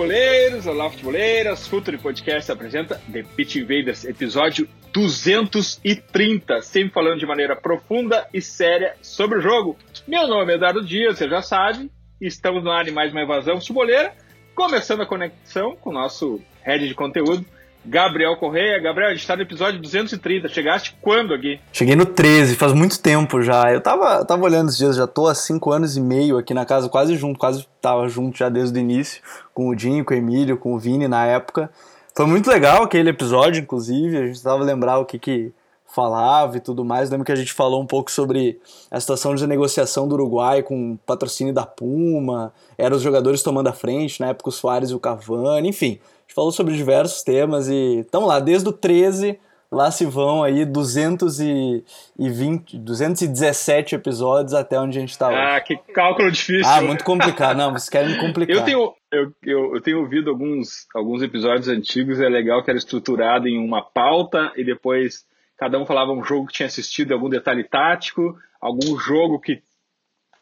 Futeboleiros! 0.00 0.66
Olá, 0.66 0.88
futeboleiras! 0.88 1.66
Futuri 1.66 1.98
Podcast 1.98 2.50
apresenta 2.50 2.98
The 3.12 3.22
Pitch 3.22 3.56
Invaders, 3.56 4.06
episódio 4.06 4.66
230, 4.94 6.62
sempre 6.62 6.90
falando 6.90 7.18
de 7.18 7.26
maneira 7.26 7.54
profunda 7.54 8.26
e 8.32 8.40
séria 8.40 8.94
sobre 9.02 9.38
o 9.38 9.42
jogo. 9.42 9.76
Meu 10.08 10.26
nome 10.26 10.52
é 10.52 10.56
Eduardo 10.56 10.82
Dias, 10.82 11.18
você 11.18 11.28
já 11.28 11.42
sabe, 11.42 11.90
estamos 12.18 12.64
no 12.64 12.70
ar 12.70 12.88
em 12.88 12.92
mais 12.92 13.12
uma 13.12 13.22
invasão 13.22 13.60
futeboleira, 13.60 14.14
começando 14.54 15.02
a 15.02 15.06
conexão 15.06 15.76
com 15.76 15.90
o 15.90 15.92
nosso 15.92 16.40
head 16.62 16.88
de 16.88 16.94
conteúdo, 16.94 17.44
Gabriel 17.84 18.36
Correia. 18.36 18.78
Gabriel, 18.78 19.08
a 19.08 19.12
gente 19.12 19.22
está 19.22 19.36
no 19.36 19.42
episódio 19.42 19.80
230. 19.80 20.48
Chegaste 20.48 20.96
quando 21.00 21.32
aqui? 21.32 21.58
Cheguei 21.72 21.96
no 21.96 22.06
13, 22.06 22.56
faz 22.56 22.72
muito 22.72 23.00
tempo 23.00 23.42
já. 23.42 23.72
Eu 23.72 23.80
tava, 23.80 24.24
tava 24.24 24.44
olhando 24.44 24.68
esses 24.68 24.78
dias, 24.78 24.96
já 24.96 25.06
tô 25.06 25.26
há 25.26 25.34
5 25.34 25.70
anos 25.70 25.96
e 25.96 26.00
meio 26.00 26.38
aqui 26.38 26.52
na 26.52 26.66
casa, 26.66 26.88
quase 26.88 27.16
junto, 27.16 27.38
quase 27.38 27.66
tava 27.80 28.08
junto 28.08 28.36
já 28.36 28.48
desde 28.48 28.78
o 28.78 28.80
início, 28.80 29.22
com 29.54 29.68
o 29.68 29.74
Dinho, 29.74 30.04
com 30.04 30.14
o 30.14 30.16
Emílio, 30.16 30.56
com 30.56 30.74
o 30.74 30.78
Vini 30.78 31.08
na 31.08 31.24
época. 31.24 31.70
Foi 32.14 32.26
muito 32.26 32.50
legal 32.50 32.82
aquele 32.82 33.10
episódio, 33.10 33.62
inclusive, 33.62 34.16
a 34.16 34.26
gente 34.26 34.42
tava 34.42 34.62
lembrar 34.62 34.98
o 34.98 35.04
que 35.04 35.18
que 35.18 35.52
falava 35.86 36.56
e 36.56 36.60
tudo 36.60 36.84
mais. 36.84 37.10
Lembro 37.10 37.24
que 37.24 37.32
a 37.32 37.36
gente 37.36 37.52
falou 37.52 37.82
um 37.82 37.86
pouco 37.86 38.10
sobre 38.10 38.60
a 38.90 39.00
situação 39.00 39.34
de 39.34 39.46
negociação 39.46 40.06
do 40.06 40.14
Uruguai 40.14 40.62
com 40.62 40.92
o 40.92 40.98
patrocínio 40.98 41.52
da 41.52 41.66
Puma, 41.66 42.52
eram 42.76 42.96
os 42.96 43.02
jogadores 43.02 43.42
tomando 43.42 43.68
a 43.68 43.72
frente, 43.72 44.20
na 44.20 44.28
época 44.28 44.50
o 44.50 44.52
Soares 44.52 44.90
e 44.90 44.94
o 44.94 45.00
Cavani, 45.00 45.68
enfim 45.68 45.98
falou 46.40 46.52
sobre 46.52 46.74
diversos 46.74 47.22
temas 47.22 47.68
e 47.68 47.98
estamos 47.98 48.26
lá, 48.26 48.40
desde 48.40 48.66
o 48.66 48.72
13, 48.72 49.38
lá 49.70 49.90
se 49.90 50.06
vão 50.06 50.42
aí 50.42 50.64
220, 50.64 52.78
217 52.78 53.94
episódios 53.94 54.54
até 54.54 54.80
onde 54.80 54.96
a 54.96 55.02
gente 55.02 55.10
está 55.10 55.28
hoje. 55.28 55.36
Ah, 55.36 55.60
que 55.60 55.76
cálculo 55.92 56.30
difícil. 56.30 56.66
Ah, 56.66 56.80
muito 56.80 57.04
complicado. 57.04 57.58
Não, 57.58 57.72
vocês 57.72 57.90
querem 57.90 58.12
me 58.12 58.18
complicar. 58.24 58.56
Eu 58.56 58.64
tenho, 58.64 58.94
eu, 59.12 59.34
eu, 59.42 59.74
eu, 59.74 59.82
tenho 59.82 60.00
ouvido 60.00 60.30
alguns, 60.30 60.86
alguns 60.94 61.22
episódios 61.22 61.68
antigos, 61.68 62.18
é 62.18 62.28
legal 62.30 62.64
que 62.64 62.70
era 62.70 62.78
estruturado 62.78 63.46
em 63.46 63.62
uma 63.62 63.82
pauta 63.82 64.50
e 64.56 64.64
depois 64.64 65.26
cada 65.58 65.78
um 65.78 65.84
falava 65.84 66.10
um 66.10 66.24
jogo 66.24 66.46
que 66.46 66.54
tinha 66.54 66.68
assistido, 66.68 67.12
algum 67.12 67.28
detalhe 67.28 67.64
tático, 67.64 68.34
algum 68.58 68.98
jogo 68.98 69.38
que 69.38 69.62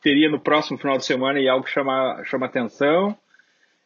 teria 0.00 0.30
no 0.30 0.38
próximo 0.38 0.78
final 0.78 0.96
de 0.96 1.04
semana 1.04 1.40
e 1.40 1.48
algo 1.48 1.64
que 1.64 1.72
chama, 1.72 2.22
chama 2.24 2.46
atenção. 2.46 3.18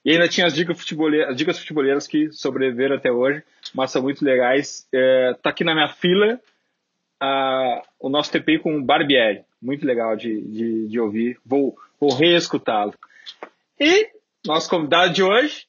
E 0.05 0.11
ainda 0.11 0.29
tinha 0.29 0.47
as 0.47 0.55
dicas 0.55 0.79
futeboleiras, 0.79 1.31
as 1.31 1.37
dicas 1.37 1.59
futeboleiras 1.59 2.07
que 2.07 2.33
sobreviveram 2.33 2.97
até 2.97 3.11
hoje, 3.11 3.43
mas 3.73 3.91
são 3.91 4.03
muito 4.03 4.25
legais. 4.25 4.87
É, 4.93 5.35
tá 5.41 5.51
aqui 5.51 5.63
na 5.63 5.75
minha 5.75 5.89
fila 5.89 6.41
a, 7.21 7.83
o 8.01 8.09
nosso 8.09 8.33
TPI 8.33 8.59
com 8.59 8.77
o 8.77 8.83
Barbieri. 8.85 9.45
Muito 9.61 9.87
legal 9.87 10.17
de, 10.17 10.41
de, 10.41 10.89
de 10.89 11.01
ouvir. 11.01 11.39
Vou, 11.47 11.77
vou 12.01 12.13
reescutá-lo. 12.13 12.95
E 13.79 14.11
nosso 14.45 14.69
convidado 14.69 15.13
de 15.13 15.23
hoje, 15.23 15.67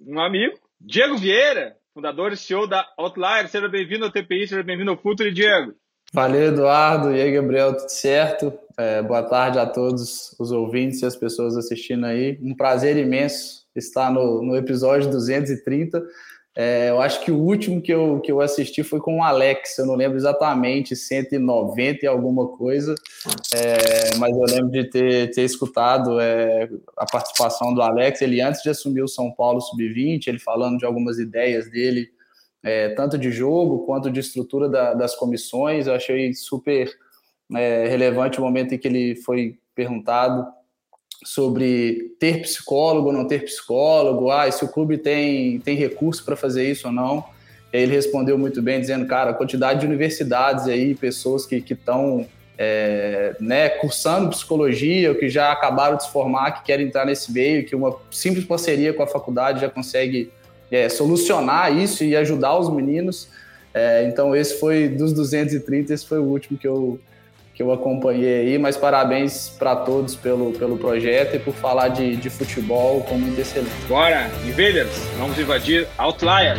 um 0.00 0.20
amigo, 0.20 0.56
Diego 0.80 1.16
Vieira, 1.16 1.76
fundador 1.92 2.32
e 2.32 2.36
CEO 2.36 2.68
da 2.68 2.88
Outlier. 2.96 3.48
Seja 3.48 3.68
bem-vindo 3.68 4.04
ao 4.04 4.12
TPI, 4.12 4.46
seja 4.46 4.62
bem-vindo 4.62 4.92
ao 4.92 4.96
Futuro, 4.96 5.32
Diego. 5.32 5.74
Valeu, 6.14 6.48
Eduardo. 6.48 7.10
E 7.10 7.22
aí, 7.22 7.32
Gabriel, 7.32 7.74
tudo 7.74 7.88
certo? 7.88 8.52
É, 8.76 9.00
boa 9.00 9.22
tarde 9.22 9.58
a 9.58 9.64
todos 9.64 10.36
os 10.38 10.52
ouvintes 10.52 11.00
e 11.00 11.06
as 11.06 11.16
pessoas 11.16 11.56
assistindo 11.56 12.04
aí. 12.04 12.38
Um 12.42 12.54
prazer 12.54 12.98
imenso 12.98 13.64
estar 13.74 14.12
no, 14.12 14.42
no 14.42 14.54
episódio 14.54 15.10
230. 15.10 16.04
É, 16.54 16.90
eu 16.90 17.00
acho 17.00 17.24
que 17.24 17.32
o 17.32 17.38
último 17.38 17.80
que 17.80 17.90
eu, 17.90 18.20
que 18.20 18.30
eu 18.30 18.42
assisti 18.42 18.82
foi 18.82 19.00
com 19.00 19.20
o 19.20 19.22
Alex, 19.22 19.78
eu 19.78 19.86
não 19.86 19.94
lembro 19.94 20.18
exatamente, 20.18 20.94
190 20.94 22.04
e 22.04 22.06
alguma 22.06 22.46
coisa, 22.46 22.94
é, 23.54 24.14
mas 24.18 24.36
eu 24.36 24.44
lembro 24.44 24.70
de 24.70 24.84
ter, 24.90 25.30
ter 25.30 25.44
escutado 25.44 26.20
é, 26.20 26.68
a 26.94 27.06
participação 27.10 27.72
do 27.72 27.80
Alex, 27.80 28.20
ele 28.20 28.42
antes 28.42 28.62
de 28.62 28.68
assumir 28.68 29.00
o 29.00 29.08
São 29.08 29.32
Paulo 29.32 29.62
Sub-20, 29.62 30.26
ele 30.26 30.38
falando 30.38 30.76
de 30.76 30.84
algumas 30.84 31.18
ideias 31.18 31.70
dele 31.70 32.10
é, 32.62 32.90
tanto 32.90 33.18
de 33.18 33.30
jogo 33.30 33.84
quanto 33.86 34.10
de 34.10 34.20
estrutura 34.20 34.68
da, 34.68 34.94
das 34.94 35.14
comissões. 35.14 35.86
Eu 35.86 35.94
achei 35.94 36.32
super 36.34 36.90
é, 37.54 37.86
relevante 37.88 38.38
o 38.38 38.42
momento 38.42 38.74
em 38.74 38.78
que 38.78 38.86
ele 38.86 39.16
foi 39.16 39.58
perguntado 39.74 40.46
sobre 41.24 42.14
ter 42.18 42.42
psicólogo 42.42 43.08
ou 43.08 43.12
não 43.12 43.26
ter 43.26 43.44
psicólogo, 43.44 44.30
ah, 44.30 44.50
se 44.50 44.64
o 44.64 44.68
clube 44.68 44.98
tem, 44.98 45.60
tem 45.60 45.76
recurso 45.76 46.24
para 46.24 46.36
fazer 46.36 46.68
isso 46.68 46.88
ou 46.88 46.92
não. 46.92 47.24
Ele 47.72 47.92
respondeu 47.92 48.36
muito 48.36 48.60
bem, 48.60 48.80
dizendo, 48.80 49.06
cara, 49.06 49.30
a 49.30 49.34
quantidade 49.34 49.80
de 49.80 49.86
universidades 49.86 50.66
aí, 50.66 50.94
pessoas 50.94 51.46
que 51.46 51.56
estão 51.56 52.26
é, 52.58 53.34
né, 53.40 53.68
cursando 53.70 54.30
psicologia, 54.30 55.10
ou 55.10 55.14
que 55.16 55.28
já 55.28 55.50
acabaram 55.50 55.96
de 55.96 56.04
se 56.04 56.10
formar, 56.10 56.52
que 56.52 56.64
querem 56.64 56.86
entrar 56.86 57.06
nesse 57.06 57.32
meio, 57.32 57.64
que 57.64 57.74
uma 57.74 57.96
simples 58.10 58.44
parceria 58.44 58.92
com 58.92 59.02
a 59.02 59.06
faculdade 59.06 59.60
já 59.60 59.70
consegue 59.70 60.30
é, 60.72 60.88
solucionar 60.88 61.76
isso 61.76 62.02
e 62.02 62.16
ajudar 62.16 62.58
os 62.58 62.68
meninos. 62.68 63.28
É, 63.74 64.04
então 64.04 64.34
esse 64.34 64.58
foi 64.58 64.88
dos 64.88 65.12
230, 65.12 65.92
esse 65.92 66.06
foi 66.06 66.18
o 66.18 66.24
último 66.24 66.58
que 66.58 66.66
eu 66.66 66.98
que 67.54 67.62
eu 67.62 67.70
acompanhei 67.70 68.40
aí, 68.40 68.58
mas 68.58 68.78
parabéns 68.78 69.50
para 69.58 69.76
todos 69.76 70.16
pelo, 70.16 70.52
pelo 70.52 70.78
projeto 70.78 71.36
e 71.36 71.38
por 71.38 71.52
falar 71.52 71.88
de, 71.88 72.16
de 72.16 72.30
futebol 72.30 73.02
com 73.02 73.16
muito 73.18 73.38
excelente. 73.38 73.70
Bora, 73.86 74.30
invaders, 74.46 74.96
vamos 75.18 75.38
invadir 75.38 75.86
Outlier. 75.98 76.56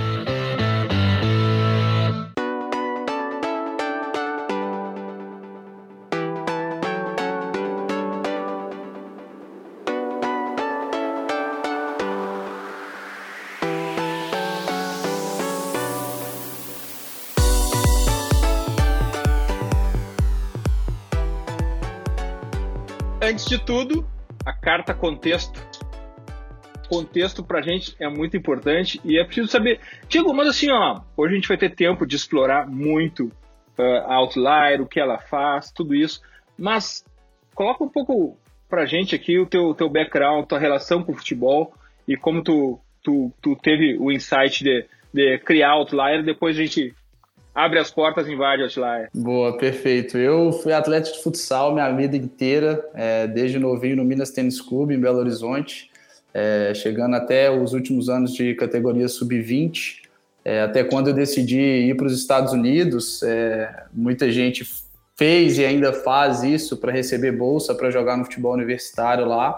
De 23.58 23.64
tudo, 23.64 24.08
a 24.44 24.52
carta 24.52 24.96
contexto. 24.96 25.62
Contexto 26.90 27.44
pra 27.44 27.62
gente 27.62 27.96
é 28.00 28.10
muito 28.10 28.36
importante 28.36 29.00
e 29.06 29.20
é 29.20 29.24
preciso 29.24 29.48
saber. 29.48 29.80
Diego, 30.10 30.34
mas 30.34 30.48
assim, 30.48 30.72
ó, 30.72 31.02
hoje 31.16 31.34
a 31.34 31.36
gente 31.36 31.48
vai 31.48 31.58
ter 31.58 31.70
tempo 31.70 32.04
de 32.06 32.16
explorar 32.16 32.68
muito 32.68 33.26
uh, 33.78 34.08
a 34.08 34.16
Outlier, 34.16 34.82
o 34.82 34.88
que 34.88 35.00
ela 35.00 35.20
faz, 35.20 35.72
tudo 35.72 35.94
isso. 35.94 36.20
Mas 36.58 37.06
coloca 37.54 37.84
um 37.84 37.90
pouco 37.90 38.36
pra 38.68 38.88
gente 38.88 39.14
aqui 39.14 39.38
o 39.38 39.46
teu, 39.46 39.76
teu 39.76 39.88
background, 39.88 40.48
tua 40.48 40.58
relação 40.58 41.04
com 41.04 41.12
o 41.12 41.16
futebol 41.16 41.76
e 42.08 42.18
como 42.18 42.42
tu, 42.44 42.80
tu, 43.04 43.32
tu 43.40 43.56
teve 43.58 43.98
o 44.00 44.12
insight 44.12 44.64
de, 44.64 44.86
de 45.14 45.38
criar 45.40 45.74
Outlier. 45.74 46.24
Depois 46.24 46.58
a 46.58 46.62
gente 46.62 46.92
abre 47.54 47.80
as 47.80 47.92
portas 47.92 48.28
e 48.28 48.34
invade 48.34 48.64
Outlier. 48.64 49.10
Boa, 49.14 49.58
perfeito. 49.58 50.18
Eu 50.18 50.52
fui 50.52 50.74
atleta 50.74 51.12
de 51.12 51.22
futsal 51.22 51.74
minha 51.74 51.92
vida 51.92 52.18
inteira, 52.18 52.84
é, 52.94 53.28
desde 53.28 53.60
novinho 53.60 53.98
no 53.98 54.04
Minas 54.04 54.32
Tênis 54.32 54.60
Clube, 54.60 54.96
em 54.96 55.00
Belo 55.00 55.20
Horizonte, 55.20 55.92
é, 56.34 56.74
chegando 56.74 57.16
até 57.16 57.52
os 57.52 57.74
últimos 57.74 58.10
anos 58.10 58.34
de 58.34 58.56
categoria 58.56 59.08
sub-20. 59.08 60.02
É, 60.46 60.62
até 60.62 60.84
quando 60.84 61.10
eu 61.10 61.14
decidi 61.14 61.60
ir 61.60 61.96
para 61.96 62.08
os 62.08 62.14
Estados 62.14 62.52
Unidos, 62.52 63.22
é, 63.24 63.86
muita 63.94 64.32
gente 64.32 64.68
fez 65.16 65.58
e 65.58 65.64
ainda 65.66 65.94
faz 65.94 66.44
isso 66.44 66.76
para 66.78 66.92
receber 66.92 67.32
bolsa 67.32 67.76
para 67.76 67.92
jogar 67.92 68.18
no 68.18 68.26
futebol 68.26 68.54
universitário 68.54 69.26
lá. 69.26 69.58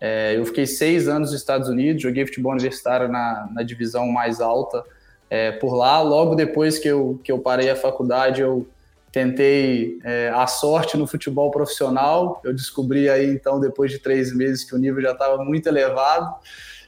É, 0.00 0.36
eu 0.36 0.44
fiquei 0.44 0.66
seis 0.66 1.06
anos 1.06 1.30
nos 1.30 1.40
Estados 1.40 1.68
Unidos, 1.68 2.02
joguei 2.02 2.26
futebol 2.26 2.52
universitário 2.52 3.08
na, 3.08 3.48
na 3.52 3.62
divisão 3.62 4.08
mais 4.08 4.40
alta 4.40 4.82
é, 5.30 5.52
por 5.52 5.74
lá. 5.74 6.00
Logo 6.00 6.34
depois 6.34 6.78
que 6.78 6.88
eu, 6.88 7.20
que 7.22 7.30
eu 7.30 7.38
parei 7.38 7.70
a 7.70 7.76
faculdade, 7.76 8.40
eu 8.40 8.66
tentei 9.12 9.98
é, 10.04 10.30
a 10.34 10.46
sorte 10.46 10.96
no 10.96 11.06
futebol 11.06 11.50
profissional. 11.50 12.40
Eu 12.44 12.52
descobri 12.52 13.08
aí, 13.08 13.30
então, 13.30 13.58
depois 13.58 13.90
de 13.90 13.98
três 13.98 14.34
meses, 14.34 14.64
que 14.64 14.74
o 14.74 14.78
nível 14.78 15.00
já 15.00 15.12
estava 15.12 15.42
muito 15.42 15.66
elevado. 15.68 16.34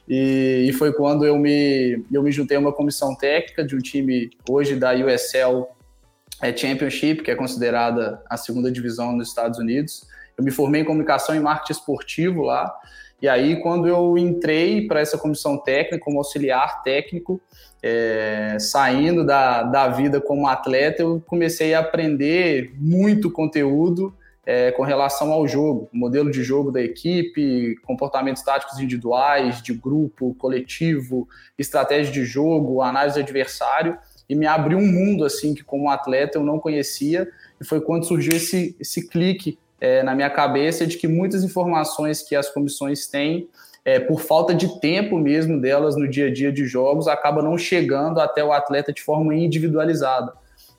E, 0.07 0.67
e, 0.67 0.73
foi 0.73 0.91
quando 0.91 1.25
eu 1.25 1.37
me, 1.37 2.03
eu 2.11 2.23
me 2.23 2.31
juntei 2.31 2.57
a 2.57 2.59
uma 2.59 2.73
comissão 2.73 3.15
técnica 3.15 3.63
de 3.63 3.75
um 3.75 3.79
time 3.79 4.31
hoje 4.49 4.75
da 4.75 4.91
USL 4.93 5.67
é, 6.41 6.55
Championship, 6.55 7.21
que 7.21 7.29
é 7.29 7.35
considerada 7.35 8.21
a 8.27 8.35
segunda 8.35 8.71
divisão 8.71 9.11
nos 9.15 9.27
Estados 9.27 9.59
Unidos. 9.59 10.07
Eu 10.39 10.43
me 10.45 10.51
formei 10.51 10.81
em 10.81 10.85
comunicação 10.85 11.35
e 11.35 11.39
marketing 11.41 11.73
esportivo 11.73 12.43
lá. 12.43 12.73
E 13.21 13.27
aí, 13.27 13.61
quando 13.61 13.89
eu 13.89 14.17
entrei 14.17 14.87
para 14.87 15.01
essa 15.01 15.17
comissão 15.17 15.57
técnica, 15.57 15.99
como 15.99 16.17
auxiliar 16.17 16.81
técnico, 16.81 17.41
é, 17.83 18.55
saindo 18.57 19.25
da, 19.25 19.63
da 19.63 19.89
vida 19.89 20.21
como 20.21 20.47
atleta, 20.47 21.01
eu 21.01 21.21
comecei 21.27 21.73
a 21.73 21.81
aprender 21.81 22.71
muito 22.77 23.29
conteúdo 23.29 24.13
é, 24.45 24.71
com 24.71 24.83
relação 24.83 25.33
ao 25.33 25.45
jogo, 25.45 25.89
modelo 25.91 26.31
de 26.31 26.41
jogo 26.41 26.71
da 26.71 26.81
equipe, 26.81 27.75
comportamentos 27.83 28.41
táticos 28.41 28.79
individuais, 28.79 29.61
de 29.61 29.73
grupo, 29.73 30.33
coletivo, 30.35 31.27
estratégia 31.57 32.13
de 32.13 32.23
jogo, 32.23 32.81
análise 32.81 33.15
de 33.15 33.21
adversário, 33.21 33.97
e 34.29 34.35
me 34.35 34.47
abriu 34.47 34.77
um 34.77 34.87
mundo 34.87 35.25
assim 35.25 35.53
que 35.53 35.65
como 35.65 35.89
atleta 35.89 36.37
eu 36.37 36.43
não 36.45 36.59
conhecia, 36.59 37.29
e 37.59 37.65
foi 37.65 37.81
quando 37.81 38.05
surgiu 38.05 38.31
esse, 38.37 38.77
esse 38.79 39.09
clique 39.09 39.59
é, 39.79 40.03
na 40.03 40.13
minha 40.13 40.29
cabeça 40.29 40.85
de 40.85 40.97
que 40.97 41.07
muitas 41.07 41.43
informações 41.43 42.21
que 42.21 42.35
as 42.35 42.49
comissões 42.49 43.07
têm, 43.07 43.47
é, 43.85 43.99
por 43.99 44.19
falta 44.19 44.53
de 44.53 44.79
tempo 44.79 45.17
mesmo 45.17 45.59
delas 45.59 45.95
no 45.95 46.07
dia 46.07 46.27
a 46.27 46.33
dia 46.33 46.51
de 46.51 46.65
jogos, 46.65 47.07
acaba 47.07 47.41
não 47.41 47.57
chegando 47.57 48.19
até 48.19 48.43
o 48.43 48.51
atleta 48.51 48.91
de 48.91 49.01
forma 49.01 49.33
individualizada. 49.33 50.33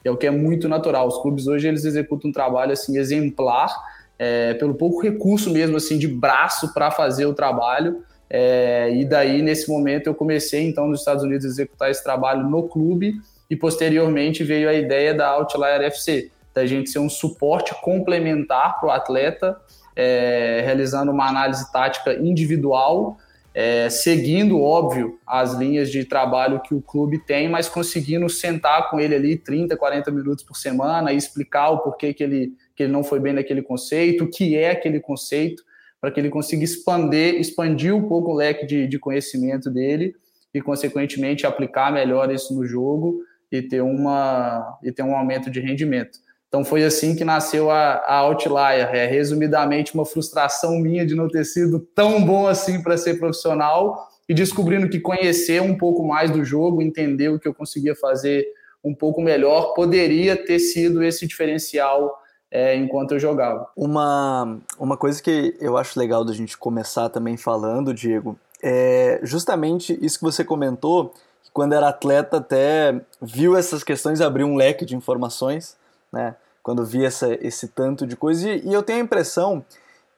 É 0.05 0.11
o 0.11 0.17
que 0.17 0.27
é 0.27 0.31
muito 0.31 0.69
natural. 0.69 1.09
Os 1.09 1.21
clubes 1.21 1.47
hoje 1.47 1.69
eles 1.69 1.85
executam 1.85 2.31
um 2.31 2.33
trabalho 2.33 2.73
assim 2.73 2.99
exemplar, 2.99 3.75
é, 4.19 4.55
pelo 4.55 4.75
pouco 4.75 5.01
recurso 5.01 5.51
mesmo 5.51 5.77
assim 5.77 5.99
de 5.99 6.09
braço 6.09 6.73
para 6.73 6.91
fazer 6.91 7.27
o 7.27 7.35
trabalho. 7.35 8.03
É, 8.29 8.93
e 8.95 9.05
daí 9.05 9.43
nesse 9.43 9.69
momento 9.69 10.07
eu 10.07 10.15
comecei 10.15 10.63
então 10.63 10.87
nos 10.87 11.01
Estados 11.01 11.25
Unidos 11.25 11.45
a 11.45 11.49
executar 11.49 11.91
esse 11.91 12.03
trabalho 12.03 12.49
no 12.49 12.69
clube 12.69 13.15
e 13.51 13.57
posteriormente 13.57 14.45
veio 14.45 14.69
a 14.69 14.75
ideia 14.75 15.13
da 15.13 15.29
Outlier 15.31 15.81
FC, 15.83 16.31
da 16.55 16.67
gente 16.67 16.91
ser 16.91 16.99
um 16.99 17.09
suporte 17.09 17.75
complementar 17.81 18.79
para 18.79 18.89
o 18.89 18.93
atleta, 18.93 19.57
é, 19.95 20.63
realizando 20.65 21.13
uma 21.13 21.29
análise 21.29 21.71
tática 21.73 22.15
individual, 22.15 23.17
é, 23.53 23.91
seguindo, 23.91 24.61
óbvio, 24.61 25.19
as 25.27 25.55
linhas 25.55 25.91
de 25.91 26.05
trabalho 26.05 26.61
que 26.61 26.75
o 26.75 26.81
clube 26.81 27.19
tem, 27.19 27.49
mas 27.49 27.69
conseguindo 27.69 28.29
sentar 28.29 28.89
com 28.91 29.01
ele 29.01 29.15
ali 29.15 29.37
30, 29.37 29.77
40 29.77 30.11
minutos 30.13 30.45
por 30.45 30.57
semana 30.57 31.13
e 31.13 31.17
explicar 31.17 31.71
o 31.71 31.79
porquê 31.79 32.15
que 32.15 32.23
ele, 32.23 32.53
que 32.77 32.85
ele 32.85 32.93
não 32.93 33.03
foi 33.03 33.19
bem 33.19 33.33
naquele 33.33 33.63
conceito, 33.63 34.25
o 34.25 34.31
que 34.31 34.57
é 34.57 34.71
aquele 34.71 35.01
conceito, 35.01 35.65
para 36.01 36.11
que 36.11 36.21
ele 36.21 36.31
consiga 36.31 36.65
expandir, 36.65 37.35
expandir 37.35 37.95
um 37.95 38.09
pouco 38.09 38.31
o 38.31 38.35
leque 38.35 38.65
de, 38.65 38.87
de 38.87 38.99
conhecimento 38.99 39.69
dele 39.69 40.15
e, 40.55 40.61
consequentemente, 40.61 41.45
aplicar 41.45 41.93
melhor 41.93 42.33
isso 42.33 42.55
no 42.55 42.65
jogo 42.65 43.21
e 43.51 43.61
ter, 43.61 43.83
uma, 43.83 44.79
e 44.83 44.93
ter 44.93 45.03
um 45.03 45.15
aumento 45.15 45.51
de 45.51 45.61
rendimento. 45.61 46.19
Então 46.51 46.65
foi 46.65 46.83
assim 46.83 47.15
que 47.15 47.25
nasceu 47.25 47.71
a, 47.71 48.03
a 48.05 48.17
Outlier. 48.17 48.93
É 48.93 49.07
resumidamente 49.07 49.95
uma 49.95 50.05
frustração 50.05 50.81
minha 50.81 51.07
de 51.07 51.15
não 51.15 51.29
ter 51.29 51.45
sido 51.45 51.79
tão 51.95 52.25
bom 52.25 52.49
assim 52.49 52.83
para 52.83 52.99
ser 52.99 53.21
profissional 53.21 54.09
e 54.29 54.35
descobrindo 54.35 54.89
que 54.89 54.99
conhecer 54.99 55.63
um 55.63 55.79
pouco 55.79 56.05
mais 56.05 56.29
do 56.29 56.45
jogo, 56.45 56.83
entender 56.83 57.29
o 57.29 57.39
que 57.39 57.47
eu 57.47 57.55
conseguia 57.55 57.95
fazer 57.95 58.45
um 58.83 58.93
pouco 58.93 59.23
melhor, 59.23 59.75
poderia 59.75 60.37
ter 60.37 60.59
sido 60.59 61.05
esse 61.05 61.25
diferencial 61.25 62.21
é, 62.51 62.75
enquanto 62.75 63.13
eu 63.13 63.21
jogava. 63.21 63.69
Uma, 63.77 64.59
uma 64.77 64.97
coisa 64.97 65.23
que 65.23 65.57
eu 65.61 65.77
acho 65.77 65.99
legal 65.99 66.25
da 66.25 66.33
gente 66.33 66.59
começar 66.59 67.09
também 67.11 67.37
falando, 67.37 67.95
Diego, 67.95 68.37
é 68.61 69.21
justamente 69.23 69.97
isso 70.03 70.19
que 70.19 70.25
você 70.25 70.45
comentou 70.45 71.15
quando 71.53 71.75
era 71.75 71.89
atleta 71.89 72.39
até 72.39 73.01
viu 73.21 73.57
essas 73.57 73.85
questões, 73.85 74.21
abriu 74.21 74.47
um 74.47 74.57
leque 74.57 74.85
de 74.85 74.97
informações, 74.97 75.77
né? 76.13 76.35
Quando 76.63 76.85
via 76.85 77.07
essa, 77.07 77.33
esse 77.45 77.69
tanto 77.69 78.07
de 78.07 78.17
coisa. 78.17 78.49
E, 78.49 78.69
e 78.69 78.73
eu 78.73 78.83
tenho 78.83 79.01
a 79.01 79.05
impressão 79.05 79.65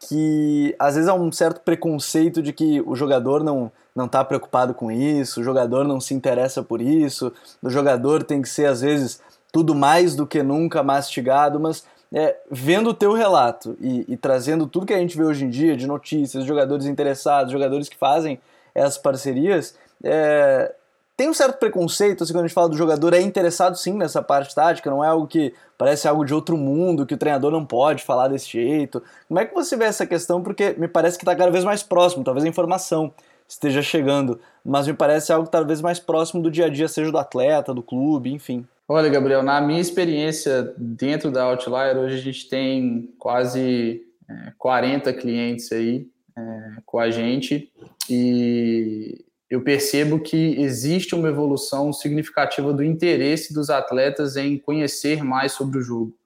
que 0.09 0.75
às 0.79 0.95
vezes 0.95 1.09
há 1.09 1.15
um 1.15 1.31
certo 1.31 1.61
preconceito 1.61 2.43
de 2.43 2.53
que 2.53 2.81
o 2.87 2.97
jogador 2.97 3.43
não 3.45 3.71
não 3.95 4.07
está 4.07 4.25
preocupado 4.25 4.73
com 4.73 4.91
isso, 4.91 5.41
o 5.41 5.45
jogador 5.45 5.85
não 5.85 6.01
se 6.01 6.15
interessa 6.15 6.63
por 6.63 6.81
isso, 6.81 7.31
o 7.63 7.69
jogador 7.69 8.23
tem 8.23 8.41
que 8.41 8.49
ser 8.49 8.65
às 8.65 8.81
vezes 8.81 9.21
tudo 9.53 9.75
mais 9.75 10.17
do 10.17 10.27
que 10.27 10.43
nunca 10.43 10.83
mastigado, 10.83 11.61
mas 11.61 11.85
é, 12.13 12.37
vendo 12.51 12.91
o 12.91 12.95
teu 12.95 13.13
relato 13.13 13.77
e, 13.81 14.05
e, 14.09 14.17
trazendo 14.17 14.67
tudo 14.67 14.87
que 14.87 14.95
a 14.95 14.99
gente 14.99 15.17
vê 15.17 15.25
hoje 15.25 15.45
em 15.45 15.51
dia 15.51 15.77
de 15.77 15.87
notícias, 15.87 16.45
jogadores 16.45 16.87
interessados, 16.87 17.53
jogadores 17.53 17.89
que 17.89 17.97
fazem 17.97 18.41
essas 18.75 18.99
parcerias, 18.99 19.75
é, 20.03 20.75
tem 21.17 21.29
um 21.29 21.35
certo 21.35 21.59
preconceito, 21.59 22.25
assim, 22.25 22.33
quando 22.33 22.45
a 22.45 22.49
gente 22.49 22.55
fala 22.55 22.69
do 22.69 22.77
jogador, 22.77 23.13
é 23.13 23.21
interessado 23.21 23.77
sim 23.77 23.93
nessa 23.93 24.23
parte 24.23 24.55
tática, 24.55 24.91
não 24.91 25.05
é 25.05 25.09
algo 25.09 25.27
que 25.27 25.55
parece 25.77 26.09
algo 26.09 26.25
de 26.25 26.33
outro 26.33 26.57
mundo, 26.57 27.05
que 27.05 27.15
o 27.15 27.19
treinador 27.19 27.51
não 27.51 27.65
pode 27.65 28.03
falar 28.03 28.29
desse 28.29 28.51
jeito. 28.51 29.03
Como 29.29 29.39
é 29.39 29.45
que 29.45 29.55
você 29.55 29.77
vê 29.77 29.85
essa 29.85 30.07
questão? 30.07 30.43
Porque 30.43 30.75
me 30.79 30.89
parece 30.89 31.19
que 31.19 31.25
está 31.25 31.37
cada 31.37 31.51
vez 31.51 31.65
mais 31.65 31.83
próximo, 31.83 32.25
talvez 32.25 32.45
a 32.45 32.49
informação 32.49 33.13
esteja 33.47 33.83
chegando, 33.83 34.41
mas 34.65 34.87
me 34.87 34.95
parece 34.95 35.33
algo 35.33 35.49
talvez 35.49 35.83
mais 35.83 35.99
próximo 35.99 36.43
do 36.43 36.51
dia 36.51 36.67
a 36.67 36.69
dia, 36.71 36.89
seja 36.89 37.13
do 37.13 37.19
atleta, 37.19 37.75
do 37.75 37.83
clube, 37.83 38.33
enfim. 38.33 38.67
Olha, 38.89 39.09
Gabriel, 39.09 39.43
na 39.43 39.61
minha 39.61 39.81
experiência 39.81 40.73
dentro 40.77 41.31
da 41.31 41.45
Outlier, 41.45 41.97
hoje 41.99 42.17
a 42.17 42.21
gente 42.21 42.49
tem 42.49 43.11
quase 43.19 44.03
é, 44.29 44.53
40 44.59 45.13
clientes 45.13 45.71
aí 45.73 46.09
é, 46.37 46.43
com 46.87 46.99
a 46.99 47.11
gente 47.11 47.71
e 48.09 49.25
eu 49.53 49.61
percebo 49.61 50.19
que 50.19 50.59
existe 50.59 51.15
uma 51.15 51.29
evolução 51.29 51.93
significativa 51.93 52.73
do 52.73 52.83
interesse 52.83 53.53
dos 53.53 53.69
atletas 53.69 54.35
em 54.35 54.57
conhecer 54.57 55.23
mais 55.23 55.53
sobre 55.53 55.79
o 55.79 55.83
jogo. 55.83 56.17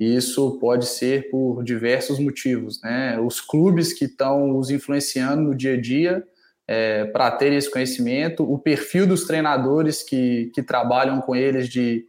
E 0.00 0.16
isso 0.16 0.58
pode 0.58 0.86
ser 0.86 1.30
por 1.30 1.62
diversos 1.62 2.18
motivos, 2.18 2.82
né? 2.82 3.16
Os 3.20 3.40
clubes 3.40 3.92
que 3.92 4.06
estão 4.06 4.58
os 4.58 4.70
influenciando 4.70 5.40
no 5.40 5.54
dia 5.54 5.74
a 5.74 5.80
dia 5.80 6.26
é, 6.66 7.04
para 7.04 7.30
ter 7.30 7.52
esse 7.52 7.70
conhecimento, 7.70 8.42
o 8.42 8.58
perfil 8.58 9.06
dos 9.06 9.22
treinadores 9.22 10.02
que, 10.02 10.50
que 10.52 10.60
trabalham 10.60 11.20
com 11.20 11.36
eles 11.36 11.68
de 11.68 12.04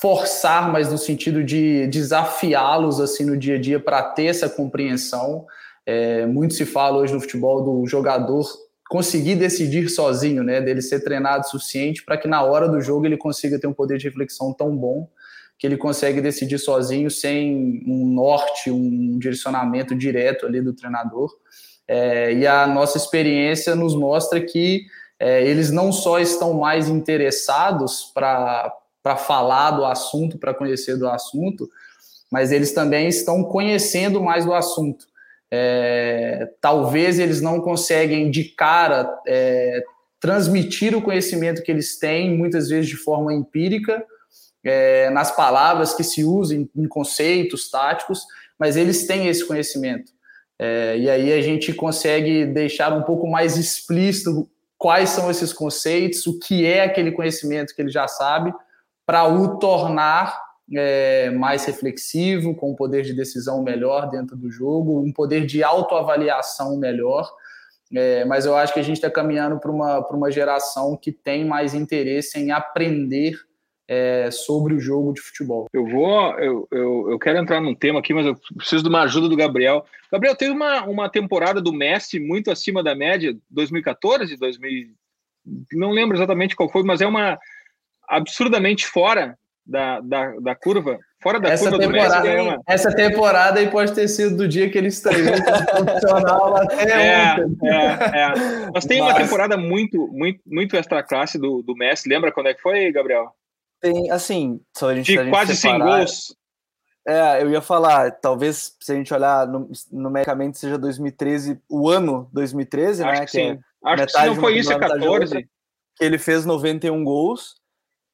forçar, 0.00 0.72
mas 0.72 0.90
no 0.90 0.98
sentido 0.98 1.44
de 1.44 1.86
desafiá-los 1.86 3.00
assim 3.00 3.24
no 3.24 3.36
dia 3.36 3.54
a 3.54 3.60
dia 3.60 3.78
para 3.78 4.02
ter 4.02 4.24
essa 4.24 4.50
compreensão. 4.50 5.46
É, 5.86 6.26
muito 6.26 6.54
se 6.54 6.66
fala 6.66 6.98
hoje 6.98 7.14
no 7.14 7.20
futebol 7.20 7.62
do 7.62 7.86
jogador 7.86 8.44
conseguir 8.88 9.36
decidir 9.36 9.88
sozinho, 9.88 10.42
né? 10.42 10.60
Dele 10.60 10.82
ser 10.82 11.00
treinado 11.00 11.44
o 11.46 11.48
suficiente 11.48 12.04
para 12.04 12.16
que 12.16 12.28
na 12.28 12.42
hora 12.42 12.68
do 12.68 12.80
jogo 12.80 13.06
ele 13.06 13.16
consiga 13.16 13.58
ter 13.58 13.66
um 13.66 13.72
poder 13.72 13.98
de 13.98 14.04
reflexão 14.04 14.52
tão 14.52 14.76
bom 14.76 15.08
que 15.58 15.66
ele 15.66 15.76
consegue 15.76 16.20
decidir 16.20 16.58
sozinho 16.58 17.10
sem 17.10 17.82
um 17.86 18.06
norte, 18.06 18.70
um 18.70 19.18
direcionamento 19.18 19.94
direto 19.94 20.44
ali 20.44 20.60
do 20.60 20.74
treinador. 20.74 21.30
É, 21.88 22.32
e 22.34 22.46
a 22.46 22.66
nossa 22.66 22.98
experiência 22.98 23.74
nos 23.74 23.94
mostra 23.94 24.40
que 24.40 24.84
é, 25.18 25.46
eles 25.46 25.70
não 25.70 25.92
só 25.92 26.18
estão 26.18 26.52
mais 26.54 26.88
interessados 26.88 28.10
para 28.12 29.16
falar 29.16 29.70
do 29.70 29.84
assunto, 29.84 30.36
para 30.36 30.52
conhecer 30.52 30.96
do 30.98 31.08
assunto, 31.08 31.68
mas 32.30 32.52
eles 32.52 32.72
também 32.72 33.08
estão 33.08 33.42
conhecendo 33.42 34.20
mais 34.20 34.44
do 34.44 34.52
assunto. 34.52 35.06
É, 35.50 36.48
talvez 36.60 37.18
eles 37.18 37.40
não 37.40 37.60
conseguem 37.60 38.30
de 38.30 38.44
cara 38.44 39.08
é, 39.26 39.82
transmitir 40.20 40.96
o 40.96 41.02
conhecimento 41.02 41.62
que 41.62 41.70
eles 41.70 41.98
têm, 41.98 42.36
muitas 42.36 42.68
vezes 42.68 42.88
de 42.88 42.96
forma 42.96 43.32
empírica, 43.32 44.04
é, 44.64 45.08
nas 45.10 45.34
palavras 45.34 45.94
que 45.94 46.02
se 46.02 46.24
usam, 46.24 46.68
em 46.76 46.88
conceitos 46.88 47.70
táticos, 47.70 48.22
mas 48.58 48.76
eles 48.76 49.06
têm 49.06 49.28
esse 49.28 49.46
conhecimento. 49.46 50.10
É, 50.58 50.98
e 50.98 51.08
aí 51.08 51.32
a 51.32 51.40
gente 51.40 51.72
consegue 51.72 52.46
deixar 52.46 52.92
um 52.92 53.02
pouco 53.02 53.28
mais 53.28 53.56
explícito 53.56 54.48
quais 54.78 55.10
são 55.10 55.30
esses 55.30 55.52
conceitos, 55.52 56.26
o 56.26 56.38
que 56.38 56.66
é 56.66 56.82
aquele 56.82 57.12
conhecimento 57.12 57.74
que 57.74 57.82
ele 57.82 57.90
já 57.90 58.08
sabe, 58.08 58.52
para 59.04 59.26
o 59.28 59.58
tornar 59.58 60.45
é, 60.74 61.30
mais 61.30 61.64
reflexivo, 61.64 62.54
com 62.54 62.72
um 62.72 62.74
poder 62.74 63.02
de 63.02 63.12
decisão 63.12 63.62
melhor 63.62 64.08
dentro 64.08 64.36
do 64.36 64.50
jogo, 64.50 65.00
um 65.00 65.12
poder 65.12 65.46
de 65.46 65.62
autoavaliação 65.62 66.76
melhor. 66.78 67.30
É, 67.94 68.24
mas 68.24 68.46
eu 68.46 68.56
acho 68.56 68.74
que 68.74 68.80
a 68.80 68.82
gente 68.82 68.96
está 68.96 69.10
caminhando 69.10 69.60
para 69.60 69.70
uma, 69.70 70.00
uma 70.08 70.30
geração 70.30 70.96
que 70.96 71.12
tem 71.12 71.44
mais 71.44 71.72
interesse 71.72 72.38
em 72.38 72.50
aprender 72.50 73.38
é, 73.88 74.28
sobre 74.32 74.74
o 74.74 74.80
jogo 74.80 75.12
de 75.12 75.20
futebol. 75.20 75.66
Eu 75.72 75.86
vou, 75.86 76.32
eu, 76.40 76.68
eu, 76.72 77.10
eu, 77.12 77.18
quero 77.18 77.38
entrar 77.38 77.60
num 77.60 77.74
tema 77.74 78.00
aqui, 78.00 78.12
mas 78.12 78.26
eu 78.26 78.36
preciso 78.56 78.82
de 78.82 78.88
uma 78.88 79.02
ajuda 79.02 79.28
do 79.28 79.36
Gabriel. 79.36 79.84
Gabriel, 80.10 80.34
teve 80.34 80.50
uma, 80.50 80.84
uma 80.84 81.08
temporada 81.08 81.60
do 81.60 81.72
Messi 81.72 82.18
muito 82.18 82.50
acima 82.50 82.82
da 82.82 82.96
média, 82.96 83.36
2014, 83.50 84.36
2000, 84.36 84.88
não 85.74 85.92
lembro 85.92 86.16
exatamente 86.16 86.56
qual 86.56 86.68
foi, 86.68 86.82
mas 86.82 87.00
é 87.00 87.06
uma 87.06 87.38
absurdamente 88.08 88.84
fora 88.86 89.38
da, 89.66 90.00
da, 90.00 90.32
da 90.40 90.54
curva, 90.54 90.98
fora 91.20 91.40
da 91.40 91.48
essa 91.48 91.70
curva 91.70 91.84
temporada, 91.84 92.20
do 92.20 92.44
Messi. 92.44 92.62
Essa 92.66 92.94
temporada 92.94 93.60
aí 93.60 93.68
pode 93.68 93.92
ter 93.92 94.06
sido 94.08 94.36
do 94.36 94.48
dia 94.48 94.70
que 94.70 94.78
ele 94.78 94.88
estreou 94.88 95.34
profissional 95.42 96.56
até 96.56 96.82
é, 96.82 97.44
ontem. 97.44 97.68
É, 97.68 98.20
é. 98.20 98.70
Mas 98.72 98.84
tem 98.84 99.00
Mas... 99.00 99.10
uma 99.10 99.18
temporada 99.18 99.56
muito, 99.56 100.06
muito, 100.08 100.40
muito 100.46 100.76
extra 100.76 101.02
classe 101.02 101.38
do, 101.38 101.62
do 101.62 101.74
Messi. 101.74 102.08
Lembra 102.08 102.30
quando 102.30 102.48
é 102.48 102.54
que 102.54 102.62
foi, 102.62 102.92
Gabriel? 102.92 103.34
Tem, 103.80 104.10
assim, 104.10 104.60
só 104.76 104.90
a 104.90 104.94
gente, 104.94 105.06
de 105.06 105.18
a 105.18 105.22
gente 105.22 105.32
quase 105.32 105.56
separar, 105.56 105.84
100 105.84 105.96
gols. 105.96 106.36
É, 107.08 107.42
eu 107.42 107.50
ia 107.50 107.60
falar, 107.60 108.10
talvez 108.12 108.76
se 108.80 108.92
a 108.92 108.94
gente 108.94 109.12
olhar 109.14 109.46
numericamente 109.92 110.58
seja 110.58 110.76
2013, 110.76 111.60
o 111.68 111.88
ano 111.88 112.28
2013, 112.32 113.04
Acho 113.04 113.20
né? 113.20 113.26
Que, 113.26 113.32
que 113.32 113.40
é 113.40 113.58
Acho 113.84 114.06
que 114.06 114.12
se 114.12 114.26
não 114.26 114.34
foi 114.36 114.58
isso, 114.58 114.72
é 114.72 114.78
14. 114.78 115.42
que 115.42 115.48
ele 116.04 116.18
fez 116.18 116.44
91 116.44 117.04
gols. 117.04 117.54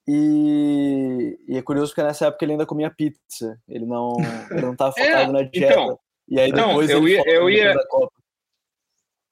E, 0.07 1.39
e, 1.47 1.57
é 1.57 1.63
curioso 1.63 1.93
porque 1.93 2.03
nessa 2.03 2.27
época 2.27 2.45
ele 2.45 2.53
ainda 2.53 2.67
comia 2.67 2.91
pizza. 2.91 3.61
Ele 3.69 3.87
não, 3.87 4.17
ele 4.51 4.63
não 4.63 4.77
tava 4.77 4.95
é, 4.99 5.05
focado 5.05 5.31
é, 5.31 5.33
na 5.33 5.43
dieta. 5.49 5.73
Então, 5.73 5.99
e 6.29 6.41
aí 6.41 6.53
depois 6.53 6.89
não, 6.89 6.97
eu 6.97 7.09
ia, 7.09 7.23
eu 7.27 7.51
ia, 7.51 7.75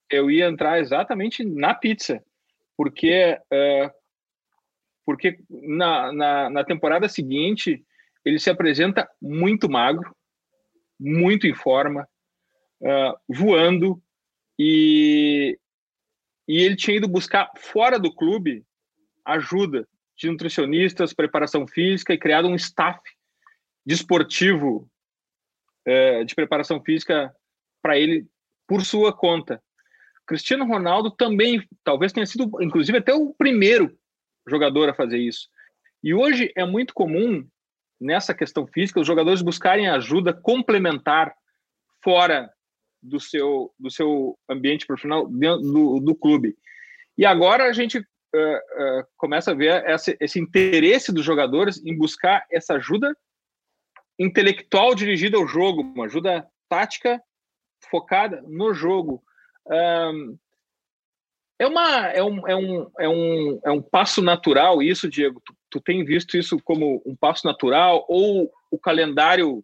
eu 0.09 0.31
ia 0.31 0.47
entrar 0.47 0.79
exatamente 0.79 1.43
na 1.43 1.73
pizza, 1.73 2.23
porque 2.77 3.39
uh, 3.51 3.91
porque 5.05 5.39
na, 5.49 6.11
na, 6.13 6.49
na 6.49 6.63
temporada 6.63 7.09
seguinte 7.09 7.83
ele 8.23 8.39
se 8.39 8.49
apresenta 8.49 9.09
muito 9.21 9.69
magro, 9.69 10.15
muito 10.99 11.47
em 11.47 11.55
forma, 11.55 12.07
uh, 12.81 13.17
voando, 13.27 14.01
e, 14.59 15.57
e 16.47 16.61
ele 16.61 16.75
tinha 16.75 16.97
ido 16.97 17.07
buscar 17.07 17.49
fora 17.57 17.97
do 17.97 18.13
clube 18.13 18.63
ajuda 19.25 19.87
de 20.21 20.29
nutricionistas, 20.29 21.13
preparação 21.13 21.67
física 21.67 22.13
e 22.13 22.17
criado 22.17 22.47
um 22.47 22.55
staff 22.55 23.01
desportivo 23.83 24.87
uh, 25.87 26.23
de 26.23 26.35
preparação 26.35 26.79
física 26.81 27.35
para 27.81 27.97
ele 27.97 28.27
por 28.67 28.85
sua 28.85 29.11
conta. 29.11 29.61
Cristiano 30.27 30.65
Ronaldo 30.65 31.09
também, 31.09 31.67
talvez 31.83 32.13
tenha 32.13 32.25
sido, 32.27 32.49
inclusive, 32.61 32.99
até 32.99 33.13
o 33.13 33.33
primeiro 33.33 33.97
jogador 34.47 34.87
a 34.89 34.93
fazer 34.93 35.17
isso. 35.17 35.49
E 36.03 36.13
hoje 36.13 36.51
é 36.55 36.65
muito 36.65 36.93
comum 36.93 37.45
nessa 37.99 38.33
questão 38.33 38.67
física, 38.67 38.99
os 38.99 39.07
jogadores 39.07 39.41
buscarem 39.41 39.89
ajuda 39.89 40.33
complementar 40.33 41.33
fora 42.03 42.51
do 43.01 43.19
seu, 43.19 43.73
do 43.79 43.89
seu 43.89 44.37
ambiente 44.47 44.85
profissional, 44.85 45.27
dentro 45.27 45.61
do, 45.61 45.99
do 45.99 46.15
clube. 46.15 46.55
E 47.17 47.25
agora 47.25 47.65
a 47.65 47.73
gente 47.73 48.05
uh, 48.35 49.07
começa 49.17 49.51
a 49.51 49.53
ver 49.53 49.83
esse, 49.89 50.17
esse 50.19 50.39
interesse 50.39 51.11
dos 51.11 51.23
jogadores 51.25 51.83
em 51.85 51.97
buscar 51.97 52.45
essa 52.51 52.75
ajuda 52.75 53.15
intelectual 54.17 54.93
dirigida 54.93 55.37
ao 55.37 55.47
jogo, 55.47 55.81
uma 55.81 56.05
ajuda 56.05 56.47
tática 56.69 57.21
focada 57.89 58.41
no 58.47 58.73
jogo. 58.73 59.23
Um, 59.65 60.37
é, 61.59 61.67
uma, 61.67 62.07
é, 62.07 62.23
um, 62.23 62.47
é, 62.47 62.55
um, 62.55 62.91
é, 62.99 63.09
um, 63.09 63.59
é 63.65 63.71
um 63.71 63.81
passo 63.81 64.21
natural 64.21 64.81
isso, 64.81 65.09
Diego? 65.09 65.41
Tu, 65.45 65.55
tu 65.69 65.81
tem 65.81 66.03
visto 66.03 66.37
isso 66.37 66.59
como 66.63 67.01
um 67.05 67.15
passo 67.15 67.45
natural 67.45 68.05
ou 68.07 68.51
o 68.69 68.79
calendário 68.79 69.63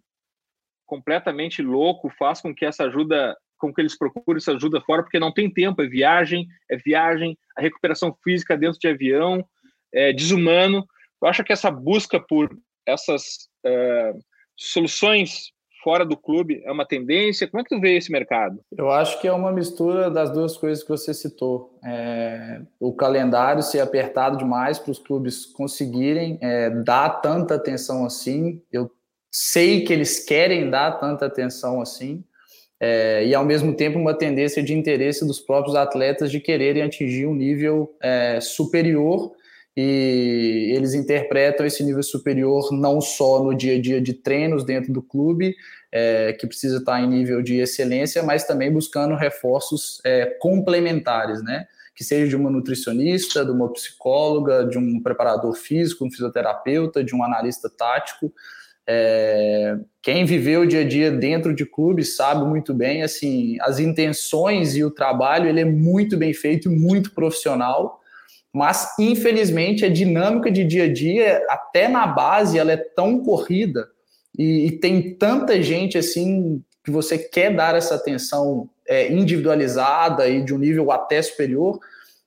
completamente 0.85 1.61
louco 1.61 2.09
faz 2.17 2.41
com 2.41 2.53
que 2.53 2.65
essa 2.65 2.85
ajuda, 2.85 3.37
com 3.57 3.73
que 3.73 3.81
eles 3.81 3.97
procurem 3.97 4.37
essa 4.37 4.53
ajuda 4.53 4.81
fora, 4.81 5.03
porque 5.03 5.19
não 5.19 5.33
tem 5.33 5.51
tempo, 5.51 5.81
é 5.81 5.87
viagem, 5.87 6.47
é 6.69 6.77
viagem, 6.77 7.37
a 7.57 7.61
recuperação 7.61 8.15
física 8.23 8.57
dentro 8.57 8.79
de 8.79 8.87
avião, 8.87 9.45
é 9.93 10.13
desumano. 10.13 10.85
Eu 11.21 11.27
acho 11.27 11.43
que 11.43 11.53
essa 11.53 11.71
busca 11.71 12.19
por 12.19 12.49
essas 12.85 13.49
é, 13.65 14.13
soluções 14.55 15.51
fora 15.83 16.05
do 16.05 16.17
clube 16.17 16.61
é 16.65 16.71
uma 16.71 16.85
tendência? 16.85 17.47
Como 17.47 17.61
é 17.61 17.63
que 17.63 17.73
tu 17.73 17.79
vê 17.79 17.95
esse 17.95 18.11
mercado? 18.11 18.59
Eu 18.77 18.91
acho 18.91 19.21
que 19.21 19.27
é 19.27 19.31
uma 19.31 19.53
mistura 19.53 20.11
das 20.11 20.29
duas 20.31 20.57
coisas 20.57 20.83
que 20.83 20.89
você 20.89 21.13
citou. 21.13 21.79
É, 21.81 22.61
o 22.77 22.93
calendário 22.93 23.63
ser 23.63 23.79
apertado 23.79 24.37
demais 24.37 24.77
para 24.79 24.91
os 24.91 24.99
clubes 24.99 25.45
conseguirem 25.45 26.37
é, 26.41 26.69
dar 26.69 27.21
tanta 27.21 27.55
atenção 27.55 28.05
assim. 28.05 28.61
Eu 28.69 28.91
sei 29.31 29.85
que 29.85 29.93
eles 29.93 30.25
querem 30.25 30.69
dar 30.69 30.99
tanta 30.99 31.25
atenção 31.25 31.81
assim. 31.81 32.21
É, 32.79 33.25
e 33.25 33.33
ao 33.33 33.43
mesmo 33.43 33.73
tempo 33.73 33.97
uma 33.97 34.13
tendência 34.13 34.61
de 34.61 34.73
interesse 34.73 35.25
dos 35.25 35.39
próprios 35.39 35.75
atletas 35.75 36.31
de 36.31 36.39
quererem 36.39 36.83
atingir 36.83 37.25
um 37.25 37.33
nível 37.33 37.95
é, 38.01 38.39
superior 38.39 39.31
e 39.75 40.73
eles 40.75 40.95
interpretam 40.95 41.63
esse 41.63 41.83
nível 41.83 42.01
superior 42.01 42.71
não 42.71 42.99
só 42.99 43.43
no 43.43 43.53
dia 43.53 43.77
a 43.77 43.81
dia 43.81 44.01
de 44.01 44.11
treinos 44.11 44.65
dentro 44.65 44.91
do 44.91 45.03
clube, 45.03 45.55
é, 45.91 46.33
que 46.33 46.47
precisa 46.47 46.77
estar 46.77 46.99
em 46.99 47.07
nível 47.07 47.43
de 47.43 47.59
excelência, 47.59 48.23
mas 48.23 48.43
também 48.43 48.73
buscando 48.73 49.15
reforços 49.15 50.01
é, 50.03 50.25
complementares, 50.39 51.43
né? 51.43 51.67
Que 51.95 52.03
seja 52.03 52.27
de 52.27 52.35
uma 52.35 52.49
nutricionista, 52.49 53.45
de 53.45 53.51
uma 53.51 53.71
psicóloga, 53.71 54.65
de 54.65 54.79
um 54.79 54.99
preparador 54.99 55.53
físico, 55.53 56.05
um 56.05 56.11
fisioterapeuta, 56.11 57.03
de 57.03 57.15
um 57.15 57.23
analista 57.23 57.69
tático. 57.69 58.33
É, 58.89 59.77
quem 60.01 60.23
viveu 60.23 60.61
o 60.61 60.65
dia 60.65 60.81
a 60.81 60.87
dia 60.87 61.11
dentro 61.11 61.53
de 61.53 61.65
clubes 61.65 62.15
sabe 62.15 62.45
muito 62.45 62.73
bem, 62.73 63.03
assim, 63.03 63.57
as 63.61 63.79
intenções 63.79 64.77
e 64.77 64.83
o 64.83 64.89
trabalho 64.91 65.49
ele 65.49 65.59
é 65.59 65.65
muito 65.65 66.15
bem 66.15 66.33
feito, 66.33 66.71
muito 66.71 67.13
profissional, 67.13 67.99
mas 68.53 68.95
infelizmente 68.97 69.83
a 69.83 69.89
dinâmica 69.89 70.49
de 70.49 70.63
dia 70.63 70.85
a 70.85 70.93
dia, 70.93 71.45
até 71.49 71.89
na 71.89 72.07
base, 72.07 72.57
ela 72.57 72.71
é 72.71 72.77
tão 72.77 73.19
corrida 73.19 73.89
e, 74.37 74.67
e 74.67 74.71
tem 74.71 75.13
tanta 75.15 75.61
gente 75.61 75.97
assim 75.97 76.63
que 76.81 76.89
você 76.89 77.17
quer 77.17 77.53
dar 77.53 77.75
essa 77.75 77.95
atenção 77.95 78.69
é, 78.87 79.11
individualizada 79.11 80.29
e 80.29 80.41
de 80.41 80.53
um 80.53 80.57
nível 80.57 80.89
até 80.91 81.21
superior 81.21 81.77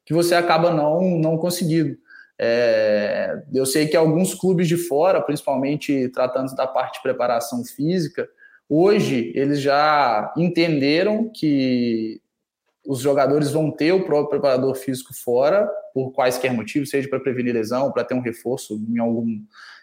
que 0.05 0.13
você 0.13 0.35
acaba 0.35 0.71
não, 0.71 1.19
não 1.19 1.39
conseguindo. 1.39 1.97
É, 2.43 3.43
eu 3.53 3.67
sei 3.67 3.87
que 3.87 3.95
alguns 3.95 4.35
clubes 4.35 4.67
de 4.67 4.79
fora, 4.79 5.21
principalmente 5.21 6.09
tratando 6.09 6.55
da 6.55 6.67
parte 6.67 6.95
de 6.95 7.03
preparação 7.03 7.63
física, 7.63 8.27
hoje 8.67 9.31
eles 9.35 9.61
já 9.61 10.33
entenderam 10.39 11.31
que 11.35 12.19
os 12.87 13.01
jogadores 13.01 13.51
vão 13.51 13.71
ter 13.71 13.93
o 13.93 14.05
próprio 14.07 14.31
preparador 14.31 14.75
físico 14.75 15.13
fora, 15.13 15.71
por 15.93 16.13
quaisquer 16.13 16.55
motivos, 16.55 16.89
seja 16.89 17.11
para 17.11 17.21
prevenir 17.21 17.53
lesão, 17.53 17.93
para 17.93 18.05
ter 18.05 18.15
um 18.15 18.23
reforço 18.23 18.81
em 18.89 18.99
algum, 18.99 19.39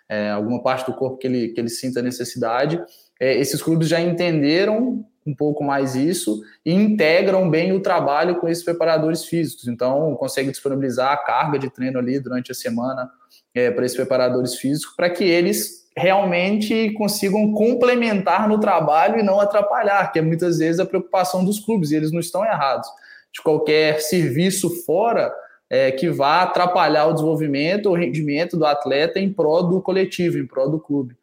é, 0.10 0.32
alguma 0.32 0.64
parte 0.64 0.90
do 0.90 0.98
corpo 0.98 1.18
que 1.18 1.28
ele, 1.28 1.50
que 1.50 1.62
ele 1.62 1.70
sinta 1.70 2.02
necessidade. 2.02 2.82
É, 3.20 3.38
esses 3.38 3.62
clubes 3.62 3.88
já 3.88 4.02
entenderam 4.02 5.06
um 5.28 5.36
pouco 5.36 5.64
mais 5.64 5.96
isso 5.96 6.42
e 6.66 6.74
integram 6.74 7.50
bem 7.50 7.74
o 7.74 7.82
trabalho 7.82 8.38
com 8.38 8.48
esses 8.48 8.64
preparadores 8.64 9.26
físicos. 9.26 9.68
Então, 9.68 10.16
consegue 10.16 10.50
disponibilizar 10.50 11.12
a 11.12 11.18
carga 11.18 11.60
de 11.60 11.70
treino 11.70 12.00
ali 12.00 12.20
durante 12.20 12.52
a 12.52 12.56
semana 12.56 13.12
é, 13.54 13.70
para 13.70 13.86
esses 13.86 13.98
preparadores 13.98 14.56
físicos, 14.56 14.96
para 14.96 15.10
que 15.10 15.24
eles 15.24 15.88
realmente 15.96 16.92
consigam 16.94 17.52
complementar 17.54 18.48
no 18.48 18.60
trabalho 18.60 19.20
e 19.20 19.24
não 19.24 19.40
atrapalhar, 19.40 20.12
que 20.12 20.20
é 20.20 20.22
muitas 20.22 20.60
vezes 20.60 20.80
a 20.80 20.86
preocupação 20.86 21.44
dos 21.44 21.60
clubes, 21.60 21.92
e 21.92 21.96
eles 21.96 22.12
não 22.12 22.20
estão 22.20 22.46
errados. 22.46 22.88
De 23.34 23.42
qualquer 23.42 24.00
serviço 24.00 24.70
fora, 24.86 25.34
é, 25.70 25.92
que 25.92 26.10
vá 26.10 26.44
atrapalhar 26.44 27.08
o 27.08 27.14
desenvolvimento, 27.14 27.90
o 27.90 27.96
rendimento 27.96 28.56
do 28.56 28.66
atleta 28.66 29.20
em 29.20 29.32
prol 29.32 29.64
do 29.64 29.82
coletivo, 29.82 30.38
em 30.38 30.48
prol 30.48 30.70
do 30.70 30.80
clube. 30.80 31.16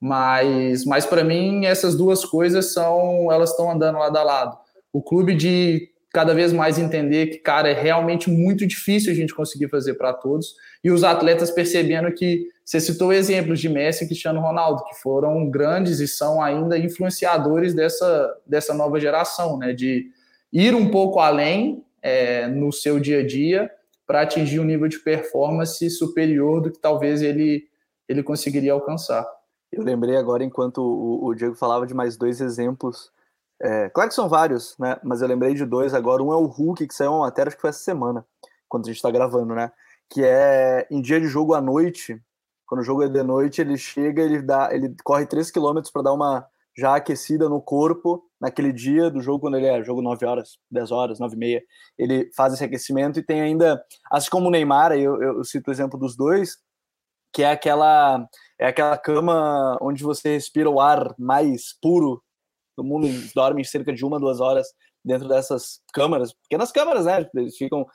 Mas, 0.00 0.84
mas 0.84 1.04
para 1.04 1.24
mim 1.24 1.66
essas 1.66 1.96
duas 1.96 2.24
coisas 2.24 2.72
são, 2.72 3.32
elas 3.32 3.50
estão 3.50 3.70
andando 3.70 3.98
lado 3.98 4.16
a 4.16 4.22
lado. 4.22 4.58
O 4.92 5.02
clube 5.02 5.34
de 5.34 5.90
cada 6.10 6.34
vez 6.34 6.52
mais 6.52 6.78
entender 6.78 7.26
que, 7.26 7.38
cara, 7.38 7.68
é 7.68 7.80
realmente 7.80 8.30
muito 8.30 8.66
difícil 8.66 9.12
a 9.12 9.14
gente 9.14 9.34
conseguir 9.34 9.68
fazer 9.68 9.94
para 9.94 10.12
todos, 10.12 10.54
e 10.82 10.90
os 10.90 11.04
atletas 11.04 11.50
percebendo 11.50 12.10
que 12.12 12.46
você 12.64 12.80
citou 12.80 13.12
exemplos 13.12 13.60
de 13.60 13.68
Messi 13.68 14.04
e 14.04 14.06
Cristiano 14.06 14.40
Ronaldo, 14.40 14.84
que 14.84 14.94
foram 15.00 15.48
grandes 15.50 16.00
e 16.00 16.08
são 16.08 16.42
ainda 16.42 16.78
influenciadores 16.78 17.74
dessa, 17.74 18.36
dessa 18.46 18.74
nova 18.74 18.98
geração, 18.98 19.58
né? 19.58 19.72
De 19.72 20.10
ir 20.52 20.74
um 20.74 20.90
pouco 20.90 21.18
além 21.20 21.84
é, 22.02 22.46
no 22.46 22.72
seu 22.72 22.98
dia 22.98 23.20
a 23.20 23.26
dia 23.26 23.70
para 24.06 24.22
atingir 24.22 24.60
um 24.60 24.64
nível 24.64 24.88
de 24.88 24.98
performance 24.98 25.88
superior 25.90 26.62
do 26.62 26.70
que 26.70 26.78
talvez 26.78 27.20
ele, 27.20 27.64
ele 28.08 28.22
conseguiria 28.22 28.72
alcançar. 28.72 29.26
Eu 29.70 29.82
lembrei 29.82 30.16
agora, 30.16 30.42
enquanto 30.42 30.78
o, 30.78 31.26
o 31.26 31.34
Diego 31.34 31.54
falava 31.54 31.86
de 31.86 31.94
mais 31.94 32.16
dois 32.16 32.40
exemplos, 32.40 33.12
é, 33.60 33.88
claro 33.90 34.08
que 34.08 34.14
são 34.14 34.28
vários, 34.28 34.76
né? 34.78 34.98
Mas 35.02 35.20
eu 35.20 35.28
lembrei 35.28 35.54
de 35.54 35.64
dois 35.64 35.92
agora. 35.92 36.22
Um 36.22 36.32
é 36.32 36.36
o 36.36 36.46
Hulk, 36.46 36.86
que 36.86 36.94
saiu 36.94 37.12
uma 37.12 37.26
matéria, 37.26 37.48
acho 37.48 37.56
que 37.56 37.60
foi 37.60 37.70
essa 37.70 37.80
semana, 37.80 38.24
quando 38.68 38.84
a 38.84 38.88
gente 38.88 38.96
está 38.96 39.10
gravando, 39.10 39.54
né? 39.54 39.70
Que 40.08 40.24
é 40.24 40.86
em 40.90 41.02
dia 41.02 41.20
de 41.20 41.26
jogo 41.26 41.54
à 41.54 41.60
noite, 41.60 42.20
quando 42.66 42.80
o 42.80 42.84
jogo 42.84 43.02
é 43.02 43.08
de 43.08 43.22
noite, 43.22 43.60
ele 43.60 43.76
chega, 43.76 44.22
ele 44.22 44.42
dá, 44.42 44.68
ele 44.72 44.94
corre 45.04 45.26
3 45.26 45.50
km 45.50 45.80
para 45.92 46.02
dar 46.02 46.12
uma 46.12 46.46
já 46.76 46.94
aquecida 46.94 47.48
no 47.48 47.60
corpo 47.60 48.24
naquele 48.40 48.72
dia 48.72 49.10
do 49.10 49.20
jogo, 49.20 49.40
quando 49.40 49.56
ele 49.56 49.66
é 49.66 49.82
jogo 49.82 50.00
9 50.00 50.24
horas, 50.24 50.58
10 50.70 50.92
horas, 50.92 51.18
9 51.18 51.34
e 51.34 51.38
meia, 51.38 51.62
ele 51.98 52.30
faz 52.36 52.54
esse 52.54 52.62
aquecimento 52.62 53.18
e 53.18 53.22
tem 53.22 53.40
ainda, 53.40 53.82
assim 54.08 54.30
como 54.30 54.46
o 54.46 54.50
Neymar, 54.50 54.92
eu, 54.92 55.20
eu 55.20 55.42
cito 55.42 55.70
o 55.70 55.72
exemplo 55.72 55.98
dos 55.98 56.16
dois, 56.16 56.56
que 57.32 57.42
é 57.42 57.50
aquela 57.50 58.24
é 58.58 58.66
aquela 58.66 58.96
cama 58.98 59.78
onde 59.80 60.02
você 60.02 60.34
respira 60.34 60.68
o 60.68 60.80
ar 60.80 61.14
mais 61.18 61.74
puro 61.80 62.22
do 62.76 62.84
mundo, 62.84 63.06
eles 63.06 63.32
dormem 63.32 63.64
cerca 63.64 63.92
de 63.92 64.04
uma, 64.04 64.20
duas 64.20 64.40
horas 64.40 64.68
dentro 65.04 65.28
dessas 65.28 65.80
câmaras, 65.92 66.32
pequenas 66.32 66.70
câmaras, 66.70 67.06
né, 67.06 67.28
eles 67.34 67.56
ficam 67.56 67.86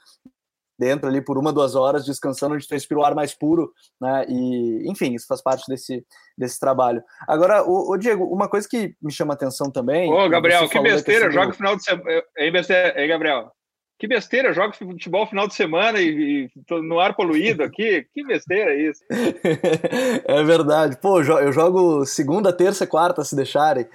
dentro 0.78 1.08
ali 1.08 1.22
por 1.22 1.38
uma, 1.38 1.54
duas 1.54 1.76
horas, 1.76 2.06
descansando, 2.06 2.56
onde 2.56 2.68
tu 2.68 2.74
respira 2.74 3.00
o 3.00 3.06
ar 3.06 3.14
mais 3.16 3.34
puro, 3.34 3.72
né? 4.02 4.26
E, 4.28 4.90
enfim, 4.90 5.14
isso 5.14 5.28
faz 5.28 5.42
parte 5.42 5.64
desse, 5.68 6.06
desse 6.38 6.60
trabalho. 6.60 7.04
Agora, 7.28 7.64
o, 7.64 7.92
o 7.92 7.98
Diego, 7.98 8.26
uma 8.26 8.50
coisa 8.50 8.68
que 8.68 8.96
me 9.02 9.12
chama 9.12 9.34
atenção 9.34 9.72
também. 9.72 10.12
Ô, 10.12 10.28
Gabriel, 10.28 10.68
que 10.68 10.80
besteira, 10.80 11.30
joga 11.32 11.52
o 11.52 11.54
final 11.54 11.76
de 11.76 11.84
semana. 11.84 12.24
Ei, 12.38 12.52
besteira, 12.52 13.00
ei, 13.00 13.08
Gabriel. 13.08 13.52
Que 14.00 14.08
besteira, 14.08 14.54
joga 14.54 14.74
futebol 14.74 15.26
final 15.26 15.48
de 15.48 15.54
semana 15.54 16.02
e, 16.02 16.50
e 16.70 16.82
no 16.82 17.00
ar 17.00 17.16
poluído 17.16 17.64
aqui. 17.64 18.06
Que 18.14 18.24
besteira 18.26 18.76
isso. 18.76 19.02
é 20.26 20.44
verdade. 20.44 20.98
Pô, 20.98 21.22
eu 21.22 21.52
jogo 21.54 22.06
segunda, 22.06 22.52
terça, 22.52 22.86
quarta, 22.86 23.24
se 23.24 23.36
deixarem. 23.36 23.88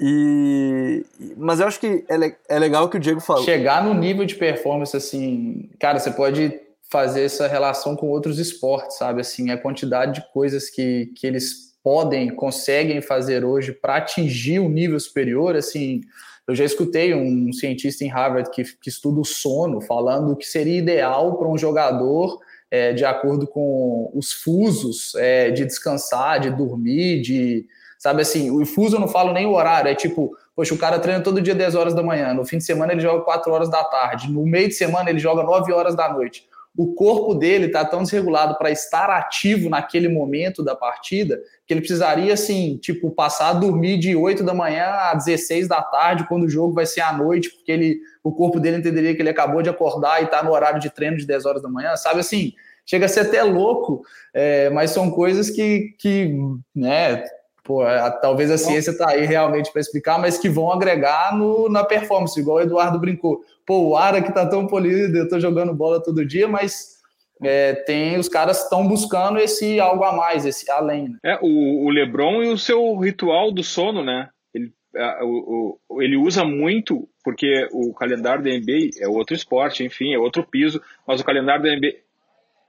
E, 0.00 1.04
mas 1.36 1.60
eu 1.60 1.66
acho 1.66 1.80
que 1.80 2.04
é, 2.08 2.56
é 2.56 2.58
legal 2.58 2.88
que 2.88 2.96
o 2.96 3.00
Diego 3.00 3.20
falou. 3.20 3.44
Chegar 3.44 3.84
no 3.84 3.94
nível 3.94 4.24
de 4.24 4.36
performance, 4.36 4.96
assim, 4.96 5.68
cara, 5.78 5.98
você 5.98 6.10
pode 6.10 6.60
fazer 6.90 7.22
essa 7.22 7.46
relação 7.46 7.96
com 7.96 8.08
outros 8.08 8.38
esportes, 8.38 8.96
sabe? 8.96 9.20
Assim, 9.20 9.50
a 9.50 9.58
quantidade 9.58 10.14
de 10.14 10.32
coisas 10.32 10.70
que, 10.70 11.12
que 11.16 11.26
eles 11.26 11.68
podem, 11.82 12.28
conseguem 12.28 13.02
fazer 13.02 13.44
hoje 13.44 13.72
para 13.72 13.96
atingir 13.96 14.60
um 14.60 14.68
nível 14.68 14.98
superior, 14.98 15.56
assim. 15.56 16.00
Eu 16.48 16.54
já 16.54 16.64
escutei 16.64 17.14
um 17.14 17.52
cientista 17.52 18.04
em 18.04 18.08
Harvard 18.08 18.50
que, 18.50 18.64
que 18.64 18.88
estuda 18.88 19.20
o 19.20 19.24
sono, 19.24 19.80
falando 19.82 20.34
que 20.34 20.46
seria 20.46 20.78
ideal 20.78 21.36
para 21.36 21.46
um 21.46 21.58
jogador, 21.58 22.40
é, 22.70 22.92
de 22.94 23.04
acordo 23.04 23.46
com 23.46 24.10
os 24.14 24.32
fusos, 24.32 25.14
é, 25.16 25.50
de 25.50 25.66
descansar, 25.66 26.40
de 26.40 26.50
dormir, 26.50 27.20
de, 27.20 27.66
Sabe 27.98 28.22
assim, 28.22 28.48
o 28.50 28.64
fuso 28.64 28.94
eu 28.94 29.00
não 29.00 29.08
falo 29.08 29.32
nem 29.32 29.44
o 29.44 29.54
horário, 29.54 29.90
é 29.90 29.94
tipo, 29.94 30.30
poxa, 30.54 30.72
o 30.72 30.78
cara 30.78 31.00
treina 31.00 31.20
todo 31.20 31.40
dia 31.40 31.54
10 31.54 31.74
horas 31.74 31.94
da 31.94 32.02
manhã, 32.02 32.32
no 32.32 32.44
fim 32.44 32.58
de 32.58 32.64
semana 32.64 32.92
ele 32.92 33.00
joga 33.00 33.24
4 33.24 33.52
horas 33.52 33.68
da 33.68 33.82
tarde, 33.82 34.30
no 34.30 34.46
meio 34.46 34.68
de 34.68 34.74
semana 34.74 35.10
ele 35.10 35.18
joga 35.18 35.42
9 35.42 35.72
horas 35.72 35.96
da 35.96 36.12
noite. 36.12 36.46
O 36.78 36.94
corpo 36.94 37.34
dele 37.34 37.66
está 37.66 37.84
tão 37.84 38.04
desregulado 38.04 38.56
para 38.56 38.70
estar 38.70 39.10
ativo 39.10 39.68
naquele 39.68 40.08
momento 40.08 40.62
da 40.62 40.76
partida 40.76 41.42
que 41.66 41.74
ele 41.74 41.80
precisaria, 41.80 42.32
assim, 42.32 42.76
tipo, 42.76 43.10
passar 43.10 43.48
a 43.48 43.52
dormir 43.52 43.98
de 43.98 44.14
8 44.14 44.44
da 44.44 44.54
manhã 44.54 44.84
a 44.86 45.14
16 45.14 45.66
da 45.66 45.82
tarde, 45.82 46.28
quando 46.28 46.44
o 46.44 46.48
jogo 46.48 46.72
vai 46.72 46.86
ser 46.86 47.00
à 47.00 47.12
noite, 47.12 47.50
porque 47.50 47.72
ele, 47.72 47.98
o 48.22 48.30
corpo 48.30 48.60
dele 48.60 48.76
entenderia 48.76 49.12
que 49.12 49.20
ele 49.20 49.28
acabou 49.28 49.60
de 49.60 49.68
acordar 49.68 50.22
e 50.22 50.26
está 50.26 50.40
no 50.40 50.52
horário 50.52 50.78
de 50.78 50.88
treino 50.88 51.16
de 51.16 51.26
10 51.26 51.46
horas 51.46 51.62
da 51.62 51.68
manhã, 51.68 51.96
sabe 51.96 52.20
assim? 52.20 52.52
Chega 52.86 53.06
a 53.06 53.08
ser 53.08 53.20
até 53.22 53.42
louco, 53.42 54.02
é, 54.32 54.70
mas 54.70 54.92
são 54.92 55.10
coisas 55.10 55.50
que, 55.50 55.96
que 55.98 56.32
né, 56.72 57.24
pô, 57.68 57.82
a, 57.82 58.10
talvez 58.10 58.50
a 58.50 58.56
ciência 58.56 58.92
está 58.92 59.10
aí 59.10 59.26
realmente 59.26 59.70
para 59.70 59.82
explicar, 59.82 60.18
mas 60.18 60.38
que 60.38 60.48
vão 60.48 60.72
agregar 60.72 61.36
no, 61.36 61.68
na 61.68 61.84
performance, 61.84 62.40
igual 62.40 62.56
o 62.56 62.60
Eduardo 62.62 62.98
brincou. 62.98 63.44
Pô, 63.66 63.90
o 63.90 63.94
ar 63.94 64.14
aqui 64.14 64.32
tá 64.32 64.46
tão 64.46 64.66
polido, 64.66 65.14
eu 65.14 65.24
estou 65.24 65.38
jogando 65.38 65.74
bola 65.74 66.02
todo 66.02 66.24
dia, 66.24 66.48
mas 66.48 66.96
é, 67.42 67.74
tem 67.74 68.16
os 68.16 68.26
caras 68.26 68.62
estão 68.62 68.88
buscando 68.88 69.38
esse 69.38 69.78
algo 69.78 70.02
a 70.02 70.16
mais, 70.16 70.46
esse 70.46 70.70
além. 70.70 71.10
Né? 71.10 71.18
É, 71.22 71.38
o, 71.42 71.84
o 71.84 71.90
LeBron 71.90 72.42
e 72.42 72.48
o 72.48 72.56
seu 72.56 72.96
ritual 72.96 73.52
do 73.52 73.62
sono, 73.62 74.02
né? 74.02 74.30
Ele, 74.54 74.72
a, 74.96 75.22
o, 75.22 75.78
o, 75.90 76.02
ele 76.02 76.16
usa 76.16 76.46
muito, 76.46 77.06
porque 77.22 77.68
o 77.70 77.92
calendário 77.92 78.42
da 78.42 78.48
NBA 78.48 78.98
é 78.98 79.06
outro 79.06 79.36
esporte, 79.36 79.84
enfim, 79.84 80.14
é 80.14 80.18
outro 80.18 80.42
piso, 80.42 80.80
mas 81.06 81.20
o 81.20 81.24
calendário 81.24 81.62
da 81.62 81.76
NBA. 81.76 81.96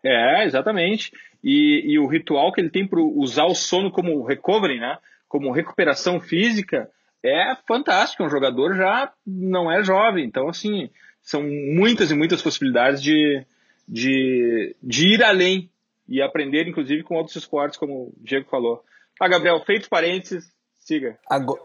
É, 0.03 0.45
exatamente 0.45 1.11
e, 1.43 1.93
e 1.93 1.99
o 1.99 2.07
ritual 2.07 2.51
que 2.51 2.61
ele 2.61 2.69
tem 2.69 2.87
para 2.87 2.99
usar 2.99 3.45
o 3.45 3.55
sono 3.55 3.91
como 3.91 4.23
recovery, 4.23 4.79
né? 4.79 4.97
Como 5.27 5.51
recuperação 5.51 6.19
física, 6.19 6.89
é 7.23 7.55
fantástico. 7.67 8.23
Um 8.23 8.29
jogador 8.29 8.75
já 8.75 9.11
não 9.25 9.71
é 9.71 9.83
jovem, 9.83 10.25
então 10.25 10.49
assim 10.49 10.89
são 11.21 11.43
muitas 11.43 12.11
e 12.11 12.15
muitas 12.15 12.41
possibilidades 12.41 13.01
de, 13.01 13.45
de, 13.87 14.75
de 14.81 15.13
ir 15.13 15.23
além 15.23 15.69
e 16.07 16.21
aprender, 16.21 16.67
inclusive, 16.67 17.03
com 17.03 17.15
outros 17.15 17.35
esportes, 17.35 17.77
como 17.77 17.93
o 17.93 18.13
Diego 18.17 18.49
falou. 18.49 18.83
Ah, 19.19 19.27
Gabriel, 19.27 19.63
feito 19.63 19.89
parênteses, 19.89 20.51
siga. 20.79 21.19
Agora... 21.29 21.61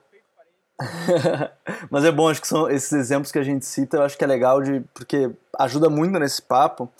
Mas 1.90 2.04
é 2.04 2.10
bom, 2.10 2.28
acho 2.28 2.40
que 2.40 2.48
são 2.48 2.68
esses 2.68 2.92
exemplos 2.92 3.30
que 3.30 3.38
a 3.38 3.44
gente 3.44 3.64
cita, 3.64 3.96
eu 3.96 4.02
acho 4.02 4.18
que 4.18 4.24
é 4.24 4.26
legal 4.26 4.60
de 4.60 4.80
porque 4.92 5.30
ajuda 5.58 5.88
muito 5.88 6.18
nesse 6.18 6.42
papo. 6.42 6.92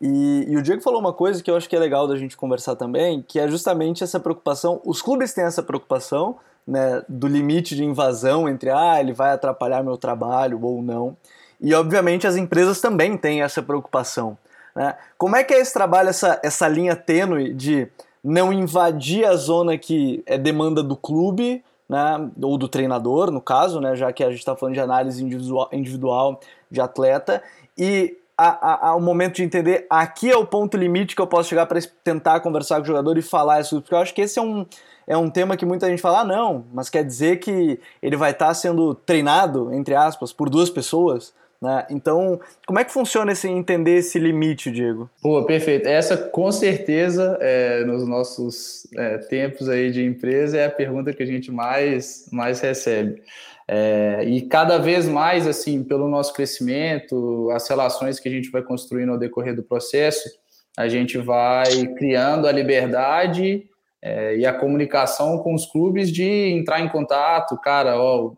E, 0.00 0.46
e, 0.48 0.56
o 0.56 0.62
Diego 0.62 0.80
falou 0.80 0.98
uma 0.98 1.12
coisa 1.12 1.42
que 1.42 1.50
eu 1.50 1.56
acho 1.56 1.68
que 1.68 1.76
é 1.76 1.78
legal 1.78 2.08
da 2.08 2.16
gente 2.16 2.36
conversar 2.36 2.74
também, 2.74 3.22
que 3.26 3.38
é 3.38 3.46
justamente 3.46 4.02
essa 4.02 4.18
preocupação. 4.18 4.80
Os 4.84 5.02
clubes 5.02 5.34
têm 5.34 5.44
essa 5.44 5.62
preocupação 5.62 6.36
né, 6.66 7.02
do 7.06 7.26
limite 7.26 7.76
de 7.76 7.84
invasão 7.84 8.48
entre 8.48 8.70
ah, 8.70 8.98
ele 8.98 9.12
vai 9.12 9.32
atrapalhar 9.32 9.82
meu 9.82 9.98
trabalho 9.98 10.58
ou 10.62 10.80
não. 10.80 11.16
E 11.60 11.74
obviamente 11.74 12.26
as 12.26 12.36
empresas 12.36 12.80
também 12.80 13.16
têm 13.18 13.42
essa 13.42 13.62
preocupação. 13.62 14.38
Né? 14.74 14.94
Como 15.18 15.36
é 15.36 15.44
que 15.44 15.52
é 15.52 15.60
esse 15.60 15.72
trabalho, 15.72 16.08
essa, 16.08 16.40
essa 16.42 16.66
linha 16.66 16.96
tênue 16.96 17.52
de 17.52 17.86
não 18.24 18.52
invadir 18.52 19.26
a 19.26 19.34
zona 19.34 19.76
que 19.76 20.22
é 20.26 20.38
demanda 20.38 20.82
do 20.82 20.96
clube, 20.96 21.62
né, 21.88 22.30
ou 22.40 22.56
do 22.56 22.68
treinador, 22.68 23.30
no 23.30 23.40
caso, 23.40 23.80
né, 23.80 23.96
já 23.96 24.12
que 24.12 24.22
a 24.22 24.30
gente 24.30 24.38
está 24.38 24.54
falando 24.54 24.74
de 24.74 24.80
análise 24.80 25.24
individual, 25.24 25.68
individual 25.72 26.40
de 26.70 26.80
atleta, 26.80 27.42
e 27.76 28.16
ao 28.40 29.00
momento 29.00 29.36
de 29.36 29.42
entender 29.42 29.86
aqui 29.90 30.30
é 30.30 30.36
o 30.36 30.46
ponto 30.46 30.76
limite 30.76 31.14
que 31.14 31.20
eu 31.20 31.26
posso 31.26 31.48
chegar 31.48 31.66
para 31.66 31.78
tentar 32.02 32.40
conversar 32.40 32.76
com 32.76 32.82
o 32.82 32.86
jogador 32.86 33.18
e 33.18 33.22
falar 33.22 33.60
isso, 33.60 33.80
porque 33.80 33.94
eu 33.94 33.98
acho 33.98 34.14
que 34.14 34.22
esse 34.22 34.38
é 34.38 34.42
um, 34.42 34.64
é 35.06 35.16
um 35.16 35.28
tema 35.28 35.56
que 35.56 35.66
muita 35.66 35.88
gente 35.88 36.00
fala, 36.00 36.20
ah, 36.20 36.24
não, 36.24 36.64
mas 36.72 36.88
quer 36.88 37.04
dizer 37.04 37.38
que 37.38 37.78
ele 38.02 38.16
vai 38.16 38.30
estar 38.30 38.48
tá 38.48 38.54
sendo 38.54 38.94
treinado, 38.94 39.72
entre 39.74 39.94
aspas, 39.94 40.32
por 40.32 40.48
duas 40.48 40.70
pessoas. 40.70 41.34
Né? 41.60 41.86
Então, 41.90 42.40
como 42.66 42.78
é 42.78 42.84
que 42.84 42.92
funciona 42.92 43.32
esse 43.32 43.46
entender 43.46 43.98
esse 43.98 44.18
limite, 44.18 44.70
Diego? 44.70 45.10
Pô, 45.20 45.44
perfeito. 45.44 45.86
Essa, 45.86 46.16
com 46.16 46.50
certeza, 46.50 47.36
é, 47.40 47.84
nos 47.84 48.08
nossos 48.08 48.86
é, 48.96 49.18
tempos 49.18 49.68
aí 49.68 49.90
de 49.90 50.02
empresa, 50.02 50.56
é 50.56 50.64
a 50.64 50.70
pergunta 50.70 51.12
que 51.12 51.22
a 51.22 51.26
gente 51.26 51.52
mais, 51.52 52.26
mais 52.32 52.60
recebe. 52.60 53.22
É, 53.72 54.24
e 54.24 54.42
cada 54.42 54.78
vez 54.78 55.06
mais, 55.06 55.46
assim, 55.46 55.84
pelo 55.84 56.08
nosso 56.08 56.34
crescimento, 56.34 57.48
as 57.52 57.68
relações 57.68 58.18
que 58.18 58.28
a 58.28 58.32
gente 58.32 58.50
vai 58.50 58.62
construindo 58.62 59.12
ao 59.12 59.18
decorrer 59.18 59.54
do 59.54 59.62
processo, 59.62 60.28
a 60.76 60.88
gente 60.88 61.16
vai 61.16 61.86
criando 61.96 62.48
a 62.48 62.52
liberdade 62.52 63.68
é, 64.02 64.36
e 64.36 64.44
a 64.44 64.52
comunicação 64.52 65.38
com 65.38 65.54
os 65.54 65.66
clubes 65.66 66.10
de 66.10 66.24
entrar 66.24 66.80
em 66.80 66.88
contato, 66.88 67.56
cara, 67.58 67.96
ó, 67.96 68.32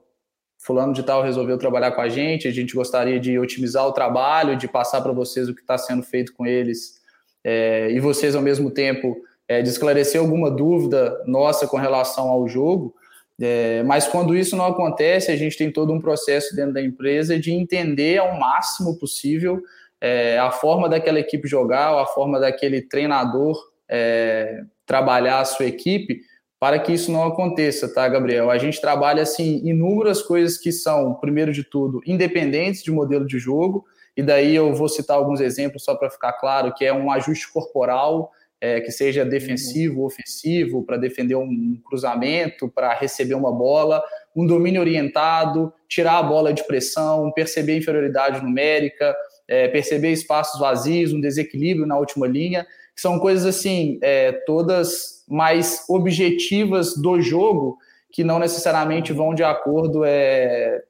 fulano 0.59 0.92
de 0.92 1.03
tal 1.03 1.23
resolveu 1.23 1.57
trabalhar 1.57 1.92
com 1.92 2.03
a 2.03 2.11
gente, 2.11 2.47
a 2.47 2.53
gente 2.53 2.75
gostaria 2.75 3.18
de 3.18 3.38
otimizar 3.38 3.87
o 3.87 3.92
trabalho, 3.92 4.55
de 4.55 4.68
passar 4.68 5.01
para 5.01 5.12
vocês 5.12 5.49
o 5.49 5.55
que 5.55 5.62
está 5.62 5.79
sendo 5.79 6.03
feito 6.03 6.35
com 6.35 6.45
eles, 6.45 7.01
é, 7.42 7.90
e 7.90 7.99
vocês, 8.01 8.35
ao 8.35 8.42
mesmo 8.42 8.71
tempo, 8.71 9.16
é, 9.49 9.62
de 9.62 9.71
esclarecer 9.71 10.21
alguma 10.21 10.51
dúvida 10.51 11.23
nossa 11.27 11.66
com 11.66 11.79
relação 11.79 12.29
ao 12.29 12.47
jogo, 12.47 12.95
é, 13.44 13.83
mas 13.83 14.07
quando 14.07 14.37
isso 14.37 14.55
não 14.55 14.66
acontece, 14.66 15.33
a 15.33 15.37
gente 15.37 15.59
tem 15.59 15.70
todo 15.70 15.92
um 15.92 16.00
processo 16.00 16.55
dentro 16.55 16.72
da 16.72 16.81
empresa 16.81 17.38
de 17.38 17.50
entender 17.50 18.18
ao 18.18 18.38
máximo 18.38 18.96
possível 18.96 19.61
é, 20.00 20.38
a 20.38 20.52
forma 20.52 20.88
daquela 20.88 21.18
equipe 21.18 21.48
jogar, 21.48 21.92
a 22.00 22.07
forma 22.07 22.38
daquele 22.38 22.83
treinador 22.83 23.57
é, 23.88 24.62
trabalhar 24.87 25.40
a 25.40 25.44
sua 25.44 25.66
equipe, 25.66 26.20
para 26.61 26.78
que 26.78 26.92
isso 26.92 27.11
não 27.11 27.24
aconteça, 27.24 27.92
tá, 27.92 28.09
Gabriel? 28.09 28.48
A 28.48 28.59
gente 28.59 28.81
trabalha 28.81 29.22
assim 29.22 29.61
inúmeras 29.64 30.22
coisas 30.22 30.57
que 30.57 30.70
são, 30.70 31.14
primeiro 31.14 31.52
de 31.52 31.64
tudo, 31.64 32.00
independentes 32.07 32.85
de 32.85 32.92
modelo 32.92 33.26
de 33.26 33.40
jogo, 33.40 33.85
e 34.16 34.22
daí 34.22 34.55
eu 34.55 34.72
vou 34.72 34.88
citar 34.88 35.16
alguns 35.16 35.40
exemplos 35.40 35.83
só 35.83 35.96
para 35.96 36.11
ficar 36.11 36.35
claro, 36.35 36.72
que 36.74 36.85
é 36.85 36.92
um 36.92 37.11
ajuste 37.11 37.52
corporal, 37.52 38.31
é, 38.62 38.81
que 38.81 38.92
seja 38.92 39.25
defensivo, 39.25 40.03
uhum. 40.03 40.07
ofensivo, 40.07 40.85
para 40.85 40.96
defender 40.96 41.35
um 41.35 41.77
cruzamento, 41.85 42.68
para 42.68 42.94
receber 42.94 43.35
uma 43.35 43.51
bola, 43.51 44.01
um 44.37 44.46
domínio 44.46 44.81
orientado, 44.81 45.75
tirar 45.88 46.18
a 46.18 46.22
bola 46.22 46.53
de 46.53 46.64
pressão, 46.64 47.33
perceber 47.33 47.77
inferioridade 47.77 48.40
numérica, 48.40 49.16
é, 49.48 49.66
perceber 49.66 50.12
espaços 50.12 50.61
vazios, 50.61 51.12
um 51.12 51.20
desequilíbrio 51.20 51.88
na 51.88 51.98
última 51.98 52.29
linha, 52.29 52.64
são 52.94 53.18
coisas 53.18 53.44
assim, 53.44 53.98
é, 54.01 54.31
todas 54.31 55.25
mais 55.29 55.85
objetivas 55.88 56.96
do 56.96 57.20
jogo, 57.20 57.77
que 58.12 58.22
não 58.22 58.38
necessariamente 58.38 59.12
vão 59.12 59.35
de 59.35 59.42
acordo 59.42 60.05
é, 60.05 60.85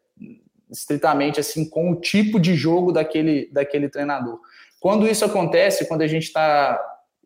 estritamente 0.70 1.40
assim 1.40 1.66
com 1.66 1.92
o 1.92 1.96
tipo 1.96 2.38
de 2.38 2.54
jogo 2.54 2.92
daquele, 2.92 3.48
daquele 3.50 3.88
treinador. 3.88 4.38
Quando 4.78 5.08
isso 5.08 5.24
acontece, 5.24 5.88
quando 5.88 6.02
a 6.02 6.06
gente 6.06 6.24
está 6.24 6.78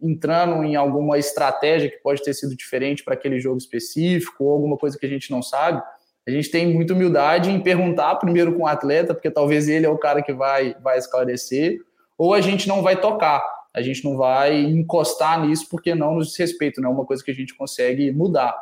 entrando 0.03 0.63
em 0.65 0.77
alguma 0.77 1.19
estratégia 1.19 1.91
que 1.91 1.99
pode 1.99 2.23
ter 2.23 2.35
sido 2.35 2.55
diferente 2.55 3.03
para 3.03 3.15
aquele 3.15 3.41
jogo 3.41 3.59
específico 3.59 4.45
ou 4.45 4.53
alguma 4.53 4.77
coisa 4.77 4.99
que 4.99 5.07
a 5.07 5.09
gente 5.09 5.31
não 5.31 5.43
sabe, 5.43 5.83
a 6.27 6.31
gente 6.31 6.51
tem 6.51 6.67
muita 6.73 6.93
humildade 6.93 7.51
em 7.51 7.61
perguntar 7.61 8.17
primeiro 8.17 8.55
com 8.55 8.65
o 8.65 8.67
atleta, 8.67 9.15
porque 9.15 9.31
talvez 9.31 9.69
ele 9.69 9.87
é 9.87 9.89
o 9.89 9.99
cara 9.99 10.23
que 10.23 10.33
vai, 10.33 10.75
vai 10.83 10.99
esclarecer, 10.99 11.79
ou 12.19 12.35
a 12.35 12.41
gente 12.41 12.67
não 12.67 12.83
vai 12.83 13.01
tocar, 13.01 13.43
a 13.73 13.81
gente 13.81 14.05
não 14.05 14.17
vai 14.17 14.61
encostar 14.61 15.47
nisso 15.47 15.69
porque 15.71 15.95
não 15.95 16.17
nos 16.17 16.29
diz 16.29 16.37
respeito, 16.37 16.81
não 16.81 16.91
é 16.91 16.93
uma 16.93 17.05
coisa 17.05 17.23
que 17.23 17.31
a 17.31 17.35
gente 17.35 17.55
consegue 17.55 18.11
mudar. 18.11 18.57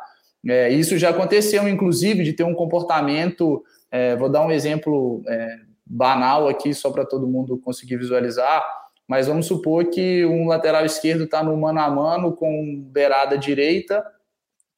É, 0.47 0.69
isso 0.69 0.95
já 0.97 1.09
aconteceu, 1.09 1.67
inclusive, 1.67 2.23
de 2.23 2.33
ter 2.33 2.43
um 2.43 2.53
comportamento, 2.53 3.63
é, 3.89 4.15
vou 4.15 4.29
dar 4.29 4.45
um 4.45 4.51
exemplo 4.51 5.23
é, 5.27 5.57
banal 5.85 6.47
aqui, 6.47 6.71
só 6.73 6.91
para 6.91 7.03
todo 7.03 7.27
mundo 7.27 7.57
conseguir 7.57 7.97
visualizar, 7.97 8.63
mas 9.07 9.27
vamos 9.27 9.45
supor 9.45 9.85
que 9.85 10.25
um 10.25 10.47
lateral 10.47 10.85
esquerdo 10.85 11.25
está 11.25 11.43
no 11.43 11.55
mano 11.55 11.79
a 11.79 11.89
mano 11.89 12.33
com 12.33 12.83
beirada 12.87 13.37
direita, 13.37 14.03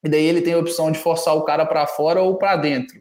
e 0.04 0.08
daí 0.08 0.24
ele 0.24 0.42
tem 0.42 0.54
a 0.54 0.58
opção 0.58 0.90
de 0.90 0.98
forçar 0.98 1.36
o 1.36 1.42
cara 1.42 1.66
para 1.66 1.86
fora 1.86 2.20
ou 2.20 2.36
para 2.36 2.56
dentro. 2.56 3.00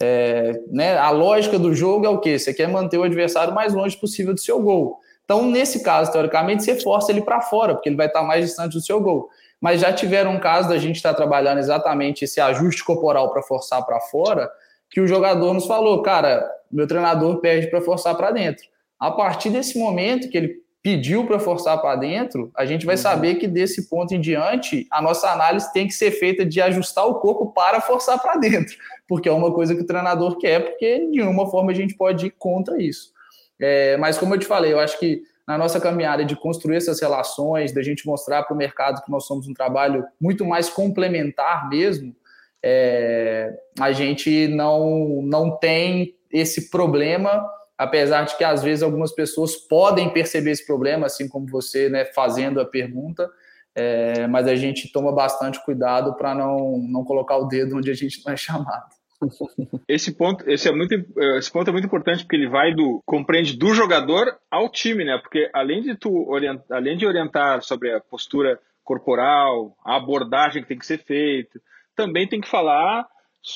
É, 0.00 0.52
né, 0.70 0.96
a 0.98 1.10
lógica 1.10 1.58
do 1.58 1.74
jogo 1.74 2.04
é 2.04 2.08
o 2.08 2.20
quê? 2.20 2.38
Você 2.38 2.52
quer 2.52 2.68
manter 2.68 2.98
o 2.98 3.02
adversário 3.02 3.54
mais 3.54 3.72
longe 3.72 3.96
possível 3.96 4.34
do 4.34 4.40
seu 4.40 4.60
gol. 4.60 5.00
Então, 5.24 5.44
nesse 5.50 5.82
caso, 5.82 6.12
teoricamente, 6.12 6.62
você 6.62 6.80
força 6.80 7.10
ele 7.10 7.22
para 7.22 7.40
fora, 7.40 7.74
porque 7.74 7.88
ele 7.88 7.96
vai 7.96 8.06
estar 8.06 8.22
mais 8.22 8.44
distante 8.44 8.74
do 8.74 8.80
seu 8.80 9.00
gol. 9.00 9.28
Mas 9.60 9.80
já 9.80 9.92
tiveram 9.92 10.32
um 10.32 10.38
caso 10.38 10.68
da 10.68 10.78
gente 10.78 10.96
estar 10.96 11.10
tá 11.10 11.16
trabalhando 11.16 11.58
exatamente 11.58 12.24
esse 12.24 12.40
ajuste 12.40 12.84
corporal 12.84 13.32
para 13.32 13.42
forçar 13.42 13.84
para 13.84 13.98
fora, 14.00 14.48
que 14.88 15.00
o 15.00 15.08
jogador 15.08 15.52
nos 15.52 15.66
falou, 15.66 16.00
cara, 16.02 16.48
meu 16.70 16.86
treinador 16.86 17.40
pede 17.40 17.68
para 17.68 17.80
forçar 17.80 18.16
para 18.16 18.30
dentro. 18.30 18.64
A 19.00 19.10
partir 19.10 19.50
desse 19.50 19.78
momento 19.78 20.28
que 20.28 20.36
ele 20.36 20.65
pediu 20.86 21.26
para 21.26 21.40
forçar 21.40 21.80
para 21.80 21.96
dentro, 21.96 22.48
a 22.54 22.64
gente 22.64 22.86
vai 22.86 22.94
uhum. 22.94 23.02
saber 23.02 23.34
que 23.34 23.48
desse 23.48 23.88
ponto 23.88 24.14
em 24.14 24.20
diante, 24.20 24.86
a 24.88 25.02
nossa 25.02 25.28
análise 25.32 25.72
tem 25.72 25.88
que 25.88 25.92
ser 25.92 26.12
feita 26.12 26.46
de 26.46 26.60
ajustar 26.60 27.04
o 27.08 27.16
corpo 27.16 27.52
para 27.52 27.80
forçar 27.80 28.22
para 28.22 28.36
dentro, 28.36 28.76
porque 29.08 29.28
é 29.28 29.32
uma 29.32 29.52
coisa 29.52 29.74
que 29.74 29.80
o 29.80 29.86
treinador 29.86 30.38
quer, 30.38 30.60
porque 30.60 31.00
de 31.00 31.18
nenhuma 31.18 31.50
forma 31.50 31.72
a 31.72 31.74
gente 31.74 31.96
pode 31.96 32.26
ir 32.26 32.30
contra 32.38 32.80
isso. 32.80 33.12
É, 33.58 33.96
mas 33.96 34.16
como 34.16 34.32
eu 34.32 34.38
te 34.38 34.46
falei, 34.46 34.72
eu 34.72 34.78
acho 34.78 34.96
que 35.00 35.22
na 35.44 35.58
nossa 35.58 35.80
caminhada 35.80 36.24
de 36.24 36.36
construir 36.36 36.76
essas 36.76 37.00
relações, 37.00 37.72
da 37.72 37.82
gente 37.82 38.06
mostrar 38.06 38.44
para 38.44 38.54
o 38.54 38.56
mercado 38.56 39.02
que 39.02 39.10
nós 39.10 39.26
somos 39.26 39.48
um 39.48 39.54
trabalho 39.54 40.04
muito 40.20 40.44
mais 40.44 40.68
complementar 40.68 41.68
mesmo, 41.68 42.14
é, 42.62 43.52
a 43.80 43.90
gente 43.90 44.46
não, 44.46 45.20
não 45.20 45.50
tem 45.50 46.14
esse 46.30 46.70
problema, 46.70 47.44
apesar 47.76 48.24
de 48.24 48.36
que 48.36 48.44
às 48.44 48.62
vezes 48.62 48.82
algumas 48.82 49.12
pessoas 49.12 49.56
podem 49.56 50.12
perceber 50.12 50.52
esse 50.52 50.66
problema, 50.66 51.06
assim 51.06 51.28
como 51.28 51.46
você, 51.46 51.88
né, 51.88 52.04
fazendo 52.06 52.60
a 52.60 52.64
pergunta, 52.64 53.30
é, 53.74 54.26
mas 54.26 54.46
a 54.46 54.56
gente 54.56 54.90
toma 54.90 55.12
bastante 55.12 55.62
cuidado 55.64 56.14
para 56.16 56.34
não, 56.34 56.78
não 56.78 57.04
colocar 57.04 57.36
o 57.36 57.46
dedo 57.46 57.76
onde 57.76 57.90
a 57.90 57.94
gente 57.94 58.24
não 58.24 58.32
é 58.32 58.36
chamado. 58.36 58.86
Esse 59.88 60.14
ponto, 60.14 60.44
esse 60.46 60.68
é 60.68 60.72
muito, 60.72 60.94
esse 61.38 61.50
ponto 61.50 61.70
é 61.70 61.72
muito 61.72 61.86
importante 61.86 62.22
porque 62.22 62.36
ele 62.36 62.50
vai 62.50 62.74
do 62.74 63.00
compreende 63.06 63.56
do 63.56 63.72
jogador 63.72 64.36
ao 64.50 64.70
time, 64.70 65.06
né? 65.06 65.18
Porque 65.22 65.48
além 65.54 65.80
de 65.80 65.96
tu 65.96 66.28
orientar, 66.28 66.76
além 66.76 66.98
de 66.98 67.06
orientar 67.06 67.62
sobre 67.62 67.94
a 67.94 67.98
postura 68.00 68.60
corporal, 68.84 69.74
a 69.82 69.96
abordagem 69.96 70.60
que 70.60 70.68
tem 70.68 70.78
que 70.78 70.84
ser 70.84 70.98
feita, 70.98 71.58
também 71.94 72.28
tem 72.28 72.42
que 72.42 72.48
falar 72.48 73.06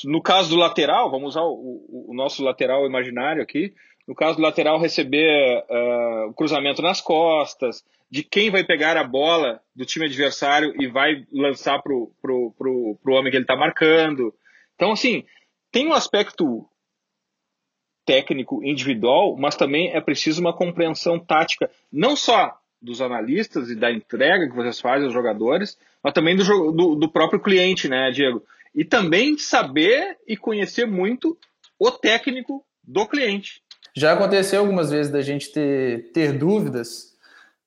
no 0.05 0.21
caso 0.21 0.49
do 0.49 0.55
lateral, 0.55 1.11
vamos 1.11 1.35
usar 1.35 1.43
o, 1.43 2.07
o 2.09 2.13
nosso 2.13 2.43
lateral 2.43 2.85
imaginário 2.85 3.41
aqui. 3.43 3.73
No 4.07 4.15
caso 4.15 4.37
do 4.37 4.41
lateral 4.41 4.79
receber 4.79 5.63
uh, 5.69 6.29
o 6.29 6.33
cruzamento 6.33 6.81
nas 6.81 7.01
costas, 7.01 7.83
de 8.09 8.23
quem 8.23 8.49
vai 8.49 8.63
pegar 8.63 8.97
a 8.97 9.03
bola 9.03 9.61
do 9.75 9.85
time 9.85 10.05
adversário 10.05 10.73
e 10.81 10.87
vai 10.87 11.25
lançar 11.31 11.81
pro, 11.81 12.11
pro, 12.21 12.51
pro, 12.57 12.97
pro 13.01 13.13
homem 13.13 13.31
que 13.31 13.37
ele 13.37 13.45
está 13.45 13.55
marcando. 13.55 14.33
Então, 14.75 14.91
assim, 14.91 15.23
tem 15.71 15.87
um 15.87 15.93
aspecto 15.93 16.67
técnico 18.05 18.63
individual, 18.63 19.37
mas 19.37 19.55
também 19.55 19.93
é 19.93 20.01
preciso 20.01 20.41
uma 20.41 20.55
compreensão 20.55 21.17
tática, 21.17 21.71
não 21.91 22.15
só 22.15 22.57
dos 22.81 23.01
analistas 23.01 23.69
e 23.69 23.75
da 23.75 23.91
entrega 23.91 24.49
que 24.49 24.55
vocês 24.55 24.81
fazem 24.81 25.05
aos 25.05 25.13
jogadores, 25.13 25.77
mas 26.03 26.13
também 26.13 26.35
do, 26.35 26.71
do, 26.71 26.95
do 26.95 27.09
próprio 27.09 27.39
cliente, 27.39 27.87
né, 27.87 28.11
Diego? 28.11 28.43
E 28.73 28.83
também 28.83 29.37
saber 29.37 30.17
e 30.27 30.35
conhecer 30.35 30.87
muito 30.87 31.37
o 31.77 31.91
técnico 31.91 32.65
do 32.83 33.07
cliente. 33.07 33.61
Já 33.95 34.13
aconteceu 34.13 34.61
algumas 34.61 34.89
vezes 34.89 35.11
da 35.11 35.21
gente 35.21 35.51
ter, 35.51 36.11
ter 36.13 36.33
dúvidas 36.33 37.11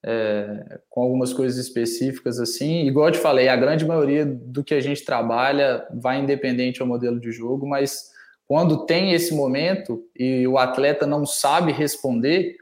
é, 0.04 0.78
com 0.90 1.02
algumas 1.02 1.32
coisas 1.32 1.58
específicas 1.58 2.38
assim. 2.38 2.86
Igual 2.86 3.08
eu 3.08 3.12
te 3.12 3.18
falei, 3.18 3.48
a 3.48 3.56
grande 3.56 3.84
maioria 3.84 4.24
do 4.24 4.62
que 4.62 4.74
a 4.74 4.80
gente 4.80 5.04
trabalha 5.04 5.86
vai 5.92 6.20
independente 6.20 6.80
ao 6.80 6.88
modelo 6.88 7.18
de 7.18 7.32
jogo, 7.32 7.66
mas 7.66 8.10
quando 8.46 8.84
tem 8.84 9.12
esse 9.12 9.34
momento 9.34 10.02
e 10.14 10.46
o 10.46 10.58
atleta 10.58 11.06
não 11.06 11.24
sabe 11.24 11.72
responder, 11.72 12.56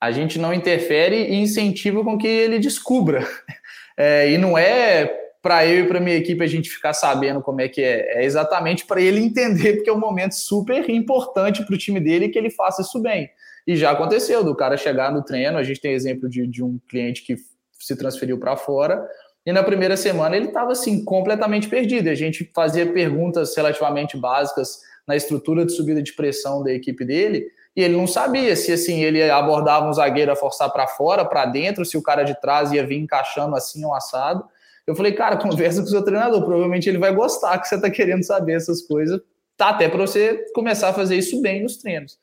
a 0.00 0.12
gente 0.12 0.38
não 0.38 0.54
interfere 0.54 1.16
e 1.16 1.34
incentiva 1.34 2.04
com 2.04 2.16
que 2.16 2.28
ele 2.28 2.58
descubra. 2.58 3.26
É, 4.00 4.30
e 4.30 4.38
não 4.38 4.56
é 4.56 5.12
para 5.40 5.66
eu 5.66 5.84
e 5.84 5.88
para 5.88 6.00
minha 6.00 6.16
equipe 6.16 6.42
a 6.42 6.46
gente 6.46 6.68
ficar 6.68 6.92
sabendo 6.92 7.40
como 7.40 7.60
é 7.60 7.68
que 7.68 7.82
é, 7.82 8.20
é 8.20 8.24
exatamente 8.24 8.84
para 8.84 9.00
ele 9.00 9.20
entender, 9.20 9.74
porque 9.74 9.90
é 9.90 9.92
um 9.92 10.00
momento 10.00 10.32
super 10.32 10.88
importante 10.90 11.64
para 11.64 11.74
o 11.74 11.78
time 11.78 12.00
dele 12.00 12.28
que 12.28 12.38
ele 12.38 12.50
faça 12.50 12.82
isso 12.82 13.00
bem. 13.00 13.30
E 13.66 13.76
já 13.76 13.90
aconteceu 13.90 14.42
do 14.42 14.54
cara 14.56 14.76
chegar 14.76 15.12
no 15.12 15.22
treino. 15.22 15.58
A 15.58 15.62
gente 15.62 15.80
tem 15.80 15.92
exemplo 15.92 16.28
de, 16.28 16.46
de 16.46 16.64
um 16.64 16.80
cliente 16.88 17.22
que 17.22 17.36
se 17.78 17.94
transferiu 17.96 18.38
para 18.38 18.56
fora. 18.56 19.06
E 19.44 19.52
na 19.52 19.62
primeira 19.62 19.96
semana 19.96 20.36
ele 20.36 20.46
estava 20.46 20.72
assim 20.72 21.04
completamente 21.04 21.68
perdido. 21.68 22.08
A 22.08 22.14
gente 22.14 22.50
fazia 22.54 22.90
perguntas 22.90 23.54
relativamente 23.54 24.16
básicas 24.16 24.80
na 25.06 25.16
estrutura 25.16 25.64
de 25.64 25.72
subida 25.72 26.02
de 26.02 26.14
pressão 26.14 26.62
da 26.62 26.72
equipe 26.72 27.04
dele 27.04 27.46
e 27.78 27.82
ele 27.82 27.96
não 27.96 28.08
sabia 28.08 28.56
se 28.56 28.72
assim 28.72 29.04
ele 29.04 29.22
abordava 29.30 29.88
um 29.88 29.92
zagueiro 29.92 30.32
a 30.32 30.34
forçar 30.34 30.68
para 30.72 30.88
fora, 30.88 31.24
para 31.24 31.46
dentro, 31.46 31.84
se 31.84 31.96
o 31.96 32.02
cara 32.02 32.24
de 32.24 32.34
trás 32.40 32.72
ia 32.72 32.84
vir 32.84 32.98
encaixando 32.98 33.54
assim 33.54 33.84
um 33.84 33.94
assado. 33.94 34.44
Eu 34.88 34.96
falei, 34.96 35.12
cara, 35.12 35.36
conversa 35.38 35.80
com 35.80 35.86
o 35.86 35.90
seu 35.90 36.02
treinador, 36.02 36.40
provavelmente 36.40 36.88
ele 36.88 36.98
vai 36.98 37.14
gostar 37.14 37.58
que 37.58 37.68
você 37.68 37.76
está 37.76 37.90
querendo 37.90 38.24
saber 38.24 38.54
essas 38.54 38.82
coisas, 38.82 39.20
tá 39.56 39.70
até 39.70 39.88
para 39.88 40.06
você 40.06 40.46
começar 40.54 40.88
a 40.88 40.92
fazer 40.94 41.16
isso 41.16 41.40
bem 41.42 41.62
nos 41.62 41.76
treinos. 41.76 42.18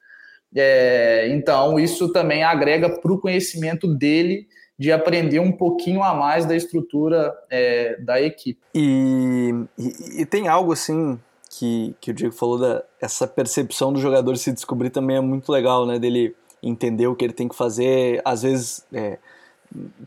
É, 0.56 1.28
então, 1.30 1.80
isso 1.80 2.12
também 2.12 2.44
agrega 2.44 2.90
para 2.90 3.12
o 3.12 3.20
conhecimento 3.20 3.88
dele 3.88 4.48
de 4.78 4.92
aprender 4.92 5.40
um 5.40 5.52
pouquinho 5.52 6.02
a 6.04 6.14
mais 6.14 6.46
da 6.46 6.56
estrutura 6.56 7.34
é, 7.50 7.98
da 8.02 8.22
equipe. 8.22 8.60
E, 8.74 9.54
e, 9.78 10.22
e, 10.22 10.26
tem 10.26 10.48
algo 10.48 10.74
assim 10.74 11.20
que, 11.50 11.96
que 12.02 12.12
o 12.12 12.14
Diego 12.14 12.34
falou, 12.34 12.58
da, 12.58 12.84
essa 13.02 13.28
percepção 13.28 13.94
do 13.94 14.00
jogador 14.00 14.36
se 14.38 14.52
descobrir 14.52 14.90
também 14.90 15.18
é 15.18 15.22
muito 15.22 15.52
legal, 15.52 15.86
né? 15.86 15.98
Dele 15.98 16.36
entender 16.62 17.08
o 17.08 17.16
que 17.16 17.24
ele 17.24 17.34
tem 17.34 17.48
que 17.48 17.56
fazer, 17.56 18.22
às 18.26 18.44
vezes 18.44 18.86
é, 18.92 19.18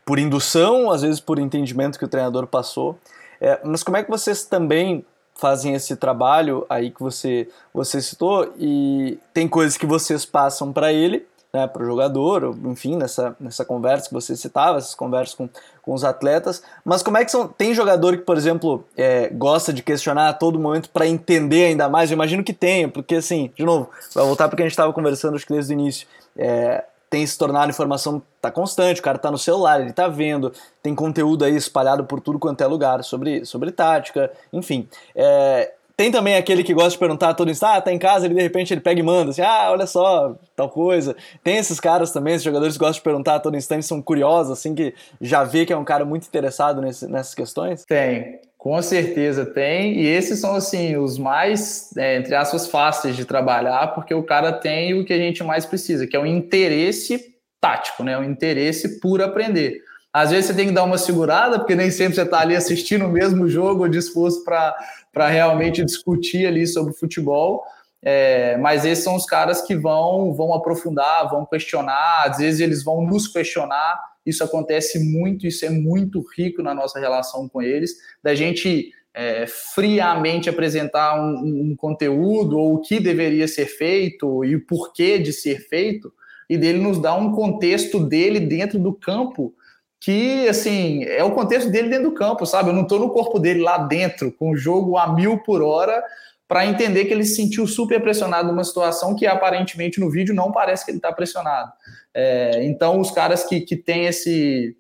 por 0.05 0.19
indução, 0.19 0.91
às 0.91 1.03
vezes 1.03 1.21
por 1.21 1.39
entendimento 1.39 1.99
que 1.99 2.05
o 2.05 2.09
treinador 2.09 2.47
passou. 2.47 2.99
É, 3.41 3.61
mas 3.65 3.83
como 3.83 3.97
é 3.97 4.03
que 4.03 4.11
vocês 4.11 4.45
também 4.45 5.05
fazem 5.35 5.75
esse 5.75 5.95
trabalho 5.97 6.67
aí 6.69 6.91
que 6.91 7.01
você, 7.01 7.49
você 7.73 8.03
citou? 8.03 8.53
E 8.59 9.19
tem 9.33 9.47
coisas 9.49 9.77
que 9.77 9.87
vocês 9.87 10.25
passam 10.25 10.73
para 10.73 10.93
ele, 10.93 11.25
né, 11.53 11.67
para 11.67 11.83
o 11.83 11.87
jogador, 11.87 12.55
enfim, 12.65 12.97
nessa, 12.97 13.35
nessa 13.41 13.65
conversa 13.65 14.09
que 14.09 14.15
você 14.15 14.37
citava, 14.37 14.79
essas 14.79 14.95
conversas 14.95 15.35
com, 15.35 15.49
com 15.81 15.95
os 15.95 16.05
atletas, 16.05 16.63
mas 16.85 17.03
como 17.03 17.17
é 17.17 17.25
que 17.25 17.31
são, 17.31 17.49
tem 17.49 17.73
jogador 17.73 18.19
que, 18.19 18.23
por 18.23 18.37
exemplo, 18.37 18.85
é, 18.97 19.29
gosta 19.31 19.73
de 19.73 19.83
questionar 19.83 20.29
a 20.29 20.33
todo 20.35 20.59
momento 20.59 20.91
para 20.91 21.07
entender 21.07 21.67
ainda 21.67 21.89
mais, 21.89 22.11
eu 22.11 22.17
imagino 22.17 22.45
que 22.45 22.53
tenha, 22.53 22.89
porque 22.89 23.17
assim, 23.17 23.51
de 23.57 23.65
novo, 23.65 23.89
vai 24.15 24.25
voltar 24.27 24.49
porque 24.49 24.63
a 24.63 24.67
gente 24.67 24.73
estava 24.73 24.93
conversando 24.93 25.37
acho 25.37 25.47
que 25.47 25.55
desde 25.55 25.73
o 25.73 25.75
início, 25.75 26.07
é, 26.37 26.85
tem 27.11 27.27
se 27.27 27.37
tornado 27.39 27.71
informação 27.71 28.23
tá 28.41 28.51
constante, 28.51 29.01
o 29.01 29.05
cara 29.05 29.19
tá 29.19 29.31
no 29.31 29.39
celular, 29.39 29.81
ele 29.81 29.93
tá 29.93 30.09
vendo, 30.09 30.53
tem 30.83 30.95
conteúdo 30.95 31.45
aí 31.45 31.57
espalhado 31.57 32.05
por 32.05 32.21
tudo 32.21 32.39
quanto 32.39 32.61
é 32.63 32.67
lugar 32.67 33.03
sobre, 33.03 33.45
sobre 33.45 33.73
tática, 33.73 34.31
enfim. 34.53 34.89
É, 35.15 35.73
tem 35.99 36.13
também 36.13 36.37
aquele 36.37 36.63
que 36.63 36.73
gosta 36.73 36.91
de 36.91 36.99
perguntar 36.99 37.35
todo 37.35 37.51
instante, 37.51 37.79
ah, 37.79 37.81
tá 37.81 37.93
em 37.93 37.99
casa, 37.99 38.27
ele 38.27 38.35
de 38.35 38.41
repente 38.41 38.73
ele 38.73 38.81
pega 38.81 39.01
e 39.01 39.03
manda, 39.03 39.33
assim, 39.33 39.43
ah, 39.43 39.69
olha 39.73 39.85
só, 39.85 40.37
tal 40.55 40.69
coisa. 40.69 41.17
Tem 41.43 41.57
esses 41.57 41.81
caras 41.81 42.13
também, 42.13 42.35
esses 42.35 42.45
jogadores 42.45 42.75
que 42.75 42.79
gostam 42.79 43.01
de 43.01 43.03
perguntar 43.03 43.35
a 43.35 43.41
todo 43.41 43.57
instante, 43.57 43.85
são 43.85 44.01
curiosos, 44.01 44.53
assim, 44.53 44.77
que 44.77 44.95
já 45.21 45.43
vê 45.43 45.67
que 45.67 45.73
é 45.73 45.77
um 45.77 45.85
cara 45.85 46.05
muito 46.05 46.25
interessado 46.27 46.81
nesse, 46.81 47.09
nessas 47.09 47.35
questões? 47.35 47.85
Tem, 47.85 48.39
com 48.59 48.83
certeza 48.83 49.47
tem, 49.47 50.01
e 50.01 50.07
esses 50.07 50.41
são, 50.41 50.57
assim, 50.57 50.97
os 50.97 51.17
mais, 51.17 51.97
é, 51.97 52.17
entre 52.17 52.35
aspas, 52.35 52.67
fáceis 52.67 53.15
de 53.15 53.25
trabalhar, 53.25 53.95
porque 53.95 54.13
o 54.13 54.25
cara 54.25 54.53
tem 54.53 54.95
o 54.95 55.05
que 55.05 55.13
a 55.13 55.17
gente 55.17 55.45
mais 55.45 55.65
precisa, 55.65 56.09
que 56.09 56.17
é 56.17 56.21
o 56.21 56.27
interesse 56.27 57.37
tático, 57.61 58.03
né, 58.03 58.19
o 58.19 58.25
interesse 58.25 59.01
por 59.01 59.23
aprender. 59.23 59.81
Às 60.13 60.31
vezes 60.31 60.47
você 60.47 60.55
tem 60.55 60.67
que 60.67 60.75
dar 60.75 60.83
uma 60.83 60.99
segurada, 60.99 61.59
porque 61.59 61.77
nem 61.77 61.91
sempre 61.91 62.17
você 62.17 62.23
está 62.23 62.41
ali 62.41 62.57
assistindo 62.57 63.05
o 63.05 63.09
mesmo 63.09 63.49
jogo, 63.49 63.89
disposto 63.89 64.43
para 64.43 65.29
realmente 65.29 65.85
discutir 65.85 66.45
ali 66.47 66.67
sobre 66.67 66.93
futebol. 66.93 67.63
É, 68.03 68.57
mas 68.57 68.85
esses 68.85 69.05
são 69.05 69.15
os 69.15 69.27
caras 69.27 69.63
que 69.63 69.77
vão, 69.77 70.33
vão 70.33 70.55
aprofundar, 70.55 71.29
vão 71.29 71.45
questionar, 71.45 72.25
às 72.27 72.39
vezes 72.39 72.61
eles 72.61 72.83
vão 72.83 73.03
nos 73.03 73.29
questionar. 73.29 74.01
Isso 74.29 74.45
acontece 74.45 74.99
muito, 74.99 75.47
isso 75.47 75.65
é 75.65 75.71
muito 75.71 76.25
rico 76.37 76.63
na 76.63 76.75
nossa 76.75 77.01
relação 77.01 77.49
com 77.49 77.63
eles, 77.63 77.97
da 78.23 78.35
gente 78.35 78.93
é, 79.15 79.47
friamente 79.47 80.49
apresentar 80.49 81.21
um, 81.21 81.71
um, 81.71 81.77
conteúdo 81.77 82.59
ou 82.59 82.75
o 82.75 82.81
que 82.81 83.01
deveria 83.01 83.49
ser 83.49 83.67
feito 83.67 84.45
e 84.45 84.55
o 84.55 84.65
porquê 84.65 85.19
de 85.19 85.33
ser 85.33 85.61
feito, 85.69 86.13
e 86.49 86.57
dele 86.57 86.79
nos 86.79 87.01
dar 87.01 87.15
um 87.15 87.33
contexto 87.33 88.01
dele 88.01 88.41
dentro 88.41 88.79
do 88.79 88.93
campo 88.93 89.55
que, 90.01 90.49
assim, 90.49 91.03
é 91.05 91.25
o 91.25 91.33
contexto 91.33 91.71
dele 91.71 91.89
dentro 91.89 92.11
do 92.11 92.15
campo, 92.15 92.47
sabe? 92.47 92.71
Eu 92.71 92.75
não 92.75 92.83
estou 92.83 93.01
no 93.01 93.11
corpo 93.11 93.39
dele 93.39 93.61
lá 93.61 93.79
dentro, 93.79 94.31
com 94.31 94.53
o 94.53 94.57
jogo 94.57 94.97
a 94.97 95.13
mil 95.13 95.39
por 95.39 95.61
hora, 95.61 96.03
para 96.47 96.65
entender 96.65 97.05
que 97.05 97.13
ele 97.13 97.25
se 97.25 97.35
sentiu 97.35 97.67
super 97.67 98.01
pressionado 98.01 98.49
numa 98.49 98.65
situação 98.65 99.15
que 99.15 99.27
aparentemente 99.27 100.01
no 100.01 100.11
vídeo 100.11 100.35
não 100.35 100.53
parece 100.53 100.85
que 100.85 100.91
ele 100.91 100.99
está 100.99 101.13
pressionado. 101.13 101.73
É, 102.15 102.65
então, 102.65 103.01
os 103.01 103.11
caras 103.11 103.45
que, 103.45 103.61
que 103.61 103.77
têm 103.77 104.07
esse, 104.07 104.77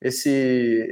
esse, 0.00 0.88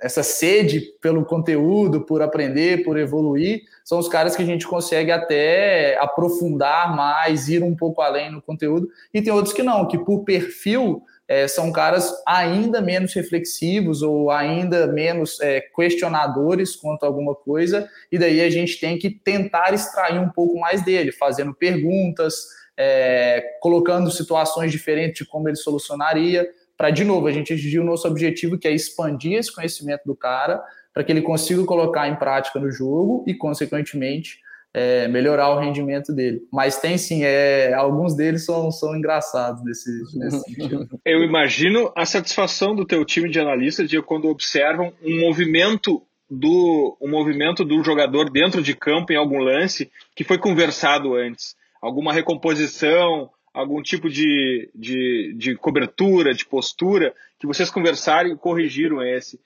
essa 0.00 0.22
sede 0.22 0.80
pelo 1.00 1.24
conteúdo, 1.24 2.02
por 2.02 2.22
aprender, 2.22 2.84
por 2.84 2.98
evoluir, 2.98 3.62
são 3.84 3.98
os 3.98 4.08
caras 4.08 4.36
que 4.36 4.42
a 4.42 4.46
gente 4.46 4.66
consegue 4.66 5.10
até 5.10 5.98
aprofundar 5.98 6.94
mais, 6.94 7.48
ir 7.48 7.62
um 7.62 7.74
pouco 7.74 8.00
além 8.00 8.30
no 8.30 8.42
conteúdo, 8.42 8.88
e 9.12 9.20
tem 9.20 9.32
outros 9.32 9.54
que 9.54 9.62
não, 9.62 9.86
que 9.86 9.98
por 9.98 10.24
perfil 10.24 11.02
é, 11.26 11.48
são 11.48 11.72
caras 11.72 12.12
ainda 12.26 12.82
menos 12.82 13.14
reflexivos 13.14 14.02
ou 14.02 14.30
ainda 14.30 14.86
menos 14.86 15.40
é, 15.40 15.60
questionadores 15.60 16.76
quanto 16.76 17.04
a 17.04 17.06
alguma 17.06 17.34
coisa, 17.34 17.88
e 18.12 18.18
daí 18.18 18.42
a 18.42 18.50
gente 18.50 18.78
tem 18.78 18.98
que 18.98 19.10
tentar 19.10 19.72
extrair 19.72 20.18
um 20.18 20.28
pouco 20.28 20.58
mais 20.58 20.84
dele, 20.84 21.12
fazendo 21.12 21.54
perguntas, 21.54 22.44
é, 22.76 23.56
colocando 23.60 24.10
situações 24.10 24.72
diferentes 24.72 25.24
de 25.24 25.30
como 25.30 25.48
ele 25.48 25.56
solucionaria, 25.56 26.48
para, 26.76 26.90
de 26.90 27.04
novo, 27.04 27.26
a 27.26 27.32
gente 27.32 27.52
atingir 27.52 27.78
o 27.78 27.84
nosso 27.84 28.06
objetivo, 28.08 28.58
que 28.58 28.66
é 28.66 28.72
expandir 28.72 29.38
esse 29.38 29.54
conhecimento 29.54 30.02
do 30.04 30.16
cara, 30.16 30.62
para 30.92 31.04
que 31.04 31.12
ele 31.12 31.22
consiga 31.22 31.64
colocar 31.64 32.08
em 32.08 32.16
prática 32.16 32.58
no 32.58 32.70
jogo 32.70 33.24
e, 33.26 33.34
consequentemente, 33.34 34.38
é, 34.72 35.06
melhorar 35.06 35.50
o 35.50 35.58
rendimento 35.58 36.12
dele. 36.12 36.42
Mas 36.52 36.80
tem 36.80 36.98
sim, 36.98 37.22
é, 37.22 37.72
alguns 37.74 38.16
deles 38.16 38.44
são, 38.44 38.72
são 38.72 38.96
engraçados 38.96 39.62
nesse, 39.64 40.18
nesse 40.18 40.40
sentido. 40.42 41.00
Eu 41.04 41.22
imagino 41.22 41.92
a 41.96 42.04
satisfação 42.04 42.74
do 42.74 42.84
teu 42.84 43.04
time 43.04 43.30
de 43.30 43.38
analistas 43.38 43.88
de 43.88 44.02
quando 44.02 44.28
observam 44.28 44.92
um 45.02 45.20
movimento 45.20 46.02
do 46.28 46.96
um 47.00 47.08
movimento 47.08 47.64
do 47.64 47.84
jogador 47.84 48.30
dentro 48.30 48.62
de 48.62 48.74
campo 48.74 49.12
em 49.12 49.16
algum 49.16 49.38
lance 49.38 49.90
que 50.16 50.24
foi 50.24 50.38
conversado 50.38 51.14
antes, 51.14 51.54
alguma 51.84 52.14
recomposição, 52.14 53.30
algum 53.52 53.82
tipo 53.82 54.08
de, 54.08 54.70
de, 54.74 55.34
de 55.36 55.54
cobertura, 55.54 56.32
de 56.32 56.46
postura, 56.46 57.14
que 57.38 57.46
vocês 57.46 57.70
conversaram 57.70 58.30
e 58.30 58.36
corrigiram 58.36 59.02
esse. 59.02 59.38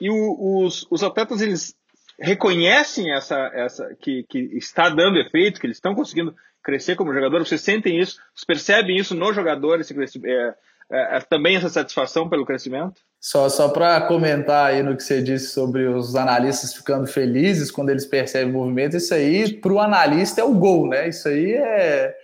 E 0.00 0.08
o, 0.08 0.64
os, 0.64 0.86
os 0.90 1.02
atletas, 1.02 1.42
eles 1.42 1.74
reconhecem 2.18 3.12
essa, 3.12 3.50
essa 3.52 3.96
que, 4.00 4.24
que 4.28 4.38
está 4.56 4.88
dando 4.88 5.18
efeito, 5.18 5.60
que 5.60 5.66
eles 5.66 5.76
estão 5.76 5.94
conseguindo 5.94 6.34
crescer 6.62 6.94
como 6.94 7.12
jogador, 7.12 7.44
vocês 7.44 7.60
sentem 7.60 7.98
isso, 7.98 8.20
vocês 8.32 8.44
percebem 8.46 8.96
isso 8.96 9.16
no 9.16 9.32
jogador, 9.32 9.80
esse, 9.80 9.92
é, 10.24 10.54
é, 10.90 11.16
é, 11.16 11.20
também 11.20 11.56
essa 11.56 11.68
satisfação 11.68 12.28
pelo 12.28 12.46
crescimento? 12.46 13.00
Só, 13.22 13.48
só 13.48 13.68
para 13.68 14.00
comentar 14.08 14.66
aí 14.66 14.82
no 14.82 14.96
que 14.96 15.02
você 15.04 15.22
disse 15.22 15.50
sobre 15.50 15.86
os 15.86 16.16
analistas 16.16 16.74
ficando 16.74 17.06
felizes 17.06 17.70
quando 17.70 17.90
eles 17.90 18.04
percebem 18.04 18.52
o 18.52 18.58
movimento, 18.58 18.96
isso 18.96 19.14
aí 19.14 19.52
para 19.60 19.72
o 19.72 19.78
analista 19.78 20.40
é 20.40 20.44
o 20.44 20.52
gol, 20.52 20.88
né? 20.88 21.08
Isso 21.08 21.28
aí 21.28 21.52
é. 21.52 22.16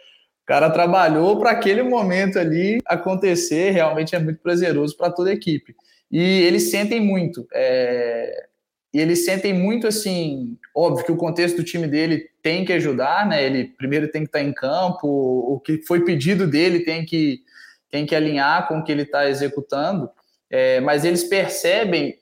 O 0.42 0.46
cara 0.48 0.70
trabalhou 0.70 1.38
para 1.38 1.52
aquele 1.52 1.82
momento 1.84 2.38
ali 2.38 2.80
acontecer, 2.84 3.70
realmente 3.70 4.16
é 4.16 4.18
muito 4.18 4.40
prazeroso 4.40 4.96
para 4.96 5.12
toda 5.12 5.30
a 5.30 5.34
equipe. 5.34 5.76
E 6.10 6.20
eles 6.20 6.70
sentem 6.70 7.00
muito. 7.00 7.46
É 7.52 8.48
e 8.92 8.98
eles 9.00 9.24
sentem 9.24 9.52
muito 9.52 9.86
assim, 9.86 10.56
óbvio 10.74 11.04
que 11.04 11.12
o 11.12 11.16
contexto 11.16 11.56
do 11.58 11.64
time 11.64 11.86
dele 11.86 12.30
tem 12.42 12.64
que 12.64 12.72
ajudar, 12.72 13.26
né? 13.26 13.44
Ele 13.44 13.64
primeiro 13.64 14.08
tem 14.10 14.22
que 14.22 14.28
estar 14.28 14.42
em 14.42 14.52
campo, 14.52 15.06
o 15.06 15.60
que 15.60 15.82
foi 15.82 16.04
pedido 16.04 16.46
dele 16.46 16.80
tem 16.80 17.04
que, 17.04 17.42
tem 17.90 18.06
que 18.06 18.14
alinhar 18.14 18.66
com 18.66 18.78
o 18.78 18.84
que 18.84 18.90
ele 18.90 19.02
está 19.02 19.28
executando, 19.28 20.10
é, 20.50 20.80
mas 20.80 21.04
eles 21.04 21.24
percebem 21.24 22.18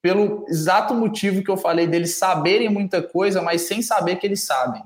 pelo 0.00 0.44
exato 0.48 0.94
motivo 0.94 1.42
que 1.42 1.50
eu 1.50 1.56
falei 1.56 1.86
deles 1.86 2.16
saberem 2.16 2.68
muita 2.68 3.02
coisa, 3.02 3.42
mas 3.42 3.62
sem 3.62 3.82
saber 3.82 4.16
que 4.16 4.26
eles 4.26 4.44
sabem. 4.44 4.82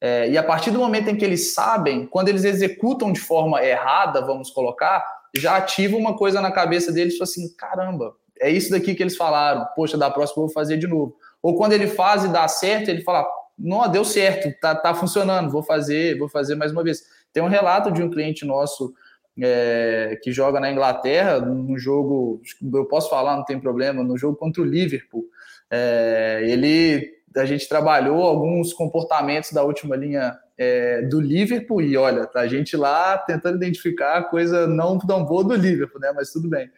É, 0.00 0.28
e 0.30 0.38
a 0.38 0.42
partir 0.42 0.70
do 0.70 0.78
momento 0.78 1.08
em 1.08 1.16
que 1.16 1.24
eles 1.24 1.54
sabem, 1.54 2.06
quando 2.06 2.28
eles 2.28 2.44
executam 2.44 3.12
de 3.12 3.20
forma 3.20 3.62
errada, 3.64 4.20
vamos 4.20 4.50
colocar, 4.50 5.04
já 5.34 5.56
ativa 5.56 5.96
uma 5.96 6.16
coisa 6.16 6.40
na 6.40 6.50
cabeça 6.50 6.92
deles, 6.92 7.20
assim, 7.20 7.48
caramba, 7.56 8.14
é 8.40 8.50
isso 8.50 8.70
daqui 8.70 8.94
que 8.94 9.02
eles 9.02 9.16
falaram, 9.16 9.66
poxa, 9.74 9.98
da 9.98 10.10
próxima 10.10 10.42
eu 10.42 10.46
vou 10.46 10.54
fazer 10.54 10.76
de 10.76 10.86
novo. 10.86 11.16
Ou 11.42 11.56
quando 11.56 11.72
ele 11.72 11.88
faz 11.88 12.24
e 12.24 12.28
dá 12.28 12.46
certo, 12.46 12.88
ele 12.88 13.02
fala, 13.02 13.26
não, 13.58 13.88
deu 13.88 14.04
certo, 14.04 14.52
tá, 14.60 14.74
tá 14.74 14.94
funcionando, 14.94 15.50
vou 15.50 15.62
fazer, 15.62 16.16
vou 16.18 16.28
fazer 16.28 16.54
mais 16.54 16.70
uma 16.70 16.84
vez. 16.84 17.02
Tem 17.32 17.42
um 17.42 17.48
relato 17.48 17.90
de 17.90 18.02
um 18.02 18.10
cliente 18.10 18.44
nosso 18.44 18.94
é, 19.40 20.18
que 20.22 20.32
joga 20.32 20.60
na 20.60 20.70
Inglaterra, 20.70 21.40
no 21.40 21.78
jogo, 21.78 22.40
eu 22.72 22.84
posso 22.86 23.08
falar, 23.08 23.36
não 23.36 23.44
tem 23.44 23.60
problema, 23.60 24.02
no 24.02 24.16
jogo 24.16 24.36
contra 24.36 24.62
o 24.62 24.64
Liverpool. 24.64 25.24
É, 25.70 26.42
ele, 26.44 27.10
a 27.36 27.44
gente 27.44 27.68
trabalhou 27.68 28.22
alguns 28.22 28.72
comportamentos 28.72 29.52
da 29.52 29.62
última 29.62 29.94
linha 29.96 30.36
é, 30.56 31.02
do 31.02 31.20
Liverpool 31.20 31.80
e 31.80 31.96
olha, 31.96 32.28
a 32.34 32.46
gente 32.46 32.76
lá 32.76 33.16
tentando 33.18 33.56
identificar 33.56 34.18
a 34.18 34.24
coisa 34.24 34.66
não 34.66 34.98
tão 34.98 35.24
boa 35.24 35.44
do 35.44 35.54
Liverpool, 35.54 36.00
né? 36.00 36.12
Mas 36.14 36.32
tudo 36.32 36.48
bem. 36.48 36.68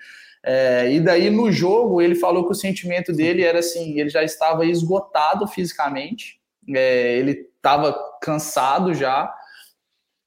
É, 0.43 0.91
e 0.93 1.01
daí 1.01 1.31
no 1.31 1.53
jogo 1.53 2.01
ele 2.01 2.15
falou 2.15 2.45
que 2.47 2.53
o 2.53 2.55
sentimento 2.55 3.13
dele 3.13 3.43
era 3.43 3.59
assim, 3.59 3.99
ele 3.99 4.09
já 4.09 4.23
estava 4.23 4.65
esgotado 4.65 5.47
fisicamente, 5.47 6.41
é, 6.69 7.19
ele 7.19 7.47
estava 7.57 7.95
cansado 8.23 8.95
já, 8.95 9.33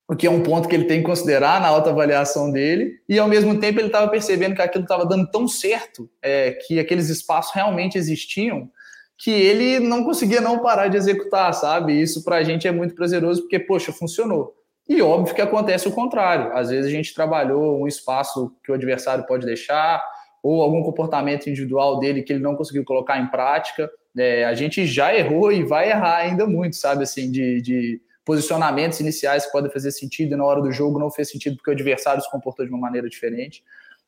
o 0.08 0.16
que 0.16 0.28
é 0.28 0.30
um 0.30 0.44
ponto 0.44 0.68
que 0.68 0.76
ele 0.76 0.86
tem 0.86 1.00
que 1.00 1.06
considerar 1.06 1.62
na 1.62 1.68
autoavaliação 1.68 2.52
dele, 2.52 3.00
e 3.08 3.18
ao 3.18 3.28
mesmo 3.28 3.60
tempo 3.60 3.80
ele 3.80 3.88
estava 3.88 4.10
percebendo 4.10 4.56
que 4.56 4.62
aquilo 4.62 4.84
estava 4.84 5.06
dando 5.06 5.30
tão 5.32 5.48
certo, 5.48 6.10
é, 6.22 6.52
que 6.52 6.80
aqueles 6.80 7.10
espaços 7.10 7.54
realmente 7.54 7.98
existiam, 7.98 8.70
que 9.18 9.32
ele 9.32 9.80
não 9.80 10.04
conseguia 10.04 10.42
não 10.42 10.60
parar 10.60 10.90
de 10.90 10.98
executar, 10.98 11.54
sabe? 11.54 12.00
Isso 12.00 12.24
para 12.24 12.38
a 12.38 12.44
gente 12.44 12.68
é 12.68 12.72
muito 12.72 12.94
prazeroso, 12.94 13.42
porque, 13.42 13.60
poxa, 13.60 13.94
funcionou. 13.94 14.54
E 14.88 15.02
óbvio 15.02 15.34
que 15.34 15.42
acontece 15.42 15.88
o 15.88 15.92
contrário. 15.92 16.52
Às 16.54 16.70
vezes 16.70 16.88
a 16.88 16.94
gente 16.94 17.14
trabalhou 17.14 17.82
um 17.82 17.88
espaço 17.88 18.54
que 18.64 18.72
o 18.72 18.76
adversário 18.76 19.26
pode 19.26 19.46
deixar, 19.46 20.04
ou 20.42 20.62
algum 20.62 20.84
comportamento 20.84 21.50
individual 21.50 22.00
dele 22.00 22.22
que 22.22 22.34
ele 22.34 22.44
não 22.44 22.56
conseguiu 22.56 22.84
colocar 22.84 23.18
em 23.18 23.28
prática. 23.28 23.90
É, 24.18 24.44
a 24.44 24.54
gente 24.54 24.86
já 24.86 25.16
errou 25.16 25.52
e 25.54 25.64
vai 25.64 25.90
errar 25.90 26.18
ainda 26.18 26.46
muito, 26.46 26.76
sabe? 26.76 27.04
Assim, 27.04 27.32
de, 27.32 27.62
de 27.62 28.02
posicionamentos 28.26 29.00
iniciais 29.00 29.46
que 29.46 29.52
podem 29.52 29.72
fazer 29.72 29.92
sentido 29.92 30.34
e 30.34 30.38
na 30.38 30.46
hora 30.46 30.62
do 30.62 30.72
jogo 30.72 31.00
não 31.00 31.12
fez 31.12 31.30
sentido 31.30 31.56
porque 31.58 31.70
o 31.70 31.74
adversário 31.74 32.22
se 32.22 32.32
comportou 32.32 32.66
de 32.66 32.72
uma 32.72 32.80
maneira 32.80 33.10
diferente. 33.10 33.64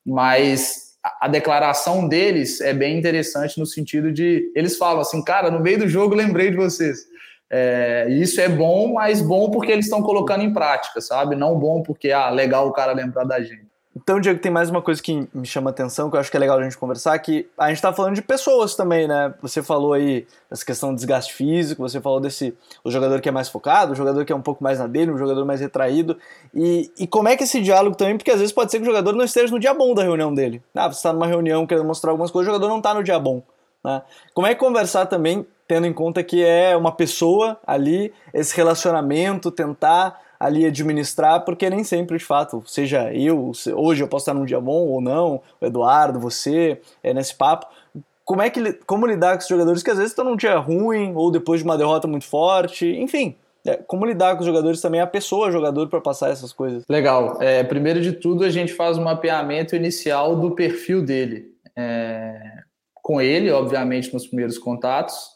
Mas 0.05 0.95
a, 1.21 1.27
declaração 1.27 2.07
deles 2.07 2.61
é 2.61 2.73
bem 2.73 2.97
interessante 2.97 3.59
no 3.59 3.65
sentido 3.65 4.11
de 4.11 4.51
eles 4.55 4.77
falam 4.77 5.01
assim, 5.01 5.23
cara, 5.23 5.51
no 5.51 5.59
meio 5.59 5.79
do 5.79 5.87
jogo 5.87 6.15
lembrei 6.15 6.51
de 6.51 6.57
vocês. 6.57 7.05
É, 7.49 8.07
isso 8.09 8.41
é 8.41 8.49
bom, 8.49 8.93
mas 8.93 9.21
bom 9.21 9.51
porque 9.51 9.71
eles 9.71 9.85
estão 9.85 10.01
colocando 10.01 10.43
em 10.43 10.53
prática, 10.53 10.99
sabe? 11.01 11.35
Não 11.35 11.57
bom 11.57 11.83
porque, 11.83 12.11
ah, 12.11 12.29
legal 12.29 12.67
o 12.67 12.73
cara 12.73 12.91
lembrar 12.93 13.23
da 13.23 13.41
gente. 13.41 13.74
Então, 14.05 14.19
Diego, 14.19 14.39
tem 14.39 14.51
mais 14.51 14.69
uma 14.69 14.83
coisa 14.83 15.01
que 15.01 15.27
me 15.33 15.47
chama 15.47 15.71
atenção, 15.71 16.11
que 16.11 16.15
eu 16.15 16.19
acho 16.19 16.29
que 16.29 16.37
é 16.37 16.39
legal 16.39 16.59
a 16.59 16.63
gente 16.63 16.77
conversar, 16.77 17.17
que 17.17 17.49
a 17.57 17.69
gente 17.69 17.77
está 17.77 17.91
falando 17.91 18.13
de 18.13 18.21
pessoas 18.21 18.75
também, 18.75 19.07
né? 19.07 19.33
Você 19.41 19.63
falou 19.63 19.93
aí 19.93 20.27
dessa 20.47 20.63
questão 20.63 20.91
do 20.91 20.95
desgaste 20.95 21.33
físico, 21.33 21.81
você 21.81 21.99
falou 21.99 22.19
desse 22.19 22.55
o 22.83 22.91
jogador 22.91 23.19
que 23.19 23.27
é 23.27 23.31
mais 23.31 23.49
focado, 23.49 23.93
o 23.93 23.95
jogador 23.95 24.23
que 24.23 24.31
é 24.31 24.35
um 24.35 24.43
pouco 24.43 24.63
mais 24.63 24.77
na 24.77 24.85
dele, 24.85 25.11
um 25.11 25.17
jogador 25.17 25.43
mais 25.43 25.59
retraído. 25.59 26.19
E, 26.53 26.91
e 26.99 27.07
como 27.07 27.29
é 27.29 27.35
que 27.35 27.45
esse 27.45 27.59
diálogo 27.59 27.95
também, 27.95 28.15
porque 28.15 28.29
às 28.29 28.37
vezes 28.37 28.53
pode 28.53 28.69
ser 28.69 28.77
que 28.77 28.83
o 28.83 28.85
jogador 28.85 29.11
não 29.13 29.25
esteja 29.25 29.51
no 29.51 29.59
dia 29.59 29.73
bom 29.73 29.95
da 29.95 30.03
reunião 30.03 30.31
dele. 30.31 30.61
Ah, 30.75 30.87
você 30.87 30.97
está 30.99 31.11
numa 31.11 31.25
reunião 31.25 31.65
querendo 31.65 31.87
mostrar 31.87 32.11
algumas 32.11 32.29
coisas, 32.29 32.47
o 32.47 32.53
jogador 32.53 32.69
não 32.69 32.77
está 32.77 32.93
no 32.93 33.01
dia 33.01 33.17
bom. 33.17 33.41
Né? 33.83 34.03
Como 34.35 34.45
é 34.45 34.53
que 34.53 34.59
conversar 34.59 35.07
também 35.07 35.47
tendo 35.67 35.87
em 35.87 35.93
conta 35.93 36.23
que 36.23 36.43
é 36.43 36.77
uma 36.77 36.91
pessoa 36.91 37.57
ali, 37.65 38.13
esse 38.31 38.55
relacionamento, 38.55 39.49
tentar 39.49 40.21
ali 40.39 40.65
administrar, 40.65 41.43
porque 41.45 41.69
nem 41.69 41.83
sempre, 41.83 42.17
de 42.17 42.23
fato, 42.23 42.63
seja 42.65 43.13
eu, 43.13 43.51
hoje 43.73 44.03
eu 44.03 44.07
posso 44.07 44.23
estar 44.23 44.33
num 44.33 44.45
dia 44.45 44.59
bom 44.59 44.87
ou 44.87 45.01
não, 45.01 45.41
o 45.59 45.65
Eduardo, 45.65 46.19
você, 46.19 46.79
é 47.03 47.13
nesse 47.13 47.35
papo. 47.35 47.67
Como 48.23 48.41
é 48.41 48.49
que 48.49 48.73
como 48.85 49.05
lidar 49.05 49.35
com 49.35 49.43
os 49.43 49.47
jogadores 49.47 49.83
que 49.83 49.91
às 49.91 49.97
vezes 49.97 50.11
estão 50.11 50.25
num 50.25 50.35
dia 50.35 50.57
ruim 50.57 51.13
ou 51.15 51.29
depois 51.31 51.59
de 51.59 51.65
uma 51.65 51.77
derrota 51.77 52.07
muito 52.07 52.25
forte, 52.25 52.87
enfim. 52.87 53.35
É, 53.65 53.77
como 53.77 54.05
lidar 54.05 54.35
com 54.35 54.41
os 54.41 54.45
jogadores 54.45 54.79
também, 54.79 55.01
a 55.01 55.07
pessoa, 55.07 55.51
jogador, 55.51 55.87
para 55.89 55.99
passar 55.99 56.29
essas 56.29 56.53
coisas? 56.53 56.83
Legal. 56.87 57.41
É, 57.41 57.63
primeiro 57.63 57.99
de 57.99 58.11
tudo, 58.11 58.43
a 58.43 58.49
gente 58.49 58.71
faz 58.73 58.97
um 58.97 59.03
mapeamento 59.03 59.75
inicial 59.75 60.35
do 60.35 60.51
perfil 60.51 61.03
dele. 61.03 61.51
É, 61.75 62.59
com 62.93 63.19
ele, 63.19 63.49
obviamente, 63.51 64.13
nos 64.13 64.27
primeiros 64.27 64.57
contatos, 64.59 65.29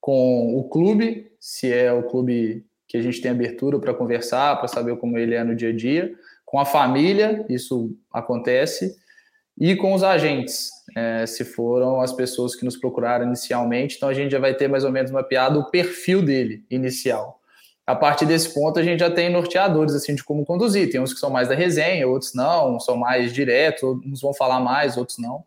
com 0.00 0.56
o 0.56 0.68
clube, 0.68 1.30
se 1.38 1.72
é 1.72 1.92
o 1.92 2.02
clube 2.02 2.64
que 2.90 2.96
a 2.96 3.02
gente 3.02 3.20
tem 3.20 3.30
abertura 3.30 3.78
para 3.78 3.94
conversar, 3.94 4.58
para 4.58 4.66
saber 4.66 4.96
como 4.96 5.16
ele 5.16 5.36
é 5.36 5.44
no 5.44 5.54
dia 5.54 5.68
a 5.68 5.72
dia, 5.72 6.12
com 6.44 6.58
a 6.58 6.64
família, 6.64 7.46
isso 7.48 7.96
acontece, 8.12 8.96
e 9.56 9.76
com 9.76 9.94
os 9.94 10.02
agentes, 10.02 10.70
é, 10.96 11.24
se 11.24 11.44
foram 11.44 12.00
as 12.00 12.12
pessoas 12.12 12.56
que 12.56 12.64
nos 12.64 12.76
procuraram 12.76 13.26
inicialmente, 13.26 13.94
então 13.96 14.08
a 14.08 14.12
gente 14.12 14.32
já 14.32 14.40
vai 14.40 14.54
ter 14.54 14.66
mais 14.66 14.82
ou 14.82 14.90
menos 14.90 15.12
mapeado 15.12 15.60
o 15.60 15.70
perfil 15.70 16.20
dele 16.20 16.64
inicial. 16.68 17.40
A 17.86 17.94
partir 17.94 18.26
desse 18.26 18.52
ponto, 18.52 18.80
a 18.80 18.82
gente 18.82 18.98
já 18.98 19.10
tem 19.10 19.30
norteadores 19.30 19.94
assim 19.94 20.16
de 20.16 20.24
como 20.24 20.44
conduzir. 20.44 20.90
Tem 20.90 21.00
uns 21.00 21.14
que 21.14 21.20
são 21.20 21.30
mais 21.30 21.48
da 21.48 21.54
resenha, 21.54 22.08
outros 22.08 22.34
não, 22.34 22.80
são 22.80 22.96
mais 22.96 23.32
diretos, 23.32 23.82
uns 24.04 24.20
vão 24.20 24.34
falar 24.34 24.58
mais, 24.58 24.96
outros 24.96 25.18
não. 25.18 25.44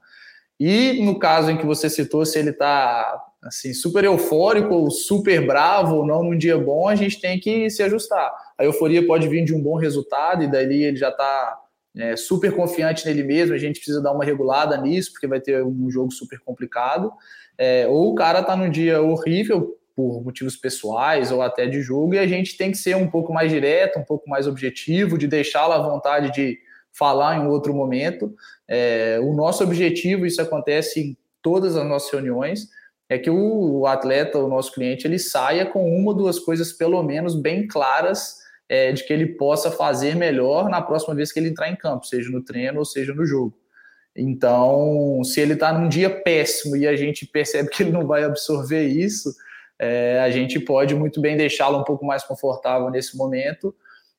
E 0.57 1.03
no 1.03 1.19
caso 1.19 1.51
em 1.51 1.57
que 1.57 1.65
você 1.65 1.89
citou, 1.89 2.25
se 2.25 2.39
ele 2.39 2.51
está 2.51 3.21
assim, 3.43 3.73
super 3.73 4.03
eufórico, 4.03 4.73
ou 4.73 4.89
super 4.89 5.45
bravo, 5.45 5.97
ou 5.97 6.05
não 6.05 6.23
num 6.23 6.37
dia 6.37 6.57
bom, 6.57 6.87
a 6.87 6.95
gente 6.95 7.19
tem 7.19 7.39
que 7.39 7.69
se 7.69 7.83
ajustar. 7.83 8.31
A 8.57 8.63
euforia 8.63 9.05
pode 9.05 9.27
vir 9.27 9.43
de 9.43 9.53
um 9.53 9.61
bom 9.61 9.75
resultado, 9.75 10.43
e 10.43 10.51
daí 10.51 10.83
ele 10.83 10.97
já 10.97 11.09
está 11.09 11.59
é, 11.97 12.15
super 12.15 12.55
confiante 12.55 13.05
nele 13.05 13.23
mesmo, 13.23 13.53
a 13.53 13.57
gente 13.57 13.77
precisa 13.77 14.01
dar 14.01 14.11
uma 14.11 14.23
regulada 14.23 14.77
nisso, 14.77 15.11
porque 15.11 15.27
vai 15.27 15.39
ter 15.39 15.63
um 15.63 15.89
jogo 15.89 16.11
super 16.11 16.39
complicado. 16.39 17.11
É, 17.57 17.87
ou 17.87 18.11
o 18.11 18.15
cara 18.15 18.39
está 18.39 18.55
num 18.55 18.69
dia 18.69 19.01
horrível, 19.01 19.77
por 19.95 20.23
motivos 20.23 20.55
pessoais 20.55 21.31
ou 21.31 21.41
até 21.41 21.67
de 21.67 21.81
jogo, 21.81 22.15
e 22.15 22.19
a 22.19 22.25
gente 22.25 22.57
tem 22.57 22.71
que 22.71 22.77
ser 22.77 22.95
um 22.95 23.07
pouco 23.07 23.31
mais 23.31 23.51
direto, 23.51 23.99
um 23.99 24.03
pouco 24.03 24.27
mais 24.29 24.47
objetivo, 24.47 25.17
de 25.17 25.27
deixá-lo 25.27 25.73
à 25.73 25.77
vontade 25.77 26.31
de 26.31 26.57
falar 26.91 27.37
em 27.37 27.47
outro 27.47 27.73
momento. 27.73 28.33
É, 28.67 29.19
o 29.21 29.33
nosso 29.33 29.63
objetivo, 29.63 30.25
isso 30.25 30.41
acontece 30.41 30.99
em 30.99 31.17
todas 31.41 31.75
as 31.75 31.85
nossas 31.85 32.11
reuniões, 32.11 32.69
é 33.09 33.17
que 33.17 33.29
o, 33.29 33.85
atleta, 33.85 34.39
o 34.39 34.47
nosso 34.47 34.71
cliente, 34.71 35.05
ele 35.05 35.19
saia 35.19 35.65
com 35.65 35.85
uma 35.95 36.11
ou 36.11 36.17
duas 36.17 36.39
coisas, 36.39 36.71
pelo 36.71 37.01
menos, 37.03 37.35
bem 37.35 37.67
claras 37.67 38.37
é, 38.67 38.91
de 38.91 39.05
que 39.05 39.13
ele 39.13 39.27
possa 39.35 39.69
fazer 39.69 40.15
melhor 40.15 40.69
na 40.69 40.81
próxima 40.81 41.13
vez 41.13 41.31
que 41.31 41.39
ele 41.39 41.49
entrar 41.49 41.69
em 41.69 41.75
campo, 41.75 42.05
seja 42.05 42.29
no 42.29 42.43
treino 42.43 42.79
ou 42.79 42.85
seja 42.85 43.13
no 43.13 43.25
jogo. 43.25 43.57
Então, 44.15 45.21
se 45.23 45.41
ele 45.41 45.53
está 45.53 45.73
num 45.73 45.89
dia 45.89 46.09
péssimo 46.09 46.75
e 46.75 46.87
a 46.87 46.95
gente 46.95 47.25
percebe 47.25 47.69
que 47.69 47.83
ele 47.83 47.91
não 47.91 48.05
vai 48.05 48.23
absorver 48.23 48.87
isso, 48.87 49.33
é, 49.77 50.19
a 50.19 50.29
gente 50.29 50.59
pode 50.59 50.95
muito 50.95 51.19
bem 51.19 51.35
deixá-lo 51.35 51.79
um 51.79 51.83
pouco 51.83 52.05
mais 52.05 52.23
confortável 52.23 52.89
nesse 52.89 53.17
momento 53.17 53.75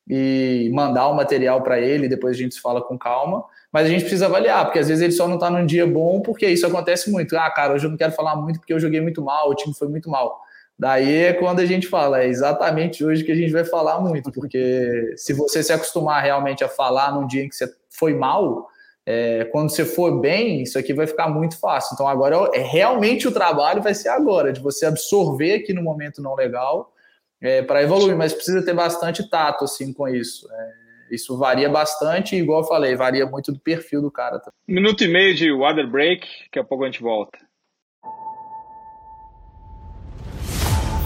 e 0.08 0.70
mandar 0.74 1.08
o 1.08 1.14
material 1.14 1.62
para 1.62 1.80
ele, 1.80 2.08
depois 2.08 2.36
a 2.36 2.38
gente 2.38 2.54
se 2.54 2.60
fala 2.60 2.82
com 2.82 2.98
calma, 2.98 3.44
mas 3.74 3.88
a 3.88 3.90
gente 3.90 4.02
precisa 4.02 4.26
avaliar, 4.26 4.64
porque 4.64 4.78
às 4.78 4.86
vezes 4.86 5.02
ele 5.02 5.12
só 5.12 5.26
não 5.26 5.34
está 5.34 5.50
num 5.50 5.66
dia 5.66 5.84
bom, 5.84 6.20
porque 6.20 6.46
isso 6.46 6.64
acontece 6.64 7.10
muito. 7.10 7.36
Ah, 7.36 7.50
cara, 7.50 7.74
hoje 7.74 7.84
eu 7.84 7.90
não 7.90 7.96
quero 7.96 8.12
falar 8.12 8.36
muito 8.36 8.60
porque 8.60 8.72
eu 8.72 8.78
joguei 8.78 9.00
muito 9.00 9.20
mal, 9.20 9.50
o 9.50 9.54
time 9.56 9.74
foi 9.74 9.88
muito 9.88 10.08
mal. 10.08 10.40
Daí 10.78 11.24
é 11.24 11.32
quando 11.32 11.58
a 11.58 11.66
gente 11.66 11.88
fala, 11.88 12.22
é 12.22 12.28
exatamente 12.28 13.04
hoje 13.04 13.24
que 13.24 13.32
a 13.32 13.34
gente 13.34 13.50
vai 13.50 13.64
falar 13.64 14.00
muito, 14.00 14.30
porque 14.30 15.12
se 15.18 15.32
você 15.32 15.60
se 15.60 15.72
acostumar 15.72 16.22
realmente 16.22 16.62
a 16.62 16.68
falar 16.68 17.12
num 17.12 17.26
dia 17.26 17.42
em 17.42 17.48
que 17.48 17.56
você 17.56 17.68
foi 17.90 18.14
mal, 18.14 18.68
é, 19.04 19.46
quando 19.46 19.70
você 19.70 19.84
for 19.84 20.20
bem, 20.20 20.62
isso 20.62 20.78
aqui 20.78 20.94
vai 20.94 21.08
ficar 21.08 21.26
muito 21.26 21.58
fácil. 21.58 21.94
Então 21.94 22.06
agora 22.06 22.50
é 22.54 22.60
realmente 22.60 23.26
o 23.26 23.32
trabalho 23.32 23.82
vai 23.82 23.92
ser 23.92 24.10
agora, 24.10 24.52
de 24.52 24.60
você 24.60 24.86
absorver 24.86 25.54
aqui 25.54 25.72
no 25.72 25.82
momento 25.82 26.22
não 26.22 26.36
legal 26.36 26.92
é, 27.42 27.60
para 27.60 27.82
evoluir, 27.82 28.16
mas 28.16 28.32
precisa 28.32 28.64
ter 28.64 28.72
bastante 28.72 29.28
tato 29.28 29.64
assim 29.64 29.92
com 29.92 30.06
isso. 30.06 30.48
É, 30.52 30.83
isso 31.14 31.36
varia 31.38 31.68
bastante, 31.68 32.36
igual 32.36 32.62
eu 32.62 32.66
falei, 32.66 32.96
varia 32.96 33.26
muito 33.26 33.52
do 33.52 33.58
perfil 33.58 34.02
do 34.02 34.10
cara. 34.10 34.40
Minuto 34.66 35.04
e 35.04 35.08
meio 35.08 35.34
de 35.34 35.52
water 35.52 35.88
break, 35.88 36.26
daqui 36.44 36.58
a 36.58 36.64
pouco 36.64 36.84
a 36.84 36.86
gente 36.86 37.02
volta. 37.02 37.38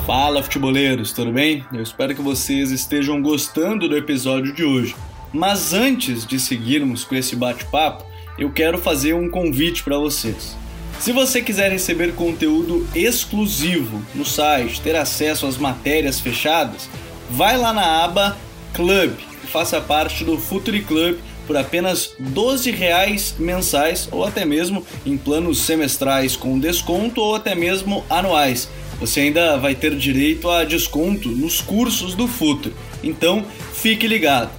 Fala, 0.07 0.43
futeboleiros, 0.43 1.13
tudo 1.13 1.31
bem? 1.31 1.65
Eu 1.71 1.83
espero 1.83 2.15
que 2.15 2.23
vocês 2.23 2.71
estejam 2.71 3.21
gostando 3.21 3.87
do 3.87 3.95
episódio 3.97 4.55
de 4.55 4.65
hoje. 4.65 4.97
Mas 5.33 5.75
antes 5.75 6.27
de 6.27 6.41
seguirmos 6.41 7.05
com 7.05 7.15
esse 7.15 7.37
bate-papo, 7.37 8.07
eu 8.39 8.51
quero 8.51 8.79
fazer 8.79 9.13
um 9.13 9.31
convite 9.31 9.85
para 9.85 9.99
vocês. 9.99 10.57
Se 10.99 11.13
você 11.13 11.43
quiser 11.43 11.71
receber 11.71 12.15
conteúdo 12.15 12.89
exclusivo 12.95 14.03
no 14.15 14.25
site, 14.25 14.81
ter 14.81 14.97
acesso 14.97 15.47
às 15.47 15.59
matérias 15.59 16.19
fechadas, 16.19 16.89
vai 17.31 17.59
lá 17.59 17.75
na 17.75 18.03
aba 18.03 18.35
Club 18.73 19.28
faça 19.49 19.81
parte 19.81 20.25
do 20.25 20.39
Futuri 20.39 20.83
Club 20.83 21.19
por 21.47 21.57
apenas 21.57 22.15
R$ 22.19 22.31
12 22.31 22.75
mensais 23.39 24.09
ou 24.13 24.25
até 24.25 24.45
mesmo 24.45 24.85
em 25.05 25.17
planos 25.17 25.61
semestrais 25.63 26.37
com 26.37 26.59
desconto 26.59 27.21
ou 27.21 27.35
até 27.35 27.55
mesmo 27.55 28.05
anuais. 28.09 28.69
Você 29.01 29.21
ainda 29.21 29.57
vai 29.57 29.75
ter 29.75 29.95
direito 29.95 30.51
a 30.51 30.65
desconto 30.65 31.29
nos 31.29 31.61
cursos 31.61 32.15
do 32.15 32.29
Futuri. 32.29 32.75
Então, 33.03 33.47
fique 33.73 34.07
ligado. 34.07 34.51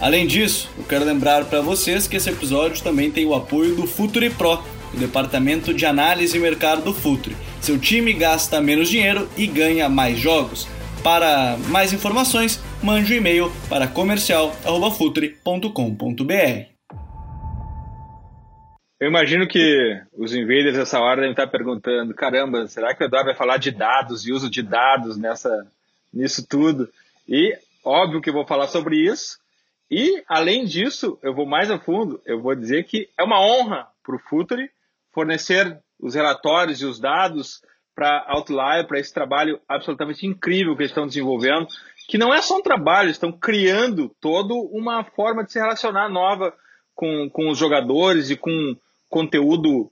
Além 0.00 0.26
disso, 0.26 0.68
eu 0.76 0.84
quero 0.84 1.04
lembrar 1.04 1.44
para 1.44 1.60
vocês 1.60 2.08
que 2.08 2.16
esse 2.16 2.28
episódio 2.28 2.82
também 2.82 3.10
tem 3.10 3.24
o 3.26 3.34
apoio 3.34 3.76
do 3.76 3.86
Futuri 3.86 4.30
Pro, 4.30 4.60
o 4.92 4.96
departamento 4.96 5.72
de 5.72 5.86
análise 5.86 6.36
e 6.36 6.40
mercado 6.40 6.82
do 6.82 6.94
Futuri. 6.94 7.36
Seu 7.60 7.78
time 7.78 8.12
gasta 8.12 8.60
menos 8.60 8.88
dinheiro 8.88 9.28
e 9.36 9.46
ganha 9.46 9.88
mais 9.88 10.18
jogos. 10.18 10.66
Para 11.02 11.56
mais 11.68 11.92
informações, 11.92 12.62
mande 12.80 13.12
um 13.12 13.16
e-mail 13.16 13.50
para 13.68 13.88
comercial@futuri.com.br. 13.88 16.70
Eu 19.00 19.08
imagino 19.08 19.48
que 19.48 20.00
os 20.16 20.32
invaders 20.32 20.78
essa 20.78 21.00
hora 21.00 21.22
devem 21.22 21.32
estar 21.32 21.48
perguntando: 21.48 22.14
caramba, 22.14 22.68
será 22.68 22.94
que 22.94 23.02
o 23.02 23.06
Eduardo 23.06 23.30
vai 23.30 23.36
falar 23.36 23.56
de 23.56 23.72
dados 23.72 24.24
e 24.24 24.32
uso 24.32 24.48
de 24.48 24.62
dados 24.62 25.16
nessa, 25.16 25.66
nisso 26.14 26.46
tudo? 26.48 26.88
E 27.28 27.52
óbvio 27.84 28.20
que 28.20 28.30
eu 28.30 28.34
vou 28.34 28.46
falar 28.46 28.68
sobre 28.68 28.94
isso, 28.96 29.40
e, 29.90 30.22
além 30.28 30.64
disso, 30.64 31.18
eu 31.20 31.34
vou 31.34 31.46
mais 31.46 31.68
a 31.68 31.80
fundo, 31.80 32.22
eu 32.24 32.40
vou 32.40 32.54
dizer 32.54 32.84
que 32.84 33.08
é 33.18 33.24
uma 33.24 33.40
honra 33.40 33.88
para 34.04 34.14
o 34.14 34.20
Futuri 34.20 34.70
fornecer 35.12 35.80
os 35.98 36.14
relatórios 36.14 36.80
e 36.80 36.86
os 36.86 37.00
dados 37.00 37.60
para 37.94 38.24
Outlier, 38.28 38.86
para 38.86 38.98
esse 38.98 39.12
trabalho 39.12 39.60
absolutamente 39.68 40.26
incrível 40.26 40.74
que 40.74 40.82
eles 40.82 40.90
estão 40.90 41.06
desenvolvendo, 41.06 41.66
que 42.08 42.18
não 42.18 42.32
é 42.32 42.40
só 42.40 42.58
um 42.58 42.62
trabalho, 42.62 43.10
estão 43.10 43.32
criando 43.32 44.14
toda 44.20 44.54
uma 44.54 45.04
forma 45.04 45.44
de 45.44 45.52
se 45.52 45.58
relacionar 45.58 46.08
nova 46.08 46.54
com, 46.94 47.28
com 47.30 47.48
os 47.48 47.58
jogadores 47.58 48.30
e 48.30 48.36
com 48.36 48.76
conteúdo 49.08 49.90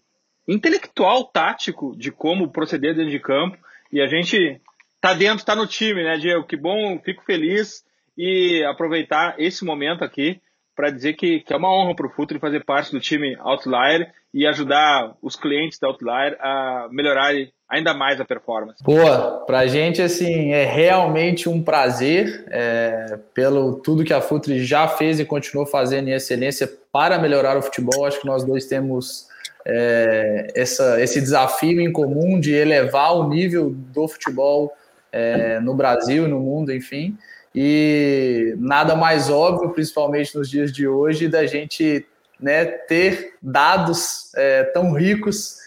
intelectual, 0.48 1.24
tático, 1.24 1.94
de 1.96 2.10
como 2.10 2.50
proceder 2.50 2.94
dentro 2.94 3.10
de 3.10 3.20
campo. 3.20 3.56
E 3.92 4.00
a 4.00 4.06
gente 4.06 4.60
tá 5.00 5.14
dentro, 5.14 5.44
tá 5.44 5.54
no 5.54 5.66
time, 5.66 6.02
né, 6.02 6.18
Diego? 6.18 6.46
Que 6.46 6.56
bom, 6.56 6.98
fico 7.04 7.22
feliz 7.24 7.84
e 8.16 8.64
aproveitar 8.64 9.34
esse 9.38 9.64
momento 9.64 10.04
aqui 10.04 10.40
para 10.74 10.90
dizer 10.90 11.14
que, 11.14 11.40
que, 11.40 11.52
é 11.52 11.56
uma 11.56 11.72
honra 11.72 11.94
para 11.94 12.06
o 12.06 12.10
Futuro 12.10 12.40
fazer 12.40 12.64
parte 12.64 12.90
do 12.90 13.00
time 13.00 13.36
Outlier 13.40 14.12
e 14.32 14.46
ajudar 14.46 15.14
os 15.20 15.36
clientes 15.36 15.78
da 15.78 15.88
Outlier 15.88 16.38
a 16.40 16.88
melhorar 16.90 17.34
ainda 17.70 17.94
mais 17.94 18.20
a 18.20 18.24
performance. 18.24 18.82
Boa, 18.82 19.44
para 19.46 19.60
a 19.60 19.66
gente 19.68 20.02
assim 20.02 20.52
é 20.52 20.64
realmente 20.64 21.48
um 21.48 21.62
prazer 21.62 22.44
é, 22.50 23.18
pelo 23.32 23.74
tudo 23.74 24.04
que 24.04 24.12
a 24.12 24.20
Futre 24.20 24.64
já 24.64 24.88
fez 24.88 25.20
e 25.20 25.24
continuou 25.24 25.64
fazendo 25.64 26.08
em 26.08 26.12
excelência 26.12 26.70
para 26.90 27.16
melhorar 27.18 27.56
o 27.56 27.62
futebol. 27.62 28.04
Acho 28.04 28.20
que 28.20 28.26
nós 28.26 28.42
dois 28.42 28.66
temos 28.66 29.28
é, 29.64 30.48
essa, 30.56 31.00
esse 31.00 31.20
desafio 31.20 31.80
em 31.80 31.92
comum 31.92 32.40
de 32.40 32.52
elevar 32.52 33.14
o 33.14 33.28
nível 33.28 33.70
do 33.70 34.08
futebol 34.08 34.76
é, 35.12 35.60
no 35.60 35.74
Brasil, 35.74 36.26
no 36.26 36.40
mundo, 36.40 36.72
enfim. 36.72 37.16
E 37.54 38.54
nada 38.58 38.96
mais 38.96 39.30
óbvio, 39.30 39.70
principalmente 39.70 40.36
nos 40.36 40.50
dias 40.50 40.72
de 40.72 40.88
hoje, 40.88 41.28
da 41.28 41.46
gente 41.46 42.06
né, 42.38 42.64
ter 42.64 43.34
dados 43.40 44.32
é, 44.34 44.64
tão 44.64 44.92
ricos 44.92 45.59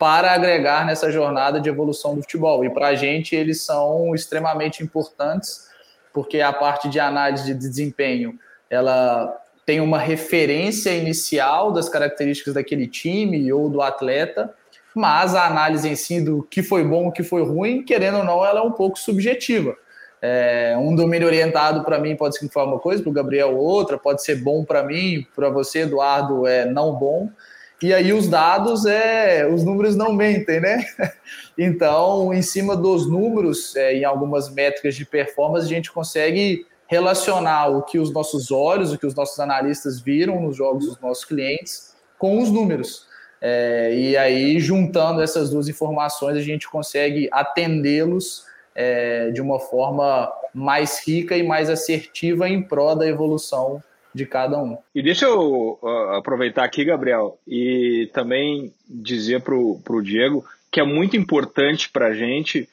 para 0.00 0.32
agregar 0.32 0.86
nessa 0.86 1.12
jornada 1.12 1.60
de 1.60 1.68
evolução 1.68 2.14
do 2.14 2.22
futebol. 2.22 2.64
E 2.64 2.70
para 2.70 2.88
a 2.88 2.94
gente 2.94 3.36
eles 3.36 3.60
são 3.60 4.14
extremamente 4.14 4.82
importantes, 4.82 5.68
porque 6.10 6.40
a 6.40 6.54
parte 6.54 6.88
de 6.88 6.98
análise 6.98 7.44
de 7.44 7.52
desempenho 7.52 8.38
ela 8.70 9.36
tem 9.66 9.78
uma 9.78 9.98
referência 9.98 10.90
inicial 10.90 11.70
das 11.70 11.86
características 11.86 12.54
daquele 12.54 12.86
time 12.86 13.52
ou 13.52 13.68
do 13.68 13.82
atleta, 13.82 14.54
mas 14.94 15.34
a 15.34 15.46
análise 15.46 15.86
em 15.86 15.94
si 15.94 16.18
do 16.18 16.42
que 16.44 16.62
foi 16.62 16.82
bom, 16.82 17.08
o 17.08 17.12
que 17.12 17.22
foi 17.22 17.44
ruim, 17.44 17.82
querendo 17.82 18.18
ou 18.18 18.24
não, 18.24 18.42
ela 18.42 18.60
é 18.60 18.62
um 18.62 18.72
pouco 18.72 18.98
subjetiva. 18.98 19.76
É, 20.22 20.76
um 20.78 20.94
domínio 20.94 21.26
orientado 21.26 21.84
para 21.84 21.98
mim 21.98 22.16
pode 22.16 22.36
significar 22.36 22.64
uma 22.64 22.78
coisa, 22.78 23.02
para 23.02 23.10
o 23.10 23.12
Gabriel 23.12 23.54
outra, 23.54 23.98
pode 23.98 24.24
ser 24.24 24.36
bom 24.36 24.64
para 24.64 24.82
mim, 24.82 25.26
para 25.36 25.50
você, 25.50 25.80
Eduardo, 25.80 26.46
é 26.46 26.64
não 26.64 26.94
bom. 26.94 27.30
E 27.82 27.94
aí 27.94 28.12
os 28.12 28.28
dados, 28.28 28.84
é, 28.84 29.46
os 29.46 29.64
números 29.64 29.96
não 29.96 30.12
mentem, 30.12 30.60
né? 30.60 30.84
Então, 31.58 32.32
em 32.32 32.40
cima 32.40 32.74
dos 32.74 33.06
números, 33.06 33.76
é, 33.76 33.94
em 33.94 34.04
algumas 34.04 34.50
métricas 34.50 34.94
de 34.94 35.04
performance, 35.04 35.66
a 35.66 35.68
gente 35.68 35.92
consegue 35.92 36.64
relacionar 36.86 37.68
o 37.68 37.82
que 37.82 37.98
os 37.98 38.10
nossos 38.10 38.50
olhos, 38.50 38.92
o 38.92 38.98
que 38.98 39.06
os 39.06 39.14
nossos 39.14 39.38
analistas 39.38 40.00
viram 40.00 40.40
nos 40.40 40.56
jogos 40.56 40.86
dos 40.86 40.98
nossos 41.00 41.24
clientes 41.24 41.94
com 42.18 42.40
os 42.40 42.50
números. 42.50 43.06
É, 43.42 43.94
e 43.94 44.16
aí, 44.16 44.58
juntando 44.58 45.20
essas 45.20 45.50
duas 45.50 45.68
informações, 45.68 46.36
a 46.36 46.40
gente 46.40 46.66
consegue 46.68 47.28
atendê-los 47.30 48.44
é, 48.74 49.30
de 49.30 49.42
uma 49.42 49.60
forma 49.60 50.32
mais 50.54 51.06
rica 51.06 51.36
e 51.36 51.42
mais 51.42 51.68
assertiva 51.68 52.48
em 52.48 52.62
prol 52.62 52.96
da 52.96 53.06
evolução 53.06 53.82
de 54.14 54.26
cada 54.26 54.58
um. 54.58 54.76
E 54.94 55.02
deixa 55.02 55.26
eu 55.26 55.78
uh, 55.82 56.14
aproveitar 56.16 56.64
aqui, 56.64 56.84
Gabriel, 56.84 57.38
e 57.46 58.10
também 58.12 58.72
dizer 58.88 59.42
para 59.42 59.54
o 59.54 60.02
Diego 60.02 60.44
que 60.70 60.80
é 60.80 60.84
muito 60.84 61.16
importante 61.16 61.88
para 61.88 62.08
a 62.08 62.14
gente, 62.14 62.68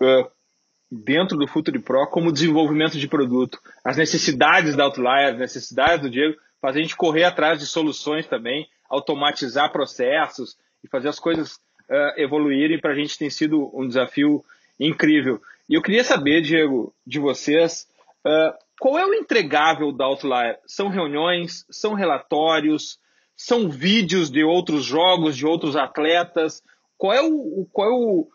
uh, 0.00 0.30
dentro 0.90 1.36
do 1.36 1.48
Futuri 1.48 1.78
Pro, 1.78 2.06
como 2.06 2.32
desenvolvimento 2.32 2.98
de 2.98 3.08
produto. 3.08 3.58
As 3.84 3.96
necessidades 3.96 4.76
da 4.76 4.84
Outlier, 4.84 5.32
as 5.32 5.38
necessidades 5.38 6.02
do 6.02 6.10
Diego, 6.10 6.36
faz 6.60 6.76
a 6.76 6.80
gente 6.80 6.94
correr 6.94 7.24
atrás 7.24 7.58
de 7.58 7.66
soluções 7.66 8.26
também, 8.26 8.68
automatizar 8.88 9.72
processos 9.72 10.56
e 10.84 10.88
fazer 10.88 11.08
as 11.08 11.18
coisas 11.18 11.54
uh, 11.88 12.20
evoluírem 12.20 12.80
para 12.80 12.92
a 12.92 12.94
gente 12.94 13.18
tem 13.18 13.30
sido 13.30 13.70
um 13.76 13.88
desafio 13.88 14.44
incrível. 14.78 15.40
E 15.68 15.74
eu 15.74 15.82
queria 15.82 16.04
saber, 16.04 16.42
Diego, 16.42 16.94
de 17.06 17.18
vocês, 17.18 17.88
uh, 18.26 18.54
qual 18.82 18.98
é 18.98 19.06
o 19.06 19.14
entregável 19.14 19.92
da 19.92 20.06
Outlier? 20.06 20.58
São 20.66 20.88
reuniões, 20.88 21.64
são 21.70 21.94
relatórios, 21.94 22.98
são 23.36 23.68
vídeos 23.68 24.28
de 24.28 24.42
outros 24.42 24.82
jogos, 24.82 25.36
de 25.36 25.46
outros 25.46 25.76
atletas? 25.76 26.60
Qual 26.98 27.12
é 27.12 27.22
o, 27.22 27.64
qual 27.70 27.88
é 27.88 27.92
o 27.92 28.28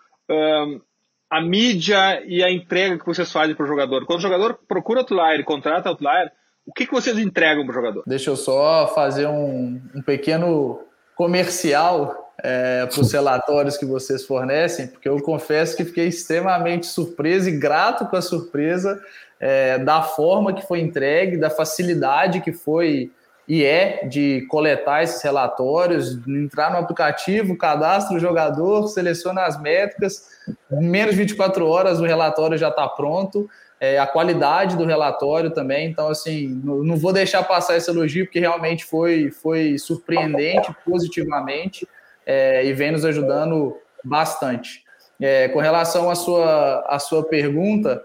a 1.29 1.41
mídia 1.41 2.23
e 2.25 2.41
a 2.41 2.49
entrega 2.49 2.97
que 2.97 3.05
vocês 3.05 3.29
fazem 3.29 3.55
para 3.55 3.65
o 3.65 3.67
jogador? 3.67 4.05
Quando 4.05 4.19
o 4.19 4.21
jogador 4.21 4.57
procura 4.65 5.01
Outlier 5.01 5.41
e 5.41 5.43
contrata 5.43 5.89
Outlier, 5.89 6.31
o 6.65 6.71
que, 6.71 6.85
que 6.85 6.93
vocês 6.93 7.17
entregam 7.17 7.65
para 7.65 7.71
o 7.71 7.75
jogador? 7.75 8.03
Deixa 8.07 8.29
eu 8.29 8.37
só 8.37 8.87
fazer 8.95 9.27
um, 9.27 9.81
um 9.93 10.01
pequeno 10.01 10.79
comercial 11.13 12.31
é, 12.41 12.85
para 12.85 13.01
os 13.01 13.11
relatórios 13.11 13.75
que 13.75 13.85
vocês 13.85 14.25
fornecem, 14.25 14.87
porque 14.87 15.09
eu 15.09 15.21
confesso 15.21 15.75
que 15.75 15.83
fiquei 15.83 16.07
extremamente 16.07 16.85
surpreso 16.85 17.49
e 17.49 17.59
grato 17.59 18.05
com 18.05 18.15
a 18.15 18.21
surpresa 18.21 18.97
é, 19.39 19.77
da 19.77 20.01
forma 20.01 20.53
que 20.53 20.65
foi 20.65 20.79
entregue, 20.79 21.37
da 21.37 21.49
facilidade 21.49 22.41
que 22.41 22.51
foi 22.51 23.11
e 23.47 23.63
é 23.63 24.05
de 24.05 24.45
coletar 24.49 25.03
esses 25.03 25.21
relatórios, 25.21 26.19
entrar 26.27 26.69
no 26.69 26.79
aplicativo, 26.79 27.57
cadastra 27.57 28.17
o 28.17 28.19
jogador, 28.19 28.87
seleciona 28.87 29.43
as 29.43 29.59
métricas, 29.59 30.27
menos 30.69 31.15
de 31.15 31.21
24 31.21 31.65
horas 31.65 32.01
o 32.01 32.05
relatório 32.05 32.57
já 32.57 32.67
está 32.67 32.87
pronto, 32.89 33.49
é, 33.79 33.99
a 33.99 34.07
qualidade 34.07 34.75
do 34.75 34.85
relatório 34.85 35.51
também, 35.51 35.87
então 35.87 36.09
assim, 36.09 36.59
não, 36.63 36.83
não, 36.83 36.97
vou 36.97 37.13
deixar 37.13 37.43
passar 37.43 37.77
esse 37.77 37.89
elogio, 37.89 38.25
porque 38.25 38.39
realmente 38.39 38.83
foi, 38.83 39.31
foi 39.31 39.77
surpreendente 39.77 40.75
positivamente 40.83 41.87
é, 42.25 42.65
e 42.65 42.73
vem 42.73 42.91
nos 42.91 43.05
ajudando 43.05 43.77
bastante. 44.03 44.83
É, 45.19 45.47
com 45.49 45.59
relação 45.59 46.09
à 46.09 46.15
sua, 46.15 46.85
à 46.87 46.99
sua 46.99 47.23
pergunta, 47.23 48.03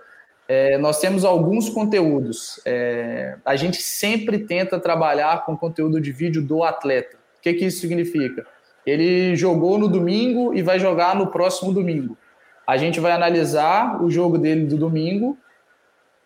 é, 0.55 0.76
nós 0.76 1.00
temos 1.00 1.24
alguns 1.24 1.70
conteúdos. 1.70 2.61
É, 2.66 3.36
a 3.42 3.57
gente 3.57 3.80
sempre 3.80 4.38
tenta 4.40 4.78
trabalhar 4.78 5.46
com 5.46 5.57
conteúdo 5.57 5.98
de 5.98 6.12
vídeo 6.12 6.42
do 6.42 6.62
atleta. 6.62 7.16
O 7.38 7.40
que, 7.40 7.55
que 7.55 7.64
isso 7.64 7.80
significa? 7.80 8.46
Ele 8.84 9.34
jogou 9.34 9.78
no 9.78 9.88
domingo 9.88 10.53
e 10.53 10.61
vai 10.61 10.78
jogar 10.78 11.16
no 11.16 11.28
próximo 11.28 11.72
domingo. 11.72 12.18
A 12.66 12.76
gente 12.76 13.00
vai 13.00 13.12
analisar 13.12 14.05
o 14.05 14.11
jogo 14.11 14.36
dele 14.36 14.66
do 14.66 14.76
domingo 14.76 15.38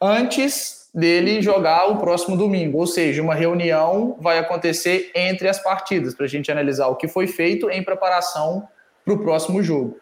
antes 0.00 0.90
dele 0.92 1.40
jogar 1.40 1.88
o 1.88 1.98
próximo 1.98 2.36
domingo. 2.36 2.78
Ou 2.78 2.86
seja, 2.88 3.22
uma 3.22 3.34
reunião 3.34 4.18
vai 4.20 4.40
acontecer 4.40 5.12
entre 5.14 5.46
as 5.46 5.62
partidas 5.62 6.16
para 6.16 6.26
a 6.26 6.28
gente 6.28 6.50
analisar 6.50 6.88
o 6.88 6.96
que 6.96 7.06
foi 7.06 7.28
feito 7.28 7.70
em 7.70 7.80
preparação 7.80 8.66
para 9.04 9.14
o 9.14 9.22
próximo 9.22 9.62
jogo. 9.62 10.00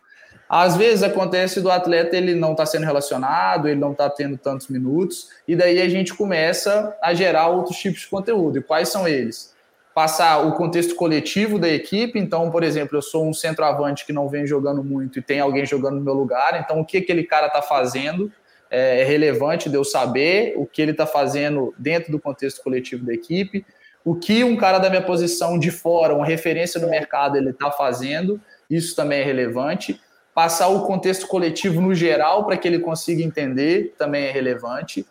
Às 0.48 0.76
vezes 0.76 1.02
acontece 1.02 1.60
do 1.60 1.70
atleta 1.70 2.16
ele 2.16 2.34
não 2.34 2.52
está 2.52 2.66
sendo 2.66 2.84
relacionado, 2.84 3.68
ele 3.68 3.80
não 3.80 3.92
está 3.92 4.10
tendo 4.10 4.36
tantos 4.36 4.68
minutos, 4.68 5.28
e 5.48 5.56
daí 5.56 5.80
a 5.80 5.88
gente 5.88 6.14
começa 6.14 6.96
a 7.02 7.14
gerar 7.14 7.48
outros 7.48 7.78
tipos 7.78 8.00
de 8.00 8.08
conteúdo. 8.08 8.58
E 8.58 8.62
quais 8.62 8.88
são 8.88 9.08
eles? 9.08 9.54
Passar 9.94 10.46
o 10.46 10.52
contexto 10.52 10.96
coletivo 10.96 11.58
da 11.58 11.68
equipe, 11.68 12.18
então, 12.18 12.50
por 12.50 12.62
exemplo, 12.62 12.98
eu 12.98 13.02
sou 13.02 13.26
um 13.26 13.32
centroavante 13.32 14.04
que 14.04 14.12
não 14.12 14.28
vem 14.28 14.46
jogando 14.46 14.82
muito 14.82 15.18
e 15.18 15.22
tem 15.22 15.40
alguém 15.40 15.64
jogando 15.64 15.96
no 15.96 16.02
meu 16.02 16.14
lugar, 16.14 16.60
então 16.60 16.80
o 16.80 16.84
que 16.84 16.98
aquele 16.98 17.24
cara 17.24 17.46
está 17.46 17.62
fazendo 17.62 18.30
é, 18.70 19.00
é 19.00 19.04
relevante 19.04 19.70
de 19.70 19.76
eu 19.76 19.84
saber 19.84 20.54
o 20.56 20.66
que 20.66 20.82
ele 20.82 20.90
está 20.90 21.06
fazendo 21.06 21.72
dentro 21.78 22.10
do 22.10 22.18
contexto 22.18 22.62
coletivo 22.62 23.06
da 23.06 23.14
equipe, 23.14 23.64
o 24.04 24.14
que 24.14 24.44
um 24.44 24.56
cara 24.56 24.78
da 24.78 24.90
minha 24.90 25.00
posição 25.00 25.58
de 25.58 25.70
fora, 25.70 26.14
uma 26.14 26.26
referência 26.26 26.80
no 26.80 26.90
mercado, 26.90 27.38
ele 27.38 27.50
está 27.50 27.70
fazendo, 27.70 28.38
isso 28.68 28.94
também 28.94 29.20
é 29.20 29.24
relevante 29.24 29.98
passar 30.34 30.68
o 30.68 30.84
contexto 30.86 31.26
coletivo 31.26 31.80
no 31.80 31.94
geral 31.94 32.44
para 32.44 32.56
que 32.56 32.66
ele 32.66 32.80
consiga 32.80 33.22
entender 33.22 33.94
também 33.96 34.24
é 34.24 34.30
relevante. 34.30 35.06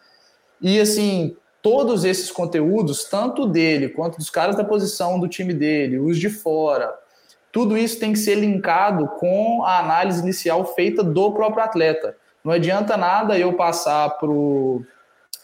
E 0.62 0.80
assim, 0.80 1.36
todos 1.62 2.04
esses 2.04 2.30
conteúdos, 2.30 3.06
tanto 3.06 3.48
dele 3.48 3.90
quanto 3.90 4.18
dos 4.18 4.30
caras 4.30 4.56
da 4.56 4.64
posição 4.64 5.20
do 5.20 5.28
time 5.28 5.54
dele, 5.54 5.98
os 5.98 6.20
de 6.20 6.30
fora, 6.30 6.94
tudo 7.52 7.78
isso 7.78 8.00
tem 8.00 8.12
que 8.12 8.20
ser 8.20 8.36
linkado 8.36 9.08
com 9.20 9.64
a 9.64 9.80
análise 9.80 10.22
inicial 10.22 10.66
feita 10.76 11.04
do 11.04 11.32
próprio 11.32 11.64
atleta. 11.64 12.18
Não 12.44 12.52
adianta 12.52 12.98
nada 12.98 13.38
eu 13.38 13.54
passar 13.54 14.10
para 14.18 14.30
o 14.30 14.84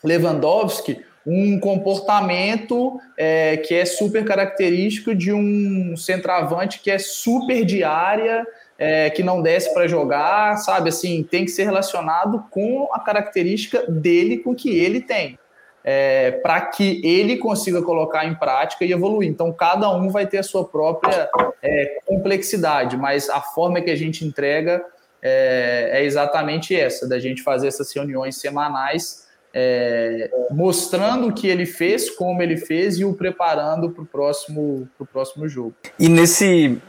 Lewandowski 0.03 1.05
um 1.25 1.59
comportamento 1.59 2.99
é, 3.15 3.57
que 3.57 3.75
é 3.75 3.85
super 3.85 4.25
característico 4.25 5.13
de 5.13 5.31
um 5.31 5.95
centroavante 5.95 6.79
que 6.79 6.89
é 6.89 6.97
super 6.97 7.63
diária 7.63 8.45
é, 8.79 9.09
que 9.09 9.21
não 9.21 9.41
desce 9.41 9.73
para 9.73 9.87
jogar, 9.87 10.55
sabe? 10.57 10.87
Assim, 10.87 11.21
tem 11.21 11.43
que 11.43 11.51
ser 11.51 11.65
relacionado 11.65 12.45
com 12.49 12.87
a 12.93 12.99
característica 12.99 13.85
dele, 13.91 14.37
com 14.37 14.55
que 14.55 14.69
ele 14.79 15.01
tem, 15.01 15.37
é, 15.83 16.31
para 16.31 16.61
que 16.61 17.05
ele 17.05 17.35
consiga 17.35 17.81
colocar 17.81 18.25
em 18.25 18.33
prática 18.33 18.85
e 18.85 18.93
evoluir. 18.93 19.29
Então, 19.29 19.51
cada 19.51 19.91
um 19.91 20.09
vai 20.09 20.25
ter 20.25 20.37
a 20.37 20.43
sua 20.43 20.63
própria 20.63 21.29
é, 21.61 21.99
complexidade, 22.05 22.95
mas 22.95 23.29
a 23.29 23.41
forma 23.41 23.81
que 23.81 23.91
a 23.91 23.95
gente 23.97 24.23
entrega 24.23 24.81
é, 25.21 25.89
é 25.95 26.03
exatamente 26.05 26.73
essa, 26.73 27.05
da 27.05 27.19
gente 27.19 27.43
fazer 27.43 27.67
essas 27.67 27.93
reuniões 27.93 28.37
semanais 28.37 29.27
é, 29.61 30.31
mostrando 30.51 31.27
o 31.27 31.33
que 31.33 31.47
ele 31.47 31.65
fez, 31.65 32.09
como 32.09 32.41
ele 32.41 32.55
fez 32.55 32.97
e 32.97 33.03
o 33.03 33.13
preparando 33.13 33.89
para 33.89 34.03
o 34.03 34.05
próximo, 34.05 34.87
pro 34.97 35.05
próximo 35.05 35.47
jogo. 35.49 35.73
E 35.99 36.07
nesse, 36.07 36.79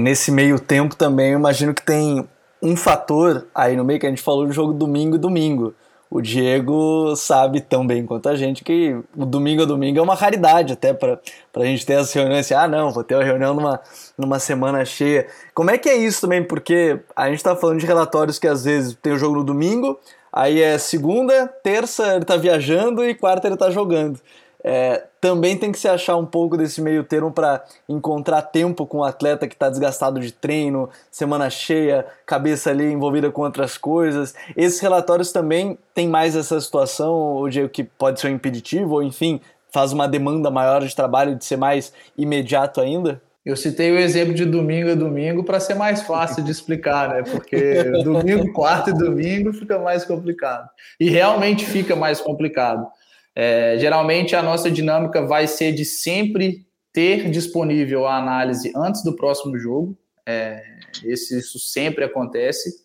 nesse 0.00 0.30
meio 0.30 0.58
tempo 0.58 0.94
também, 0.94 1.32
eu 1.32 1.38
imagino 1.38 1.72
que 1.72 1.82
tem 1.82 2.28
um 2.60 2.76
fator 2.76 3.46
aí 3.54 3.76
no 3.76 3.84
meio 3.84 3.98
que 3.98 4.06
a 4.06 4.10
gente 4.10 4.22
falou 4.22 4.46
do 4.46 4.52
jogo 4.52 4.74
domingo 4.74 5.16
e 5.16 5.18
domingo. 5.18 5.74
O 6.10 6.20
Diego 6.20 7.16
sabe 7.16 7.62
tão 7.62 7.86
bem 7.86 8.04
quanto 8.04 8.28
a 8.28 8.36
gente 8.36 8.62
que 8.62 8.94
o 9.16 9.24
domingo 9.24 9.62
a 9.62 9.64
domingo 9.64 9.98
é 9.98 10.02
uma 10.02 10.14
raridade 10.14 10.74
até 10.74 10.92
para 10.92 11.18
a 11.56 11.64
gente 11.64 11.86
ter 11.86 11.94
as 11.94 12.12
reuniões 12.12 12.40
assim, 12.40 12.52
ah 12.52 12.68
não, 12.68 12.90
vou 12.90 13.02
ter 13.02 13.14
uma 13.14 13.24
reunião 13.24 13.54
numa, 13.54 13.80
numa 14.18 14.38
semana 14.38 14.84
cheia. 14.84 15.26
Como 15.54 15.70
é 15.70 15.78
que 15.78 15.88
é 15.88 15.96
isso 15.96 16.20
também? 16.20 16.44
Porque 16.44 17.00
a 17.16 17.28
gente 17.28 17.38
está 17.38 17.56
falando 17.56 17.80
de 17.80 17.86
relatórios 17.86 18.38
que 18.38 18.46
às 18.46 18.64
vezes 18.64 18.94
tem 19.00 19.14
o 19.14 19.18
jogo 19.18 19.36
no 19.36 19.44
domingo, 19.44 19.98
Aí 20.32 20.62
é 20.62 20.78
segunda, 20.78 21.46
terça 21.62 22.14
ele 22.16 22.24
tá 22.24 22.36
viajando 22.36 23.04
e 23.04 23.14
quarta 23.14 23.46
ele 23.46 23.56
tá 23.56 23.70
jogando. 23.70 24.18
É, 24.64 25.04
também 25.20 25.58
tem 25.58 25.72
que 25.72 25.78
se 25.78 25.88
achar 25.88 26.16
um 26.16 26.24
pouco 26.24 26.56
desse 26.56 26.80
meio 26.80 27.02
termo 27.02 27.32
para 27.32 27.64
encontrar 27.88 28.42
tempo 28.42 28.86
com 28.86 28.98
o 28.98 29.04
atleta 29.04 29.48
que 29.48 29.54
está 29.54 29.68
desgastado 29.68 30.20
de 30.20 30.32
treino, 30.32 30.88
semana 31.10 31.50
cheia, 31.50 32.06
cabeça 32.24 32.70
ali 32.70 32.84
envolvida 32.84 33.30
com 33.30 33.42
outras 33.42 33.76
coisas. 33.76 34.34
Esses 34.56 34.78
relatórios 34.80 35.32
também 35.32 35.76
tem 35.92 36.08
mais 36.08 36.36
essa 36.36 36.60
situação, 36.60 37.42
o 37.42 37.68
que 37.68 37.82
pode 37.82 38.20
ser 38.20 38.28
um 38.28 38.34
impeditivo, 38.34 38.94
ou 38.94 39.02
enfim, 39.02 39.40
faz 39.70 39.92
uma 39.92 40.06
demanda 40.06 40.50
maior 40.50 40.80
de 40.82 40.94
trabalho 40.94 41.34
de 41.34 41.44
ser 41.44 41.56
mais 41.56 41.92
imediato 42.16 42.80
ainda? 42.80 43.20
Eu 43.44 43.56
citei 43.56 43.90
o 43.90 43.98
exemplo 43.98 44.32
de 44.32 44.44
domingo 44.44 44.90
a 44.90 44.94
domingo 44.94 45.42
para 45.42 45.58
ser 45.58 45.74
mais 45.74 46.02
fácil 46.02 46.44
de 46.44 46.52
explicar, 46.52 47.08
né? 47.08 47.22
Porque 47.22 47.82
domingo, 48.04 48.52
quarto 48.52 48.90
e 48.90 48.94
domingo 48.94 49.52
fica 49.52 49.78
mais 49.80 50.04
complicado. 50.04 50.68
E 51.00 51.10
realmente 51.10 51.64
fica 51.66 51.96
mais 51.96 52.20
complicado. 52.20 52.86
É, 53.34 53.76
geralmente 53.78 54.36
a 54.36 54.42
nossa 54.42 54.70
dinâmica 54.70 55.26
vai 55.26 55.46
ser 55.48 55.72
de 55.72 55.84
sempre 55.84 56.66
ter 56.92 57.30
disponível 57.30 58.06
a 58.06 58.16
análise 58.16 58.70
antes 58.76 59.02
do 59.02 59.16
próximo 59.16 59.58
jogo. 59.58 59.98
É, 60.24 60.62
esse, 61.04 61.38
isso 61.38 61.58
sempre 61.58 62.04
acontece. 62.04 62.82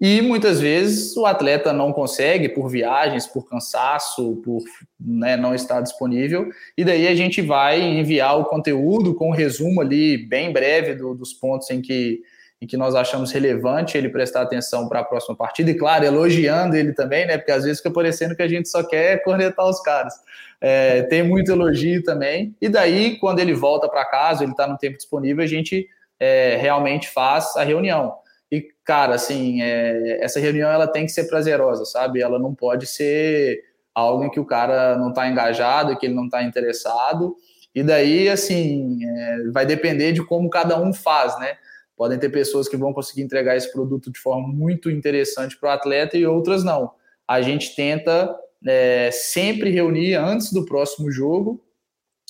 E 0.00 0.22
muitas 0.22 0.58
vezes 0.58 1.14
o 1.14 1.26
atleta 1.26 1.74
não 1.74 1.92
consegue 1.92 2.48
por 2.48 2.70
viagens, 2.70 3.26
por 3.26 3.46
cansaço, 3.46 4.36
por 4.42 4.62
né, 4.98 5.36
não 5.36 5.54
estar 5.54 5.82
disponível. 5.82 6.48
E 6.74 6.82
daí 6.82 7.06
a 7.06 7.14
gente 7.14 7.42
vai 7.42 7.82
enviar 7.82 8.38
o 8.38 8.46
conteúdo 8.46 9.14
com 9.14 9.28
um 9.28 9.34
resumo 9.34 9.82
ali 9.82 10.16
bem 10.16 10.52
breve 10.52 10.94
do, 10.94 11.14
dos 11.14 11.34
pontos 11.34 11.68
em 11.70 11.82
que, 11.82 12.22
em 12.62 12.66
que 12.66 12.78
nós 12.78 12.94
achamos 12.94 13.30
relevante 13.30 13.98
ele 13.98 14.08
prestar 14.08 14.40
atenção 14.40 14.88
para 14.88 15.00
a 15.00 15.04
próxima 15.04 15.36
partida. 15.36 15.70
E 15.70 15.74
claro, 15.74 16.02
elogiando 16.02 16.76
ele 16.76 16.94
também, 16.94 17.26
né? 17.26 17.36
Porque 17.36 17.52
às 17.52 17.64
vezes 17.64 17.80
fica 17.80 17.92
parecendo 17.92 18.34
que 18.34 18.42
a 18.42 18.48
gente 18.48 18.70
só 18.70 18.82
quer 18.82 19.22
cornetar 19.22 19.68
os 19.68 19.82
caras. 19.82 20.14
É, 20.62 21.02
tem 21.02 21.22
muito 21.22 21.52
elogio 21.52 22.02
também. 22.02 22.56
E 22.58 22.70
daí, 22.70 23.18
quando 23.18 23.38
ele 23.40 23.52
volta 23.52 23.86
para 23.86 24.06
casa, 24.06 24.44
ele 24.44 24.52
está 24.52 24.66
no 24.66 24.78
tempo 24.78 24.96
disponível, 24.96 25.44
a 25.44 25.46
gente 25.46 25.86
é, 26.18 26.56
realmente 26.56 27.06
faz 27.06 27.54
a 27.54 27.62
reunião. 27.62 28.14
E, 28.50 28.68
cara, 28.84 29.14
assim, 29.14 29.62
é, 29.62 30.18
essa 30.24 30.40
reunião 30.40 30.70
ela 30.70 30.86
tem 30.86 31.06
que 31.06 31.12
ser 31.12 31.24
prazerosa, 31.24 31.84
sabe? 31.84 32.20
Ela 32.20 32.38
não 32.38 32.54
pode 32.54 32.86
ser 32.86 33.62
algo 33.94 34.24
em 34.24 34.30
que 34.30 34.40
o 34.40 34.44
cara 34.44 34.96
não 34.96 35.10
está 35.10 35.28
engajado, 35.28 35.96
que 35.96 36.06
ele 36.06 36.14
não 36.14 36.24
está 36.24 36.42
interessado. 36.42 37.36
E 37.74 37.82
daí, 37.82 38.28
assim, 38.28 38.98
é, 39.04 39.48
vai 39.52 39.64
depender 39.64 40.12
de 40.12 40.24
como 40.24 40.50
cada 40.50 40.80
um 40.80 40.92
faz, 40.92 41.38
né? 41.38 41.56
Podem 41.96 42.18
ter 42.18 42.30
pessoas 42.30 42.68
que 42.68 42.76
vão 42.76 42.92
conseguir 42.92 43.22
entregar 43.22 43.56
esse 43.56 43.70
produto 43.70 44.10
de 44.10 44.18
forma 44.18 44.48
muito 44.48 44.90
interessante 44.90 45.56
para 45.58 45.70
o 45.70 45.72
atleta 45.72 46.16
e 46.16 46.26
outras 46.26 46.64
não. 46.64 46.92
A 47.28 47.42
gente 47.42 47.76
tenta 47.76 48.34
é, 48.66 49.10
sempre 49.12 49.70
reunir 49.70 50.14
antes 50.14 50.52
do 50.52 50.64
próximo 50.64 51.10
jogo 51.12 51.62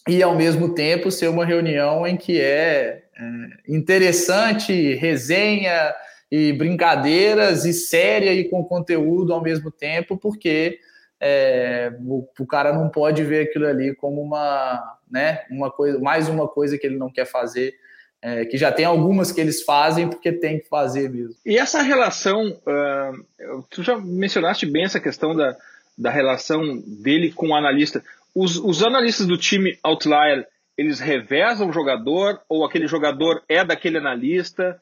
e, 0.07 0.23
ao 0.23 0.35
mesmo 0.35 0.75
tempo, 0.75 1.11
ser 1.11 1.29
uma 1.29 1.47
reunião 1.47 2.07
em 2.07 2.17
que 2.17 2.39
é 2.39 3.05
é, 3.21 3.73
interessante, 3.73 4.95
resenha 4.95 5.95
e 6.31 6.53
brincadeiras 6.53 7.65
e 7.65 7.73
séria 7.73 8.33
e 8.33 8.49
com 8.49 8.65
conteúdo 8.65 9.33
ao 9.33 9.43
mesmo 9.43 9.71
tempo, 9.71 10.17
porque 10.17 10.79
é, 11.21 11.93
o, 12.07 12.27
o, 12.39 12.47
cara 12.47 12.73
não 12.73 12.89
pode 12.89 13.23
ver 13.25 13.49
aquilo 13.49 13.67
ali 13.67 13.95
como 13.95 14.23
uma, 14.23 14.99
né, 15.11 15.43
uma 15.51 15.71
coisa, 15.71 15.99
mais 15.99 16.29
uma 16.29 16.47
coisa 16.49 16.79
que 16.79 16.87
ele 16.87 16.97
não 16.97 17.11
quer 17.11 17.27
fazer, 17.27 17.75
é, 18.23 18.45
que 18.45 18.57
já 18.57 18.71
tem 18.71 18.85
algumas 18.85 19.33
que 19.33 19.41
eles 19.41 19.63
fazem 19.63 20.09
porque 20.09 20.31
tem 20.33 20.61
que 20.61 20.69
fazer 20.69 21.11
mesmo. 21.11 21.35
E 21.45 21.59
essa 21.59 21.83
relação, 21.83 22.49
uh, 22.49 23.63
tu 23.71 23.83
já 23.83 23.99
mencionaste 23.99 24.67
bem 24.67 24.85
essa 24.85 25.01
questão 25.01 25.35
da, 25.35 25.57
da 25.97 26.11
relação 26.11 26.63
dele 26.87 27.33
com 27.33 27.49
o 27.49 27.55
analista. 27.55 28.03
Os, 28.35 28.57
os 28.57 28.83
analistas 28.83 29.27
do 29.27 29.37
time 29.37 29.79
Outlier, 29.83 30.47
eles 30.77 31.01
revezam 31.01 31.69
o 31.69 31.73
jogador 31.73 32.41
ou 32.49 32.65
aquele 32.65 32.87
jogador 32.87 33.43
é 33.49 33.65
daquele 33.65 33.99
analista? 33.99 34.81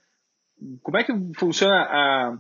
Como 0.83 0.97
é 0.97 1.05
que 1.05 1.13
funciona 1.37 1.75
a, 1.75 2.39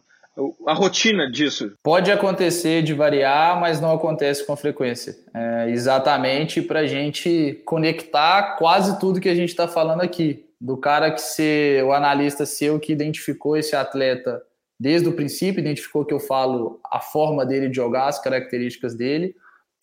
a 0.66 0.72
rotina 0.72 1.30
disso? 1.30 1.72
Pode 1.82 2.10
acontecer 2.10 2.82
de 2.82 2.94
variar, 2.94 3.60
mas 3.60 3.80
não 3.80 3.92
acontece 3.92 4.46
com 4.46 4.56
frequência. 4.56 5.16
É 5.34 5.70
exatamente 5.70 6.62
para 6.62 6.80
a 6.80 6.86
gente 6.86 7.60
conectar 7.64 8.56
quase 8.56 8.98
tudo 8.98 9.20
que 9.20 9.28
a 9.28 9.34
gente 9.34 9.50
está 9.50 9.66
falando 9.66 10.02
aqui. 10.02 10.44
Do 10.60 10.76
cara 10.76 11.12
que 11.12 11.20
ser 11.20 11.84
o 11.84 11.92
analista 11.92 12.44
seu 12.44 12.80
que 12.80 12.92
identificou 12.92 13.56
esse 13.56 13.76
atleta 13.76 14.42
desde 14.78 15.08
o 15.08 15.12
princípio, 15.12 15.60
identificou 15.60 16.04
que 16.04 16.14
eu 16.14 16.20
falo 16.20 16.80
a 16.90 17.00
forma 17.00 17.44
dele 17.44 17.68
de 17.68 17.76
jogar, 17.76 18.06
as 18.06 18.20
características 18.20 18.94
dele, 18.94 19.34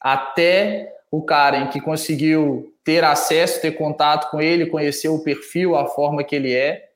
até 0.02 0.94
o 1.12 1.22
cara 1.24 1.58
em 1.60 1.70
que 1.70 1.82
conseguiu 1.82 2.74
ter 2.84 3.04
acesso, 3.04 3.62
ter 3.62 3.72
contato 3.72 4.30
com 4.30 4.42
ele, 4.42 4.68
conhecer 4.68 5.10
o 5.10 5.24
perfil, 5.24 5.76
a 5.76 5.86
forma 5.86 6.24
que 6.24 6.36
ele 6.36 6.54
é, 6.54 6.90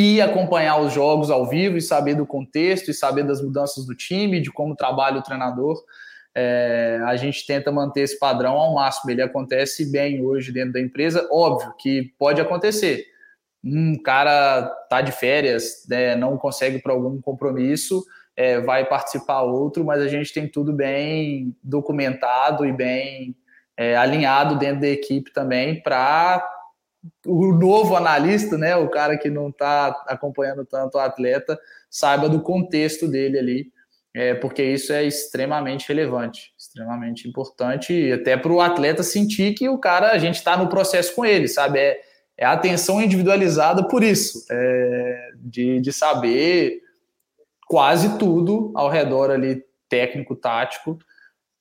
e 0.00 0.20
acompanhar 0.20 0.80
os 0.80 0.92
jogos 0.92 1.28
ao 1.28 1.44
vivo 1.44 1.76
e 1.76 1.82
saber 1.82 2.14
do 2.14 2.24
contexto 2.24 2.88
e 2.88 2.94
saber 2.94 3.24
das 3.24 3.42
mudanças 3.42 3.84
do 3.84 3.96
time, 3.96 4.40
de 4.40 4.48
como 4.48 4.76
trabalha 4.76 5.18
o 5.18 5.22
treinador. 5.24 5.76
É, 6.32 7.00
a 7.04 7.16
gente 7.16 7.44
tenta 7.44 7.72
manter 7.72 8.02
esse 8.02 8.16
padrão 8.16 8.52
ao 8.52 8.74
máximo. 8.74 9.10
Ele 9.10 9.22
acontece 9.22 9.90
bem 9.90 10.24
hoje 10.24 10.52
dentro 10.52 10.74
da 10.74 10.80
empresa. 10.80 11.28
Óbvio 11.32 11.74
que 11.76 12.14
pode 12.16 12.40
acontecer. 12.40 13.06
Um 13.64 14.00
cara 14.00 14.62
tá 14.88 15.00
de 15.00 15.10
férias, 15.10 15.84
né, 15.88 16.14
não 16.14 16.38
consegue 16.38 16.78
para 16.78 16.92
algum 16.92 17.20
compromisso, 17.20 18.04
é, 18.36 18.60
vai 18.60 18.84
participar 18.84 19.42
outro, 19.42 19.84
mas 19.84 20.00
a 20.00 20.06
gente 20.06 20.32
tem 20.32 20.46
tudo 20.46 20.72
bem 20.72 21.56
documentado 21.60 22.64
e 22.64 22.72
bem 22.72 23.34
é, 23.76 23.96
alinhado 23.96 24.56
dentro 24.56 24.82
da 24.82 24.88
equipe 24.88 25.32
também 25.32 25.82
para 25.82 26.48
o 27.26 27.52
novo 27.52 27.96
analista, 27.96 28.56
né, 28.58 28.76
o 28.76 28.88
cara 28.88 29.16
que 29.16 29.30
não 29.30 29.48
está 29.48 29.88
acompanhando 30.06 30.64
tanto 30.64 30.96
o 30.96 31.00
atleta, 31.00 31.58
saiba 31.88 32.28
do 32.28 32.42
contexto 32.42 33.06
dele 33.06 33.38
ali, 33.38 33.72
é, 34.14 34.34
porque 34.34 34.62
isso 34.62 34.92
é 34.92 35.04
extremamente 35.04 35.86
relevante, 35.88 36.52
extremamente 36.58 37.28
importante, 37.28 37.92
e 37.92 38.12
até 38.12 38.36
para 38.36 38.52
o 38.52 38.60
atleta 38.60 39.02
sentir 39.02 39.54
que 39.54 39.68
o 39.68 39.78
cara, 39.78 40.10
a 40.10 40.18
gente 40.18 40.36
está 40.36 40.56
no 40.56 40.68
processo 40.68 41.14
com 41.14 41.24
ele, 41.24 41.46
sabe? 41.46 41.78
É, 41.78 42.00
é 42.36 42.46
atenção 42.46 43.00
individualizada 43.00 43.86
por 43.86 44.02
isso, 44.02 44.44
é, 44.50 45.30
de, 45.36 45.80
de 45.80 45.92
saber 45.92 46.80
quase 47.68 48.18
tudo 48.18 48.72
ao 48.74 48.88
redor 48.88 49.30
ali, 49.30 49.62
técnico, 49.88 50.34
tático, 50.34 50.98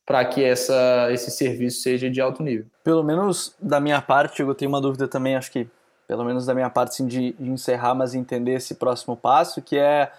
para 0.07 0.23
que 0.23 0.41
essa, 0.41 1.09
esse 1.11 1.29
serviço 1.29 1.81
seja 1.81 2.09
de 2.09 2.21
alto 2.21 2.41
nível. 2.41 2.65
Pelo 2.81 3.03
menos 3.03 3.53
da 3.59 3.77
minha 3.81 4.01
parte, 4.01 4.41
eu 4.41 4.55
tenho 4.55 4.69
uma 4.69 4.79
dúvida 4.79 5.05
também, 5.05 5.35
acho 5.35 5.51
que 5.51 5.67
pelo 6.07 6.23
menos 6.23 6.45
da 6.45 6.53
minha 6.53 6.69
parte, 6.69 6.95
sim, 6.95 7.05
de, 7.05 7.33
de 7.33 7.49
encerrar, 7.49 7.93
mas 7.93 8.15
entender 8.15 8.53
esse 8.53 8.75
próximo 8.75 9.17
passo, 9.17 9.61
que 9.61 9.77
é 9.77 10.09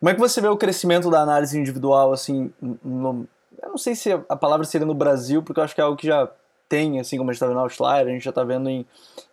como 0.00 0.10
é 0.10 0.14
que 0.14 0.20
você 0.20 0.40
vê 0.40 0.48
o 0.48 0.56
crescimento 0.56 1.08
da 1.08 1.20
análise 1.20 1.56
individual, 1.58 2.12
assim, 2.12 2.52
no, 2.60 3.28
eu 3.62 3.68
não 3.68 3.78
sei 3.78 3.94
se 3.94 4.12
a 4.12 4.36
palavra 4.36 4.66
seria 4.66 4.86
no 4.86 4.94
Brasil, 4.94 5.40
porque 5.42 5.60
eu 5.60 5.64
acho 5.64 5.74
que 5.74 5.80
é 5.80 5.84
algo 5.84 5.96
que 5.96 6.08
já 6.08 6.28
tem, 6.68 6.98
assim 6.98 7.16
como 7.16 7.30
a 7.30 7.32
gente 7.32 7.36
está 7.36 7.46
vendo 7.46 7.56
no 7.56 7.62
Outlier, 7.62 8.06
a 8.06 8.10
gente 8.10 8.24
já 8.24 8.30
está 8.30 8.42
vendo 8.42 8.68
em, 8.68 8.84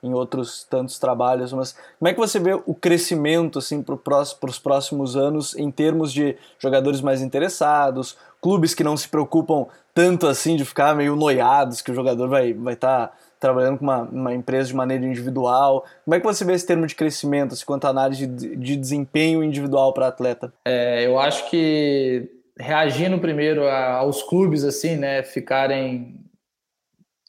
em 0.04 0.14
outros 0.14 0.64
tantos 0.70 1.00
trabalhos, 1.00 1.52
mas 1.52 1.76
como 1.98 2.10
é 2.10 2.14
que 2.14 2.20
você 2.20 2.40
vê 2.40 2.54
o 2.54 2.76
crescimento 2.76 3.58
assim, 3.58 3.82
para 3.82 4.22
os 4.22 4.60
próximos 4.60 5.16
anos 5.16 5.56
em 5.56 5.72
termos 5.72 6.14
de 6.14 6.38
jogadores 6.60 7.02
mais 7.02 7.22
interessados, 7.22 8.16
clubes 8.44 8.76
que 8.76 8.84
não 8.84 8.98
se 8.98 9.08
preocupam 9.08 9.68
tanto 9.94 10.28
assim 10.28 10.58
de 10.58 10.66
ficar 10.66 10.94
meio 10.94 11.16
noiados 11.16 11.82
que 11.82 11.92
o 11.92 11.96
jogador 11.96 12.28
vai 12.28 12.50
estar 12.50 12.62
vai 12.62 12.76
tá 12.76 13.14
trabalhando 13.40 13.78
com 13.78 13.86
uma, 13.86 14.02
uma, 14.04 14.34
empresa 14.34 14.68
de 14.68 14.76
maneira 14.76 15.06
individual. 15.06 15.86
Como 16.04 16.16
é 16.16 16.20
que 16.20 16.26
você 16.26 16.46
vê 16.46 16.54
esse 16.54 16.66
termo 16.66 16.88
de 16.88 16.96
crescimento, 16.96 17.54
assim, 17.54 17.66
quanto 17.66 17.86
à 17.86 17.90
análise 17.90 18.26
de, 18.28 18.56
de 18.56 18.76
desempenho 18.76 19.44
individual 19.44 19.94
para 19.94 20.08
atleta? 20.08 20.54
É, 20.66 21.06
eu 21.06 21.20
acho 21.20 21.50
que 21.50 22.30
reagindo 22.58 23.18
primeiro 23.20 23.68
aos 23.68 24.24
clubes 24.24 24.64
assim, 24.64 24.96
né, 24.96 25.24
ficarem 25.24 26.20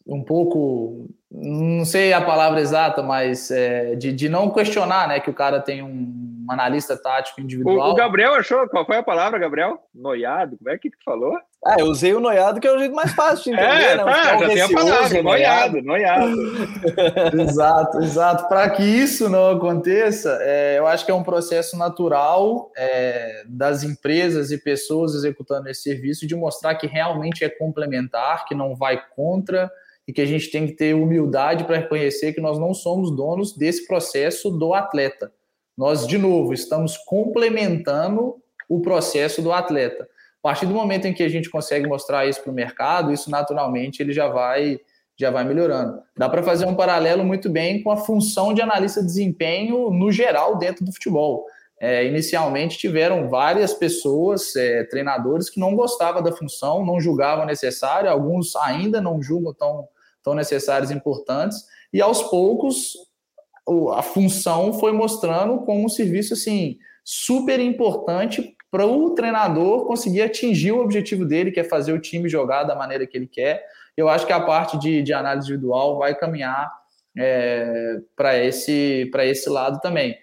um 0.07 0.23
pouco, 0.23 1.09
não 1.31 1.85
sei 1.85 2.13
a 2.13 2.21
palavra 2.21 2.61
exata, 2.61 3.03
mas 3.03 3.51
é, 3.51 3.95
de, 3.95 4.13
de 4.13 4.29
não 4.29 4.51
questionar, 4.51 5.09
né, 5.09 5.21
que 5.21 5.31
o 5.31 5.35
cara 5.35 5.61
tem 5.61 5.83
um 5.83 6.34
analista 6.49 6.97
tático 6.97 7.41
individual. 7.41 7.89
O, 7.89 7.93
o, 7.93 7.95
Gabriel 7.95 8.35
achou, 8.35 8.69
qual 8.69 8.85
foi 8.85 8.97
a 8.97 9.03
palavra, 9.03 9.39
Gabriel? 9.39 9.79
Noiado, 9.95 10.57
como 10.59 10.71
é 10.71 10.79
que 10.79 10.91
tu 10.91 10.97
falou? 11.05 11.35
Ah, 11.65 11.77
eu 11.79 11.87
usei 11.87 12.15
o 12.15 12.21
noiado 12.21 12.61
que 12.61 12.67
é 12.67 12.73
o 12.73 12.79
jeito 12.79 12.95
mais 12.95 13.13
fácil 13.13 13.45
de 13.45 13.59
entender, 13.59 13.85
é, 13.85 13.97
né? 13.97 14.05
Tá, 14.05 14.39
já 14.39 14.49
tem 14.49 14.61
a 14.61 14.69
palavra, 14.69 15.23
noiado, 15.23 15.83
noiado. 15.83 16.37
exato, 17.41 17.99
exato. 18.01 18.49
Para 18.49 18.69
que 18.71 18.83
isso 18.83 19.29
não 19.29 19.51
aconteça, 19.51 20.39
é, 20.43 20.79
eu 20.79 20.87
acho 20.87 21.05
que 21.05 21.11
é 21.11 21.15
um 21.15 21.23
processo 21.23 21.79
natural 21.79 22.71
é, 22.77 23.45
das 23.49 23.83
empresas 23.83 24.51
e 24.51 24.59
pessoas 24.59 25.15
executando 25.15 25.69
esse 25.69 25.83
serviço 25.83 26.27
de 26.27 26.35
mostrar 26.35 26.75
que 26.75 26.87
realmente 26.87 27.45
é 27.45 27.49
complementar, 27.49 28.45
que 28.45 28.55
não 28.55 28.77
vai 28.77 29.01
contra, 29.15 29.71
e 30.07 30.13
que 30.13 30.21
a 30.21 30.27
gente 30.27 30.51
tem 30.51 30.67
que 30.67 30.73
ter 30.73 30.95
humildade 30.95 31.65
para 31.65 31.79
reconhecer 31.79 32.33
que 32.33 32.41
nós 32.41 32.59
não 32.59 32.75
somos 32.75 33.11
donos 33.11 33.57
desse 33.57 33.87
processo 33.87 34.51
do 34.51 34.75
atleta. 34.75 35.33
Nós, 35.77 36.07
de 36.07 36.19
novo, 36.19 36.53
estamos 36.53 36.97
complementando 36.97 38.37
o 38.69 38.81
processo 38.81 39.43
do 39.43 39.53
atleta. 39.53 40.05
A 40.05 40.43
partir 40.49 40.67
do 40.67 40.75
momento 40.75 41.07
em 41.07 41.15
que 41.15 41.23
a 41.23 41.29
gente 41.29 41.51
consegue 41.51 41.87
mostrar 41.87 42.27
isso 42.27 42.43
para 42.43 42.53
o 42.53 42.55
mercado, 42.55 43.13
isso 43.13 43.31
naturalmente 43.31 44.03
ele 44.03 44.13
já 44.13 44.29
vai 44.29 44.79
já 45.17 45.31
vai 45.31 45.45
melhorando. 45.45 46.03
Dá 46.17 46.29
para 46.29 46.43
fazer 46.43 46.67
um 46.67 46.75
paralelo 46.75 47.25
muito 47.25 47.49
bem 47.49 47.83
com 47.83 47.91
a 47.91 47.97
função 47.97 48.53
de 48.53 48.61
analista 48.61 49.01
de 49.01 49.07
desempenho 49.07 49.91
no 49.91 50.11
geral 50.11 50.59
dentro 50.59 50.85
do 50.85 50.93
futebol. 50.93 51.47
É, 51.79 52.05
inicialmente 52.05 52.79
tiveram 52.79 53.29
várias 53.29 53.73
pessoas, 53.73 54.55
é, 54.57 54.85
treinadores, 54.85 55.51
que 55.51 55.61
não 55.61 55.77
gostavam 55.77 56.23
da 56.23 56.33
função, 56.33 56.85
não 56.85 57.01
julgavam 57.01 57.47
necessário, 57.47 58.11
alguns 58.11 58.57
ainda 58.57 59.01
não 59.01 59.23
julgam 59.23 59.55
tão, 59.55 59.89
tão 60.23 60.35
necessários 60.35 60.91
e 60.91 60.95
importantes, 60.95 61.65
e 61.93 62.01
aos 62.01 62.23
poucos 62.23 62.95
a 63.95 64.03
função 64.03 64.73
foi 64.75 64.93
mostrando 64.93 65.59
como 65.61 65.85
um 65.85 65.89
serviço 65.89 66.35
assim 66.35 66.79
super 67.05 67.61
importante 67.61 68.57
para 68.71 68.87
o 68.87 69.11
treinador 69.11 69.87
conseguir 69.87 70.23
atingir 70.23 70.73
o 70.73 70.81
objetivo 70.81 71.25
dele, 71.25 71.53
que 71.53 71.61
é 71.61 71.65
fazer 71.65 71.93
o 71.93 72.01
time 72.01 72.29
jogar 72.29 72.65
da 72.65 72.75
maneira 72.75 73.07
que 73.07 73.17
ele 73.17 73.27
quer. 73.27 73.65
Eu 73.97 74.09
acho 74.09 74.27
que 74.27 74.33
a 74.33 74.41
parte 74.41 74.79
de, 74.79 75.03
de 75.03 75.13
análise 75.13 75.47
individual 75.47 75.99
vai 75.99 76.15
caminhar 76.15 76.73
é, 77.17 78.01
para 78.17 78.37
esse, 78.37 79.11
esse 79.21 79.49
lado 79.49 79.81
também. 79.81 80.19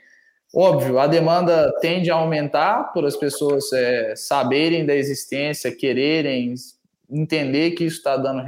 Óbvio, 0.53 0.99
a 0.99 1.07
demanda 1.07 1.73
tende 1.79 2.11
a 2.11 2.15
aumentar 2.15 2.91
por 2.91 3.05
as 3.05 3.15
pessoas 3.15 3.71
é, 3.71 4.15
saberem 4.17 4.85
da 4.85 4.93
existência, 4.93 5.73
quererem 5.73 6.53
entender 7.09 7.71
que 7.71 7.85
isso 7.85 7.97
está 7.97 8.17
dando, 8.17 8.43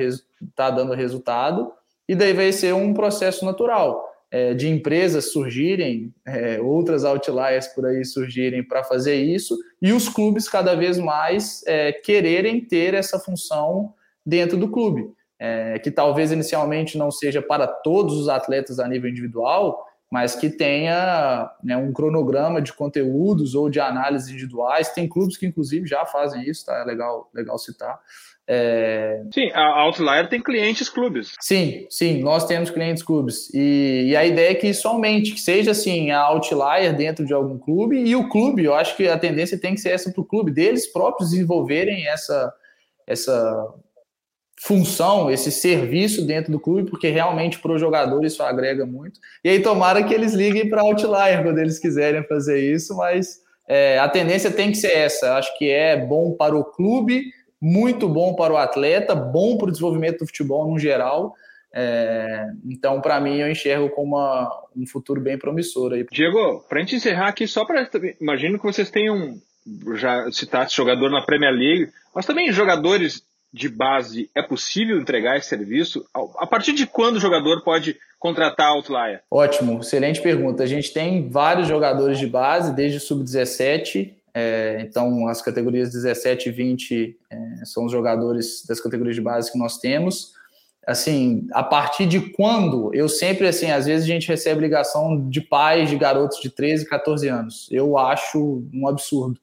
tá 0.53 0.69
dando 0.69 0.93
resultado, 0.93 1.71
e 2.09 2.13
daí 2.13 2.33
vai 2.33 2.51
ser 2.51 2.73
um 2.73 2.93
processo 2.93 3.45
natural 3.45 4.12
é, 4.33 4.55
de 4.55 4.67
empresas 4.67 5.31
surgirem, 5.31 6.11
é, 6.25 6.59
outras 6.59 7.05
outliers 7.05 7.67
por 7.67 7.85
aí 7.85 8.03
surgirem 8.03 8.63
para 8.63 8.83
fazer 8.83 9.13
isso, 9.13 9.55
e 9.79 9.93
os 9.93 10.09
clubes 10.09 10.49
cada 10.49 10.73
vez 10.73 10.97
mais 10.97 11.61
é, 11.67 11.91
quererem 11.91 12.59
ter 12.59 12.95
essa 12.95 13.19
função 13.19 13.93
dentro 14.25 14.57
do 14.57 14.71
clube, 14.71 15.07
é, 15.37 15.77
que 15.77 15.91
talvez 15.91 16.31
inicialmente 16.31 16.97
não 16.97 17.11
seja 17.11 17.43
para 17.43 17.67
todos 17.67 18.17
os 18.17 18.27
atletas 18.27 18.79
a 18.79 18.87
nível 18.87 19.07
individual, 19.07 19.85
mas 20.11 20.35
que 20.35 20.49
tenha 20.49 21.51
né, 21.63 21.77
um 21.77 21.93
cronograma 21.93 22.59
de 22.59 22.73
conteúdos 22.73 23.53
ou 23.53 23.69
de 23.69 23.79
análises 23.79 24.29
individuais. 24.29 24.89
Tem 24.93 25.07
clubes 25.07 25.37
que, 25.37 25.45
inclusive, 25.45 25.87
já 25.87 26.05
fazem 26.05 26.43
isso, 26.49 26.65
tá? 26.65 26.79
É 26.79 26.83
legal, 26.83 27.29
legal 27.33 27.57
citar. 27.59 27.99
É... 28.47 29.21
Sim, 29.33 29.49
a 29.53 29.81
Outlier 29.81 30.27
tem 30.27 30.41
clientes 30.41 30.89
clubes. 30.89 31.33
Sim, 31.39 31.87
sim, 31.89 32.21
nós 32.21 32.45
temos 32.45 32.69
clientes 32.69 33.01
clubes. 33.01 33.49
E, 33.53 34.07
e, 34.09 34.15
a 34.15 34.25
ideia 34.25 34.51
é 34.51 34.55
que 34.55 34.67
isso 34.67 34.87
aumente, 34.87 35.31
que 35.31 35.39
seja 35.39 35.71
assim, 35.71 36.11
a 36.11 36.21
Outlier 36.23 36.95
dentro 36.95 37.25
de 37.25 37.33
algum 37.33 37.57
clube 37.57 37.97
e 37.97 38.15
o 38.15 38.27
clube, 38.27 38.65
eu 38.65 38.73
acho 38.73 38.97
que 38.97 39.07
a 39.07 39.17
tendência 39.17 39.57
tem 39.57 39.75
que 39.75 39.81
ser 39.81 39.91
essa 39.91 40.11
para 40.11 40.21
o 40.21 40.25
clube, 40.25 40.51
deles 40.51 40.91
próprios 40.91 41.31
desenvolverem 41.31 42.05
essa, 42.07 42.53
essa 43.07 43.73
função, 44.61 45.31
esse 45.31 45.51
serviço 45.51 46.25
dentro 46.25 46.51
do 46.51 46.59
clube, 46.59 46.89
porque 46.89 47.09
realmente 47.09 47.59
para 47.59 47.73
o 47.73 47.77
jogador 47.77 48.23
isso 48.25 48.43
agrega 48.43 48.85
muito. 48.85 49.19
E 49.43 49.49
aí 49.49 49.61
tomara 49.61 50.03
que 50.03 50.13
eles 50.13 50.33
liguem 50.33 50.69
para 50.69 50.81
Outlier 50.81 51.43
quando 51.43 51.59
eles 51.59 51.79
quiserem 51.79 52.23
fazer 52.23 52.59
isso, 52.59 52.95
mas 52.95 53.41
é, 53.67 53.99
a 53.99 54.07
tendência 54.07 54.51
tem 54.51 54.71
que 54.71 54.77
ser 54.77 54.91
essa. 54.91 55.37
Acho 55.37 55.57
que 55.57 55.69
é 55.69 55.97
bom 55.97 56.33
para 56.33 56.55
o 56.55 56.63
clube, 56.63 57.25
muito 57.63 58.09
bom 58.09 58.35
para 58.35 58.53
o 58.53 58.57
atleta, 58.57 59.15
bom 59.15 59.57
para 59.57 59.69
o 59.69 59.71
desenvolvimento 59.71 60.19
do 60.19 60.27
futebol 60.27 60.69
no 60.69 60.77
geral. 60.77 61.33
É, 61.73 62.45
então, 62.65 62.99
para 62.99 63.21
mim, 63.21 63.37
eu 63.37 63.49
enxergo 63.49 63.89
como 63.89 64.17
uma, 64.17 64.51
um 64.75 64.85
futuro 64.85 65.21
bem 65.21 65.37
promissor. 65.37 65.93
Aí. 65.93 66.05
Diego, 66.11 66.59
para 66.67 66.79
a 66.79 66.81
gente 66.81 66.97
encerrar 66.97 67.29
aqui, 67.29 67.47
só 67.47 67.63
para. 67.63 67.89
Imagino 68.19 68.59
que 68.59 68.65
vocês 68.65 68.91
tenham 68.91 69.37
já 69.95 70.29
citasse 70.29 70.75
jogador 70.75 71.09
na 71.09 71.21
Premier 71.21 71.53
League, 71.53 71.89
mas 72.13 72.25
também 72.25 72.51
jogadores 72.51 73.23
de 73.53 73.69
base, 73.69 74.29
é 74.35 74.41
possível 74.41 74.99
entregar 74.99 75.37
esse 75.37 75.47
serviço? 75.47 76.03
A 76.37 76.45
partir 76.45 76.73
de 76.73 76.85
quando 76.85 77.15
o 77.15 77.19
jogador 77.19 77.61
pode 77.61 77.95
contratar 78.19 78.71
Outlier? 78.71 79.21
Ótimo, 79.31 79.79
excelente 79.79 80.21
pergunta. 80.21 80.63
A 80.63 80.65
gente 80.65 80.91
tem 80.91 81.29
vários 81.29 81.67
jogadores 81.67 82.17
de 82.17 82.27
base, 82.27 82.73
desde 82.73 82.99
sub-17, 82.99 84.11
é, 84.33 84.81
então 84.81 85.27
as 85.27 85.41
categorias 85.41 85.91
17 85.91 86.49
e 86.49 86.51
20 86.51 87.17
é, 87.29 87.65
são 87.65 87.85
os 87.85 87.91
jogadores 87.91 88.65
das 88.67 88.79
categorias 88.79 89.15
de 89.15 89.21
base 89.21 89.51
que 89.51 89.57
nós 89.57 89.77
temos. 89.77 90.33
Assim, 90.85 91.47
a 91.53 91.63
partir 91.63 92.05
de 92.05 92.19
quando? 92.31 92.93
Eu 92.93 93.07
sempre, 93.07 93.47
assim, 93.47 93.71
às 93.71 93.85
vezes 93.85 94.03
a 94.03 94.11
gente 94.11 94.27
recebe 94.27 94.59
ligação 94.59 95.29
de 95.29 95.39
pais 95.39 95.89
de 95.89 95.95
garotos 95.95 96.39
de 96.41 96.49
13, 96.49 96.89
14 96.89 97.27
anos. 97.29 97.69
Eu 97.71 97.97
acho 97.97 98.63
um 98.73 98.87
absurdo. 98.87 99.39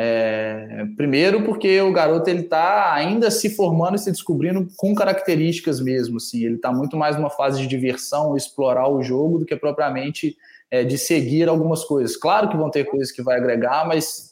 É, 0.00 0.86
primeiro 0.96 1.42
porque 1.42 1.80
o 1.80 1.92
garoto 1.92 2.30
ele 2.30 2.42
está 2.42 2.94
ainda 2.94 3.32
se 3.32 3.50
formando 3.50 3.96
e 3.96 3.98
se 3.98 4.12
descobrindo 4.12 4.68
com 4.76 4.94
características 4.94 5.80
mesmo, 5.80 6.18
assim, 6.18 6.44
ele 6.44 6.54
está 6.54 6.70
muito 6.70 6.96
mais 6.96 7.16
numa 7.16 7.30
fase 7.30 7.60
de 7.60 7.66
diversão, 7.66 8.36
explorar 8.36 8.88
o 8.88 9.02
jogo 9.02 9.40
do 9.40 9.44
que 9.44 9.56
propriamente 9.56 10.36
é, 10.70 10.84
de 10.84 10.96
seguir 10.96 11.48
algumas 11.48 11.84
coisas. 11.84 12.16
Claro 12.16 12.48
que 12.48 12.56
vão 12.56 12.70
ter 12.70 12.84
coisas 12.84 13.10
que 13.10 13.22
vai 13.22 13.36
agregar, 13.38 13.88
mas 13.88 14.27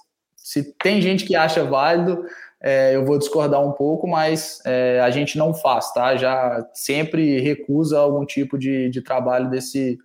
se 0.47 0.62
tem 0.78 1.03
gente 1.03 1.24
que 1.24 1.34
acha 1.34 1.64
válido, 1.64 2.24
é, 2.62 2.94
eu 2.94 3.05
vou 3.05 3.18
discordar 3.18 3.61
um 3.61 3.72
pouco, 3.72 4.07
mas 4.07 4.62
é, 4.64 5.01
a 5.01 5.11
gente 5.11 5.36
não 5.36 5.53
faz, 5.53 5.92
tá? 5.92 6.14
Já 6.14 6.64
sempre 6.72 7.40
recusa 7.40 7.99
algum 7.99 8.24
tipo 8.24 8.57
de, 8.57 8.88
de 8.88 9.03
trabalho 9.03 9.51
desse, 9.51 9.99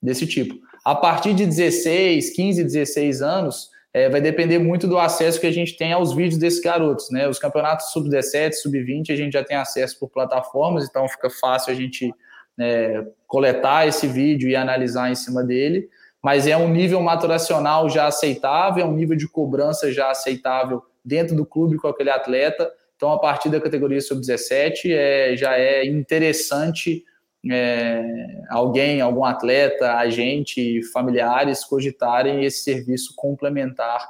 desse 0.00 0.24
tipo. 0.24 0.54
A 0.84 0.94
partir 0.94 1.34
de 1.34 1.44
16, 1.44 2.30
15, 2.30 2.62
16 2.62 3.22
anos, 3.22 3.70
é, 3.92 4.08
vai 4.08 4.20
depender 4.20 4.60
muito 4.60 4.86
do 4.86 4.96
acesso 4.96 5.40
que 5.40 5.48
a 5.48 5.52
gente 5.52 5.76
tem 5.76 5.92
aos 5.92 6.14
vídeos 6.14 6.38
desses 6.38 6.60
garotos, 6.60 7.10
né? 7.10 7.26
Os 7.28 7.40
campeonatos 7.40 7.90
sub-17, 7.90 8.52
sub-20, 8.52 9.10
a 9.10 9.16
gente 9.16 9.32
já 9.32 9.42
tem 9.42 9.56
acesso 9.56 9.98
por 9.98 10.08
plataformas, 10.10 10.86
então 10.88 11.08
fica 11.08 11.28
fácil 11.28 11.72
a 11.72 11.74
gente 11.74 12.14
é, 12.56 13.04
coletar 13.26 13.88
esse 13.88 14.06
vídeo 14.06 14.48
e 14.48 14.54
analisar 14.54 15.10
em 15.10 15.16
cima 15.16 15.42
dele. 15.42 15.88
Mas 16.22 16.46
é 16.46 16.56
um 16.56 16.68
nível 16.68 17.00
maturacional 17.00 17.88
já 17.88 18.06
aceitável, 18.06 18.84
é 18.84 18.86
um 18.86 18.94
nível 18.94 19.16
de 19.16 19.28
cobrança 19.28 19.92
já 19.92 20.10
aceitável 20.10 20.82
dentro 21.04 21.36
do 21.36 21.46
clube 21.46 21.76
com 21.76 21.88
aquele 21.88 22.10
atleta. 22.10 22.70
Então, 22.96 23.12
a 23.12 23.18
partir 23.18 23.48
da 23.48 23.60
categoria 23.60 24.00
sub-17, 24.00 24.90
é, 24.90 25.36
já 25.36 25.56
é 25.56 25.86
interessante 25.86 27.04
é, 27.48 28.02
alguém, 28.50 29.00
algum 29.00 29.24
atleta, 29.24 29.94
agente, 29.94 30.82
familiares 30.92 31.64
cogitarem 31.64 32.44
esse 32.44 32.64
serviço 32.64 33.14
complementar 33.16 34.04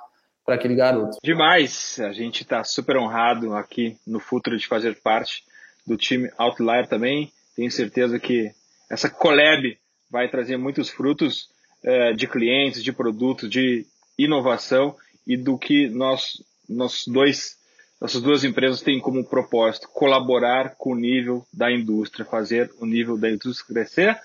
para 0.45 0.55
aquele 0.55 0.75
garoto. 0.75 1.19
Demais! 1.23 2.01
A 2.01 2.13
gente 2.13 2.43
está 2.43 2.65
super 2.65 2.97
honrado 2.97 3.55
aqui 3.55 3.99
no 4.07 4.19
futuro 4.19 4.57
de 4.57 4.67
fazer 4.67 4.99
parte 5.03 5.45
do 5.87 5.97
time 5.97 6.31
Outlier 6.39 6.87
também. 6.89 7.31
Tenho 7.55 7.71
certeza 7.71 8.19
que 8.19 8.51
essa 8.91 9.11
collab 9.11 9.79
vai 10.11 10.29
trazer 10.29 10.57
muitos 10.57 10.89
frutos 10.89 11.51
é, 11.83 12.13
de 12.13 12.27
clientes, 12.27 12.83
de 12.83 12.93
produtos, 12.93 13.49
de 13.49 13.87
inovação 14.17 14.97
e 15.27 15.37
do 15.37 15.57
que 15.59 15.89
nós, 15.89 16.43
nós 16.69 17.05
dois 17.07 17.59
nossas 18.01 18.23
duas 18.23 18.45
empresas 18.45 18.81
têm 18.81 19.01
como 19.01 19.25
propósito 19.25 19.89
colaborar 19.93 20.77
com 20.79 20.93
o 20.93 20.97
nível 20.97 21.45
da 21.53 21.71
indústria, 21.73 22.25
fazer 22.25 22.71
o 22.81 22.87
nível 22.87 23.19
da 23.19 23.29
indústria 23.29 23.75
crescer. 23.75 24.21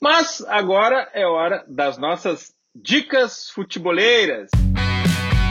Mas 0.00 0.44
agora 0.46 1.08
é 1.14 1.26
hora 1.26 1.64
das 1.66 1.96
nossas 1.96 2.52
dicas 2.74 3.48
futeboleiras. 3.48 4.50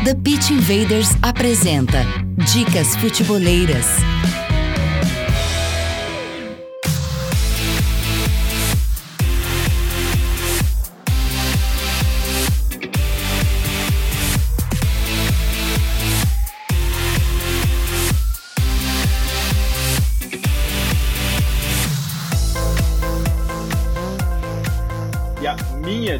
The 0.03 0.13
Pitch 0.23 0.51
Invaders 0.51 1.09
apresenta 1.23 2.03
Dicas 2.53 2.95
Futeboleiras. 2.97 3.87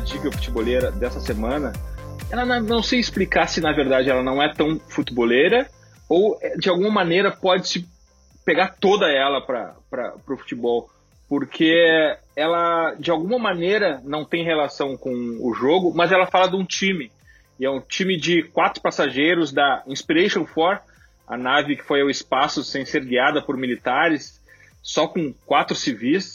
Minha 0.05 0.21
dica 0.21 0.31
futebolera 0.31 0.91
dessa 0.91 1.19
semana, 1.19 1.73
ela 2.29 2.45
não, 2.45 2.61
não 2.61 2.83
sei 2.83 2.99
explicar 2.99 3.47
se 3.47 3.59
na 3.59 3.73
verdade 3.73 4.09
ela 4.09 4.21
não 4.21 4.41
é 4.41 4.53
tão 4.53 4.79
futebolera 4.87 5.67
ou 6.07 6.37
é, 6.41 6.55
de 6.55 6.69
alguma 6.69 6.91
maneira 6.91 7.31
pode 7.31 7.67
se 7.67 7.87
pegar 8.45 8.75
toda 8.79 9.07
ela 9.07 9.41
para 9.41 9.75
o 10.27 10.37
futebol, 10.37 10.89
porque 11.27 11.73
ela 12.35 12.93
de 12.93 13.09
alguma 13.09 13.39
maneira 13.39 13.99
não 14.03 14.23
tem 14.23 14.45
relação 14.45 14.95
com 14.95 15.11
o 15.41 15.53
jogo, 15.55 15.91
mas 15.95 16.11
ela 16.11 16.27
fala 16.27 16.47
de 16.47 16.55
um 16.55 16.63
time. 16.63 17.11
E 17.59 17.65
é 17.65 17.71
um 17.71 17.81
time 17.81 18.17
de 18.17 18.43
quatro 18.43 18.81
passageiros 18.81 19.51
da 19.51 19.81
Inspiration 19.87 20.45
4, 20.45 20.83
a 21.27 21.37
nave 21.37 21.77
que 21.77 21.83
foi 21.83 22.01
ao 22.01 22.09
espaço 22.09 22.63
sem 22.63 22.85
ser 22.85 23.03
guiada 23.03 23.41
por 23.41 23.57
militares, 23.57 24.39
só 24.83 25.07
com 25.07 25.33
quatro 25.45 25.75
civis. 25.75 26.34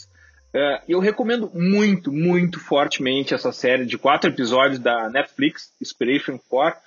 Uh, 0.53 0.83
eu 0.87 0.99
recomendo 0.99 1.49
muito, 1.53 2.11
muito 2.11 2.59
fortemente 2.59 3.33
essa 3.33 3.53
série 3.53 3.85
de 3.85 3.97
quatro 3.97 4.29
episódios 4.29 4.79
da 4.79 5.09
Netflix, 5.09 5.71
Inspiration 5.81 6.37
4, 6.49 6.79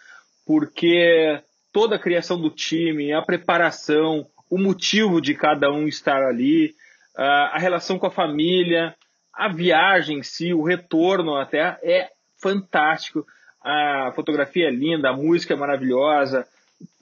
porque 0.47 1.41
toda 1.73 1.97
a 1.97 1.99
criação 1.99 2.39
do 2.39 2.51
time, 2.51 3.12
a 3.12 3.23
preparação, 3.23 4.27
o 4.51 4.59
motivo 4.59 5.21
de 5.21 5.35
cada 5.35 5.73
um 5.73 5.89
estar 5.89 6.23
ali, 6.23 6.75
uh, 7.17 7.53
a 7.53 7.59
relação 7.59 7.99
com 7.99 8.07
a 8.07 8.11
família, 8.11 8.95
a 9.33 9.49
viagem 9.49 10.19
em 10.19 10.23
si, 10.23 10.53
o 10.53 10.62
retorno 10.62 11.45
Terra 11.47 11.79
é 11.83 12.11
fantástico. 12.41 13.27
A 13.62 14.12
fotografia 14.15 14.69
é 14.69 14.71
linda, 14.71 15.09
a 15.09 15.17
música 15.17 15.55
é 15.55 15.57
maravilhosa, 15.57 16.47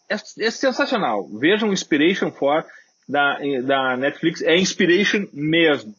é, 0.09 0.15
é 0.15 0.51
sensacional. 0.51 1.27
Vejam 1.39 1.73
Inspiration 1.73 2.31
4 2.31 2.71
da, 3.09 3.39
da 3.65 3.97
Netflix, 3.97 4.43
é 4.43 4.57
Inspiration 4.57 5.27
mesmo. 5.33 5.93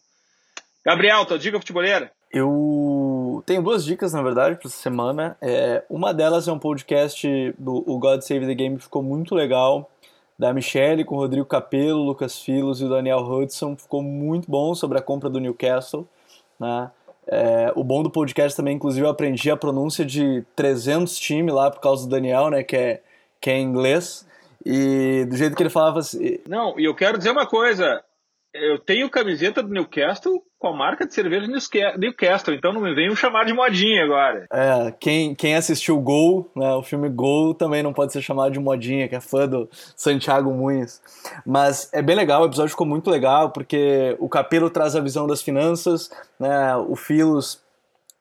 Gabriel, 0.86 1.26
tua 1.26 1.40
dica 1.40 1.60
futebolera? 1.60 2.12
Eu 2.32 3.42
tenho 3.46 3.62
duas 3.62 3.86
dicas, 3.86 4.12
na 4.12 4.22
verdade, 4.22 4.58
para 4.58 4.68
essa 4.68 4.78
semana. 4.78 5.38
É, 5.42 5.84
uma 5.90 6.14
delas 6.14 6.48
é 6.48 6.52
um 6.52 6.60
podcast 6.60 7.54
do 7.58 7.84
o 7.88 7.98
God 7.98 8.22
Save 8.22 8.46
the 8.46 8.54
Game, 8.54 8.78
ficou 8.80 9.02
muito 9.02 9.34
legal, 9.34 9.90
da 10.38 10.54
Michelle 10.54 11.06
com 11.06 11.16
o 11.16 11.20
Rodrigo 11.20 11.46
Capello, 11.46 12.04
Lucas 12.04 12.40
Filos 12.40 12.82
e 12.82 12.86
o 12.86 12.90
Daniel 12.90 13.20
Hudson. 13.20 13.78
Ficou 13.78 14.02
muito 14.02 14.50
bom 14.50 14.76
sobre 14.76 14.98
a 14.98 15.02
compra 15.02 15.30
do 15.30 15.40
Newcastle. 15.40 16.06
Né? 16.60 16.92
É, 17.28 17.72
o 17.76 17.84
bom 17.84 18.04
do 18.04 18.10
podcast 18.10 18.58
também, 18.58 18.76
inclusive, 18.76 19.06
eu 19.06 19.10
aprendi 19.10 19.50
a 19.50 19.56
pronúncia 19.56 20.04
de 20.04 20.44
300 20.56 21.18
times 21.18 21.54
lá 21.54 21.72
por 21.72 21.80
causa 21.80 22.06
do 22.06 22.10
Daniel, 22.10 22.50
né, 22.50 22.62
que 22.64 22.76
é, 22.76 23.02
que 23.40 23.50
é 23.50 23.58
inglês. 23.58 24.28
E 24.66 25.26
do 25.30 25.36
jeito 25.36 25.56
que 25.56 25.64
ele 25.64 25.70
falava 25.70 26.00
assim. 26.00 26.40
Não, 26.48 26.78
e 26.78 26.86
eu 26.86 26.96
quero 26.96 27.18
dizer 27.18 27.32
uma 27.32 27.46
coisa: 27.46 28.04
eu 28.54 28.78
tenho 28.78 29.10
camiseta 29.10 29.64
do 29.64 29.70
Newcastle 29.70 30.42
com 30.60 30.68
a 30.68 30.74
marca 30.74 31.06
de 31.06 31.14
cerveja 31.14 31.48
Newcastle, 31.98 32.54
então 32.54 32.72
não 32.72 32.80
me 32.80 32.94
venham 32.94 33.16
chamar 33.16 33.44
de 33.46 33.52
modinha 33.52 34.06
agora. 34.06 34.48
É, 34.52 34.94
quem, 34.98 35.36
quem 35.36 35.56
assistiu 35.56 36.00
Gol, 36.00 36.50
né, 36.56 36.74
o 36.74 36.84
filme 36.84 37.10
Gol, 37.10 37.54
também 37.54 37.84
não 37.84 37.92
pode 37.92 38.14
ser 38.14 38.22
chamado 38.22 38.54
de 38.54 38.60
modinha, 38.60 39.10
que 39.10 39.16
é 39.16 39.20
fã 39.20 39.46
do 39.48 39.68
Santiago 39.96 40.54
Muniz. 40.54 41.02
Mas 41.46 41.90
é 41.92 42.02
bem 42.02 42.16
legal, 42.16 42.44
o 42.44 42.46
episódio 42.46 42.70
ficou 42.70 42.88
muito 42.88 43.10
legal, 43.10 43.50
porque 43.50 44.16
o 44.20 44.30
Capelo 44.30 44.70
traz 44.70 44.96
a 44.96 45.02
visão 45.02 45.28
das 45.28 45.42
finanças, 45.42 46.10
né, 46.40 46.76
o 46.78 46.96
Filos 46.96 47.62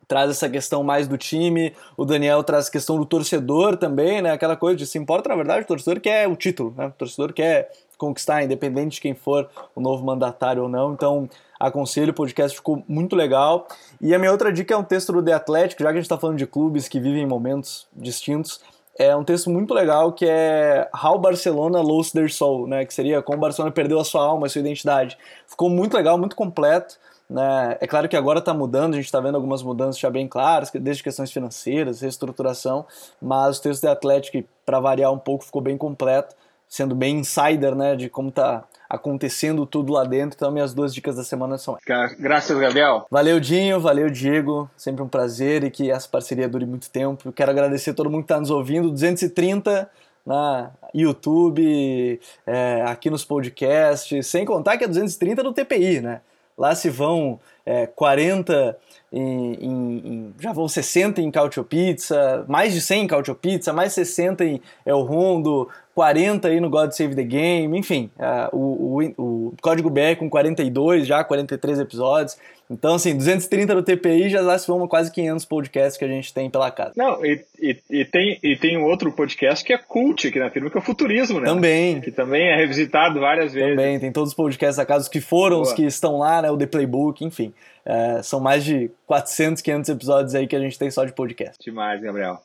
traz 0.08 0.30
essa 0.30 0.48
questão 0.48 0.82
mais 0.82 1.08
do 1.08 1.16
time, 1.16 1.72
o 1.96 2.04
Daniel 2.04 2.42
traz 2.42 2.68
a 2.68 2.70
questão 2.70 2.98
do 2.98 3.06
torcedor 3.06 3.78
também, 3.78 4.20
né? 4.20 4.32
Aquela 4.32 4.56
coisa 4.56 4.76
de 4.76 4.86
se 4.86 4.98
importa, 4.98 5.30
na 5.30 5.36
verdade, 5.36 5.62
o 5.62 5.66
torcedor 5.66 6.00
quer 6.00 6.28
o 6.28 6.36
título, 6.36 6.74
né? 6.76 6.88
O 6.88 6.90
torcedor 6.90 7.32
quer 7.32 7.70
conquistar, 8.02 8.42
independente 8.42 8.96
de 8.96 9.00
quem 9.00 9.14
for 9.14 9.48
o 9.74 9.80
novo 9.80 10.04
mandatário 10.04 10.64
ou 10.64 10.68
não. 10.68 10.92
Então, 10.92 11.28
aconselho, 11.58 12.10
o 12.10 12.14
podcast 12.14 12.56
ficou 12.56 12.82
muito 12.88 13.14
legal. 13.14 13.68
E 14.00 14.12
a 14.12 14.18
minha 14.18 14.32
outra 14.32 14.52
dica 14.52 14.74
é 14.74 14.76
um 14.76 14.82
texto 14.82 15.12
do 15.12 15.22
The 15.22 15.32
Athletic, 15.32 15.78
já 15.80 15.86
que 15.86 15.92
a 15.92 15.94
gente 15.94 16.02
está 16.02 16.18
falando 16.18 16.38
de 16.38 16.46
clubes 16.46 16.88
que 16.88 16.98
vivem 16.98 17.24
momentos 17.24 17.86
distintos. 17.94 18.60
é 18.98 19.16
um 19.16 19.24
texto 19.24 19.48
muito 19.48 19.72
legal 19.72 20.12
que 20.12 20.26
é 20.28 20.88
How 21.02 21.18
Barcelona 21.18 21.80
Lost 21.80 22.12
Their 22.12 22.30
Soul, 22.30 22.66
né? 22.66 22.84
Que 22.84 22.92
seria 22.92 23.22
como 23.22 23.38
Barcelona 23.38 23.72
perdeu 23.72 23.98
a 23.98 24.04
sua 24.04 24.22
alma, 24.22 24.46
a 24.46 24.50
sua 24.50 24.60
identidade. 24.60 25.16
Ficou 25.46 25.70
muito 25.70 25.96
legal, 25.96 26.18
muito 26.18 26.36
completo. 26.36 26.98
Né? 27.30 27.78
É 27.80 27.86
claro 27.86 28.08
que 28.08 28.16
agora 28.16 28.40
está 28.40 28.52
mudando, 28.52 28.92
a 28.92 28.96
gente 28.96 29.06
está 29.06 29.18
vendo 29.18 29.36
algumas 29.36 29.62
mudanças 29.62 29.98
já 29.98 30.10
bem 30.10 30.28
claras, 30.28 30.70
desde 30.70 31.02
questões 31.02 31.32
financeiras, 31.32 32.02
reestruturação, 32.02 32.84
mas 33.20 33.56
o 33.56 33.62
texto 33.62 33.80
de 33.80 33.88
Atlético, 33.88 34.46
para 34.66 34.78
variar 34.78 35.10
um 35.10 35.18
pouco, 35.18 35.42
ficou 35.42 35.62
bem 35.62 35.78
completo, 35.78 36.36
sendo 36.72 36.94
bem 36.94 37.18
insider 37.18 37.74
né, 37.74 37.94
de 37.94 38.08
como 38.08 38.30
está 38.30 38.64
acontecendo 38.88 39.66
tudo 39.66 39.92
lá 39.92 40.04
dentro. 40.04 40.34
Então, 40.34 40.50
minhas 40.50 40.72
duas 40.72 40.94
dicas 40.94 41.16
da 41.16 41.22
semana 41.22 41.58
são. 41.58 41.76
Graças, 42.18 42.58
Gabriel. 42.58 43.06
Valeu, 43.10 43.38
Dinho. 43.38 43.78
Valeu, 43.78 44.08
Diego. 44.08 44.70
Sempre 44.74 45.02
um 45.02 45.08
prazer 45.08 45.64
e 45.64 45.70
que 45.70 45.90
essa 45.90 46.08
parceria 46.08 46.48
dure 46.48 46.64
muito 46.64 46.88
tempo. 46.88 47.28
Eu 47.28 47.32
quero 47.32 47.50
agradecer 47.50 47.90
a 47.90 47.94
todo 47.94 48.08
mundo 48.08 48.20
que 48.20 48.32
está 48.32 48.40
nos 48.40 48.48
ouvindo. 48.48 48.88
230 48.90 49.90
na 50.24 50.70
YouTube, 50.94 52.18
é, 52.46 52.82
aqui 52.86 53.10
nos 53.10 53.22
podcasts, 53.22 54.26
sem 54.26 54.46
contar 54.46 54.78
que 54.78 54.84
é 54.84 54.88
230 54.88 55.42
no 55.42 55.52
TPI, 55.52 56.00
né? 56.00 56.22
Lá 56.56 56.74
se 56.74 56.88
vão 56.88 57.38
é, 57.66 57.86
40 57.86 58.78
em, 59.12 59.54
em, 59.54 59.96
em, 60.04 60.34
já 60.40 60.52
vão 60.52 60.66
60 60.66 61.20
em 61.20 61.30
Cautio 61.30 61.64
Pizza, 61.64 62.44
mais 62.48 62.72
de 62.72 62.80
100 62.80 63.04
em 63.04 63.06
Cautio 63.06 63.34
Pizza, 63.34 63.72
mais 63.72 63.92
60 63.92 64.44
em 64.44 64.62
El 64.86 65.02
Rondo, 65.02 65.68
40 65.94 66.48
aí 66.48 66.60
no 66.60 66.70
God 66.70 66.90
Save 66.92 67.14
the 67.14 67.22
Game, 67.22 67.78
enfim, 67.78 68.10
uh, 68.18 68.56
o, 68.56 68.98
o, 68.98 69.22
o, 69.22 69.54
Código 69.60 69.90
BR 69.90 70.16
com 70.18 70.28
42, 70.28 71.06
já 71.06 71.22
43 71.22 71.80
episódios. 71.80 72.38
Então, 72.70 72.94
assim, 72.94 73.14
230 73.14 73.74
do 73.74 73.82
TPI 73.82 74.30
já 74.30 74.40
lá 74.40 74.58
se 74.58 74.66
vão 74.66 74.88
quase 74.88 75.12
500 75.12 75.44
podcasts 75.44 75.98
que 75.98 76.04
a 76.04 76.08
gente 76.08 76.32
tem 76.32 76.48
pela 76.48 76.70
casa. 76.70 76.92
Não, 76.96 77.22
e, 77.24 77.44
e, 77.60 77.76
e, 77.90 78.04
tem, 78.06 78.38
e 78.42 78.56
tem 78.56 78.78
um 78.78 78.84
outro 78.84 79.12
podcast 79.12 79.62
que 79.62 79.74
é 79.74 79.78
cult 79.78 80.26
aqui 80.26 80.38
na 80.38 80.48
firma, 80.48 80.70
que 80.70 80.78
é 80.78 80.80
o 80.80 80.82
Futurismo, 80.82 81.38
né? 81.38 81.46
Também. 81.46 82.00
Que 82.00 82.10
também 82.10 82.48
é 82.48 82.56
revisitado 82.56 83.20
várias 83.20 83.52
vezes. 83.52 83.76
Também, 83.76 84.00
tem 84.00 84.10
todos 84.10 84.30
os 84.30 84.34
podcasts 84.34 84.76
da 84.76 84.86
casa, 84.86 85.02
os 85.02 85.08
que 85.08 85.20
foram, 85.20 85.56
Boa. 85.56 85.68
os 85.68 85.72
que 85.74 85.84
estão 85.84 86.16
lá, 86.16 86.40
né? 86.40 86.50
O 86.50 86.56
The 86.56 86.66
Playbook, 86.66 87.22
enfim. 87.22 87.52
É, 87.84 88.22
são 88.22 88.40
mais 88.40 88.64
de 88.64 88.90
400, 89.06 89.60
500 89.60 89.90
episódios 89.90 90.34
aí 90.34 90.46
que 90.46 90.56
a 90.56 90.60
gente 90.60 90.78
tem 90.78 90.90
só 90.90 91.04
de 91.04 91.12
podcast. 91.12 91.62
Demais, 91.62 92.00
Gabriel. 92.00 92.40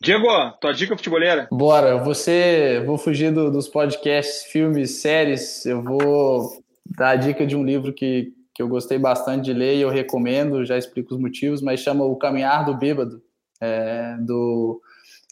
Diego, 0.00 0.26
tua 0.60 0.72
dica 0.72 0.96
futebolera? 0.96 1.48
Bora, 1.50 1.96
você 1.96 2.82
vou 2.84 2.98
fugir 2.98 3.32
do, 3.32 3.50
dos 3.50 3.66
podcasts, 3.66 4.44
filmes, 4.44 4.96
séries. 4.96 5.64
Eu 5.64 5.82
vou 5.82 6.62
dar 6.84 7.10
a 7.10 7.16
dica 7.16 7.46
de 7.46 7.56
um 7.56 7.64
livro 7.64 7.92
que, 7.92 8.32
que 8.54 8.62
eu 8.62 8.68
gostei 8.68 8.98
bastante 8.98 9.46
de 9.46 9.52
ler 9.54 9.76
e 9.76 9.80
eu 9.80 9.88
recomendo, 9.88 10.64
já 10.66 10.76
explico 10.76 11.14
os 11.14 11.20
motivos, 11.20 11.62
mas 11.62 11.80
chama 11.80 12.04
O 12.04 12.16
Caminhar 12.16 12.64
do 12.64 12.76
Bêbado. 12.76 13.22
É, 13.58 14.16
do, 14.20 14.82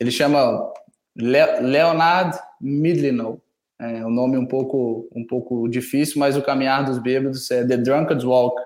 ele 0.01 0.11
chama 0.11 0.73
Le, 1.15 1.61
Leonard 1.61 2.39
Midlinow. 2.59 3.41
É 3.79 4.07
um 4.07 4.11
nome 4.11 4.39
um 4.39 4.47
pouco, 4.47 5.07
um 5.15 5.27
pouco 5.27 5.69
difícil, 5.69 6.19
mas 6.19 6.39
O 6.39 6.43
Caminhar 6.43 6.85
dos 6.85 6.99
Bêbados 6.99 7.51
é 7.51 7.67
The 7.67 7.77
Drunkard's 7.77 8.25
Walk, 8.25 8.61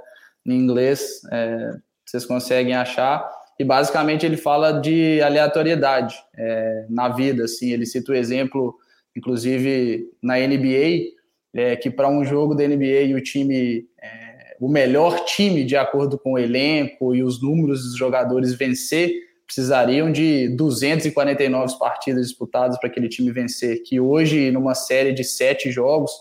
em 0.46 0.52
inglês. 0.52 1.22
É, 1.32 1.72
vocês 2.06 2.24
conseguem 2.24 2.74
achar 2.74 3.28
e 3.58 3.64
basicamente 3.64 4.24
ele 4.24 4.36
fala 4.36 4.72
de 4.72 5.20
aleatoriedade 5.20 6.16
é, 6.36 6.86
na 6.88 7.08
vida, 7.08 7.44
assim, 7.44 7.72
ele 7.72 7.84
cita 7.84 8.12
o 8.12 8.14
exemplo, 8.14 8.76
inclusive 9.16 10.08
na 10.22 10.36
NBA, 10.38 11.16
é, 11.52 11.74
que 11.74 11.90
para 11.90 12.08
um 12.08 12.24
jogo 12.24 12.54
da 12.54 12.66
NBA 12.66 13.16
o 13.16 13.20
time, 13.20 13.84
é, 14.00 14.56
o 14.60 14.68
melhor 14.68 15.24
time 15.24 15.64
de 15.64 15.76
acordo 15.76 16.16
com 16.18 16.34
o 16.34 16.38
elenco 16.38 17.14
e 17.14 17.22
os 17.22 17.42
números 17.42 17.82
dos 17.82 17.96
jogadores 17.96 18.54
vencer, 18.54 19.12
precisariam 19.44 20.12
de 20.12 20.48
249 20.50 21.78
partidas 21.78 22.28
disputadas 22.28 22.78
para 22.78 22.88
aquele 22.88 23.08
time 23.08 23.32
vencer, 23.32 23.82
que 23.82 23.98
hoje 23.98 24.50
numa 24.52 24.74
série 24.74 25.12
de 25.12 25.24
sete 25.24 25.70
jogos, 25.70 26.12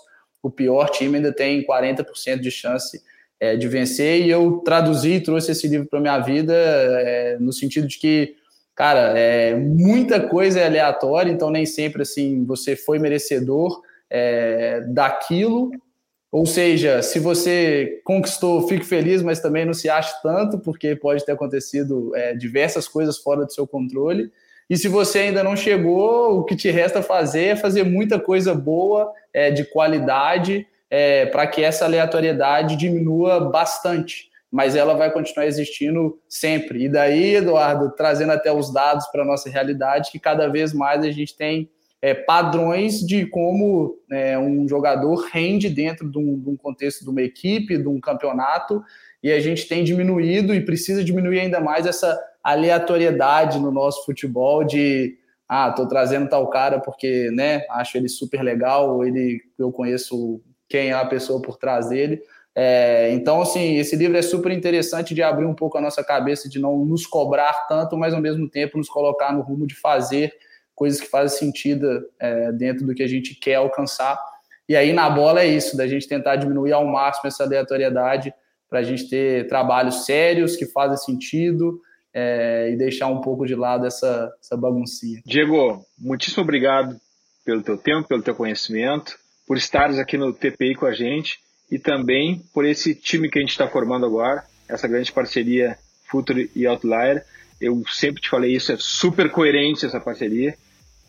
o 0.42 0.50
pior 0.50 0.90
time 0.90 1.18
ainda 1.18 1.32
tem 1.32 1.64
40% 1.64 2.40
de 2.40 2.50
chance 2.50 3.02
é, 3.40 3.56
de 3.56 3.68
vencer 3.68 4.22
e 4.22 4.30
eu 4.30 4.62
traduzi 4.66 5.14
e 5.14 5.22
trouxe 5.22 5.52
esse 5.52 5.68
livro 5.68 5.88
para 5.88 6.00
minha 6.00 6.20
vida 6.20 6.54
é, 6.54 7.38
no 7.40 7.54
sentido 7.54 7.88
de 7.88 8.00
que 8.00 8.36
cara 8.76 9.18
é, 9.18 9.56
muita 9.56 10.20
coisa 10.20 10.60
é 10.60 10.66
aleatória 10.66 11.32
então 11.32 11.50
nem 11.50 11.66
sempre 11.66 12.02
assim 12.02 12.46
você 12.46 12.76
foi 12.76 13.00
merecedor 13.00 13.82
é, 14.10 14.82
daquilo. 14.88 15.72
Ou 16.30 16.46
seja 16.46 17.02
se 17.02 17.20
você 17.20 18.02
conquistou 18.04 18.68
fique 18.68 18.86
feliz 18.86 19.22
mas 19.22 19.40
também 19.40 19.66
não 19.66 19.74
se 19.74 19.90
ache 19.90 20.14
tanto 20.22 20.60
porque 20.60 20.96
pode 20.96 21.26
ter 21.26 21.32
acontecido 21.32 22.16
é, 22.16 22.36
diversas 22.36 22.88
coisas 22.88 23.18
fora 23.18 23.46
do 23.46 23.54
seu 23.54 23.66
controle. 23.66 24.32
E 24.70 24.78
se 24.78 24.90
você 24.90 25.20
ainda 25.20 25.44
não 25.44 25.56
chegou 25.56 26.40
o 26.40 26.44
que 26.44 26.56
te 26.56 26.70
resta 26.70 27.02
fazer 27.02 27.46
é 27.46 27.56
fazer 27.56 27.84
muita 27.84 28.20
coisa 28.20 28.54
boa 28.54 29.12
é, 29.34 29.50
de 29.50 29.64
qualidade 29.64 30.68
é, 30.90 31.26
para 31.26 31.46
que 31.48 31.64
essa 31.64 31.86
aleatoriedade 31.86 32.76
diminua 32.76 33.40
bastante, 33.40 34.30
mas 34.52 34.76
ela 34.76 34.94
vai 34.94 35.12
continuar 35.12 35.46
existindo 35.46 36.20
sempre. 36.28 36.86
E 36.86 36.90
daí, 36.90 37.36
Eduardo, 37.36 37.94
trazendo 37.96 38.32
até 38.32 38.52
os 38.52 38.72
dados 38.72 39.06
para 39.08 39.24
a 39.24 39.26
nossa 39.26 39.50
realidade, 39.50 40.12
que 40.12 40.20
cada 40.20 40.48
vez 40.48 40.74
mais 40.74 41.04
a 41.04 41.12
gente 41.12 41.36
tem 41.36 41.70
é, 42.02 42.14
padrões 42.14 43.00
de 43.00 43.26
como 43.26 43.98
é, 44.12 44.38
um 44.38 44.68
jogador 44.68 45.16
rende 45.32 45.70
dentro 45.70 46.10
de 46.10 46.18
um, 46.18 46.40
de 46.40 46.50
um, 46.50 46.56
contexto 46.56 47.04
de 47.04 47.10
uma 47.10 47.22
equipe, 47.22 47.78
de 47.78 47.88
um 47.88 48.00
campeonato, 48.00 48.84
e 49.22 49.32
a 49.32 49.40
gente 49.40 49.68
tem 49.68 49.84
diminuído 49.84 50.54
e 50.54 50.64
precisa 50.64 51.04
diminuir 51.04 51.40
ainda 51.40 51.60
mais 51.60 51.86
essa 51.86 52.18
aleatoriedade 52.44 53.60
no 53.60 53.72
nosso 53.72 54.06
futebol 54.06 54.64
de 54.64 55.18
ah, 55.50 55.72
tô 55.72 55.88
trazendo 55.88 56.30
tal 56.30 56.50
cara 56.50 56.80
porque, 56.80 57.32
né, 57.32 57.66
acho 57.72 57.98
ele 57.98 58.10
super 58.10 58.42
legal, 58.42 58.96
ou 58.96 59.06
ele 59.06 59.42
eu 59.58 59.72
conheço 59.72 60.42
quem 60.70 60.90
é 60.90 60.94
a 60.94 61.06
pessoa 61.06 61.42
por 61.42 61.58
trás 61.58 61.90
dele. 61.90 62.22
É, 62.60 63.12
então, 63.12 63.42
assim, 63.42 63.76
esse 63.76 63.96
livro 63.96 64.18
é 64.18 64.22
super 64.24 64.52
interessante 64.52 65.14
de 65.14 65.22
abrir 65.22 65.46
um 65.46 65.54
pouco 65.54 65.78
a 65.78 65.82
nossa 65.82 66.04
cabeça, 66.04 66.50
de 66.50 66.58
não 66.58 66.84
nos 66.84 67.06
cobrar 67.06 67.54
tanto, 67.68 67.96
mas 67.96 68.16
ao 68.16 68.22
mesmo 68.22 68.50
tempo 68.50 68.80
nos 68.80 68.90
colocar 68.90 69.32
no 69.32 69.42
rumo 69.42 69.68
de 69.68 69.76
fazer 69.76 70.34
coisas 70.74 71.00
que 71.00 71.08
fazem 71.08 71.38
sentido 71.38 72.04
é, 72.20 72.52
dentro 72.52 72.86
do 72.86 72.96
que 72.96 73.04
a 73.04 73.08
gente 73.08 73.36
quer 73.36 73.56
alcançar. 73.56 74.20
E 74.68 74.76
aí, 74.76 74.92
na 74.92 75.08
bola, 75.08 75.42
é 75.42 75.46
isso, 75.46 75.78
da 75.78 75.88
gente 75.88 76.08
tentar 76.08 76.36
diminuir 76.36 76.74
ao 76.74 76.86
máximo 76.86 77.28
essa 77.28 77.44
aleatoriedade 77.44 78.34
para 78.68 78.80
a 78.80 78.84
gente 78.84 79.08
ter 79.08 79.48
trabalhos 79.48 80.06
sérios 80.06 80.56
que 80.56 80.66
fazem 80.66 80.98
sentido 80.98 81.80
é, 82.12 82.72
e 82.72 82.76
deixar 82.76 83.06
um 83.06 83.22
pouco 83.22 83.46
de 83.46 83.54
lado 83.54 83.86
essa, 83.86 84.34
essa 84.42 84.58
baguncinha. 84.58 85.22
Diego, 85.24 85.86
muitíssimo 85.96 86.42
obrigado 86.42 87.00
pelo 87.46 87.62
teu 87.62 87.78
tempo, 87.78 88.08
pelo 88.08 88.24
teu 88.24 88.34
conhecimento 88.34 89.16
por 89.48 89.58
estares 89.58 89.98
aqui 89.98 90.18
no 90.18 90.34
TPI 90.34 90.76
com 90.76 90.86
a 90.86 90.94
gente 90.94 91.40
e 91.72 91.80
também 91.80 92.44
por 92.54 92.66
esse 92.66 92.94
time 92.94 93.30
que 93.30 93.40
a 93.40 93.42
gente 93.42 93.52
está 93.52 93.68
formando 93.68 94.06
agora, 94.06 94.44
essa 94.68 94.88
grande 94.88 95.12
parceria 95.12 95.78
Future 96.06 96.52
e 96.56 96.68
Outlier. 96.68 97.26
Eu 97.60 97.82
sempre 97.90 98.22
te 98.22 98.30
falei 98.30 98.56
isso, 98.56 98.72
é 98.72 98.78
super 98.78 99.32
coerente 99.32 99.86
essa 99.86 100.00
parceria. 100.00 100.56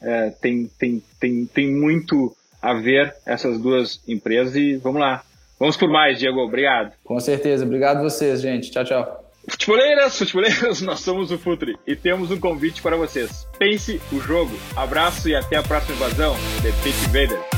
É, 0.00 0.30
tem, 0.30 0.70
tem, 0.78 1.02
tem, 1.18 1.46
tem 1.46 1.70
muito 1.70 2.34
a 2.62 2.72
ver 2.74 3.14
essas 3.26 3.58
duas 3.58 4.00
empresas 4.06 4.54
e 4.56 4.76
vamos 4.76 5.00
lá. 5.00 5.24
Vamos 5.58 5.76
por 5.76 5.90
mais, 5.90 6.18
Diego. 6.18 6.38
Obrigado. 6.38 6.92
Com 7.04 7.18
certeza. 7.18 7.64
Obrigado 7.64 8.00
vocês, 8.02 8.40
gente. 8.40 8.70
Tchau, 8.70 8.84
tchau. 8.84 9.24
Futeboleiras, 9.48 10.18
futeboleiros, 10.18 10.82
nós 10.82 11.00
somos 11.00 11.32
o 11.32 11.38
Futre 11.38 11.76
e 11.86 11.96
temos 11.96 12.30
um 12.30 12.38
convite 12.38 12.82
para 12.82 12.96
vocês. 12.96 13.46
Pense 13.58 14.00
o 14.12 14.20
jogo. 14.20 14.54
Abraço 14.76 15.28
e 15.28 15.34
até 15.34 15.56
a 15.56 15.62
próxima 15.62 15.96
invasão. 15.96 16.36
The 16.62 16.70
Pit 16.82 17.06
Vader. 17.06 17.57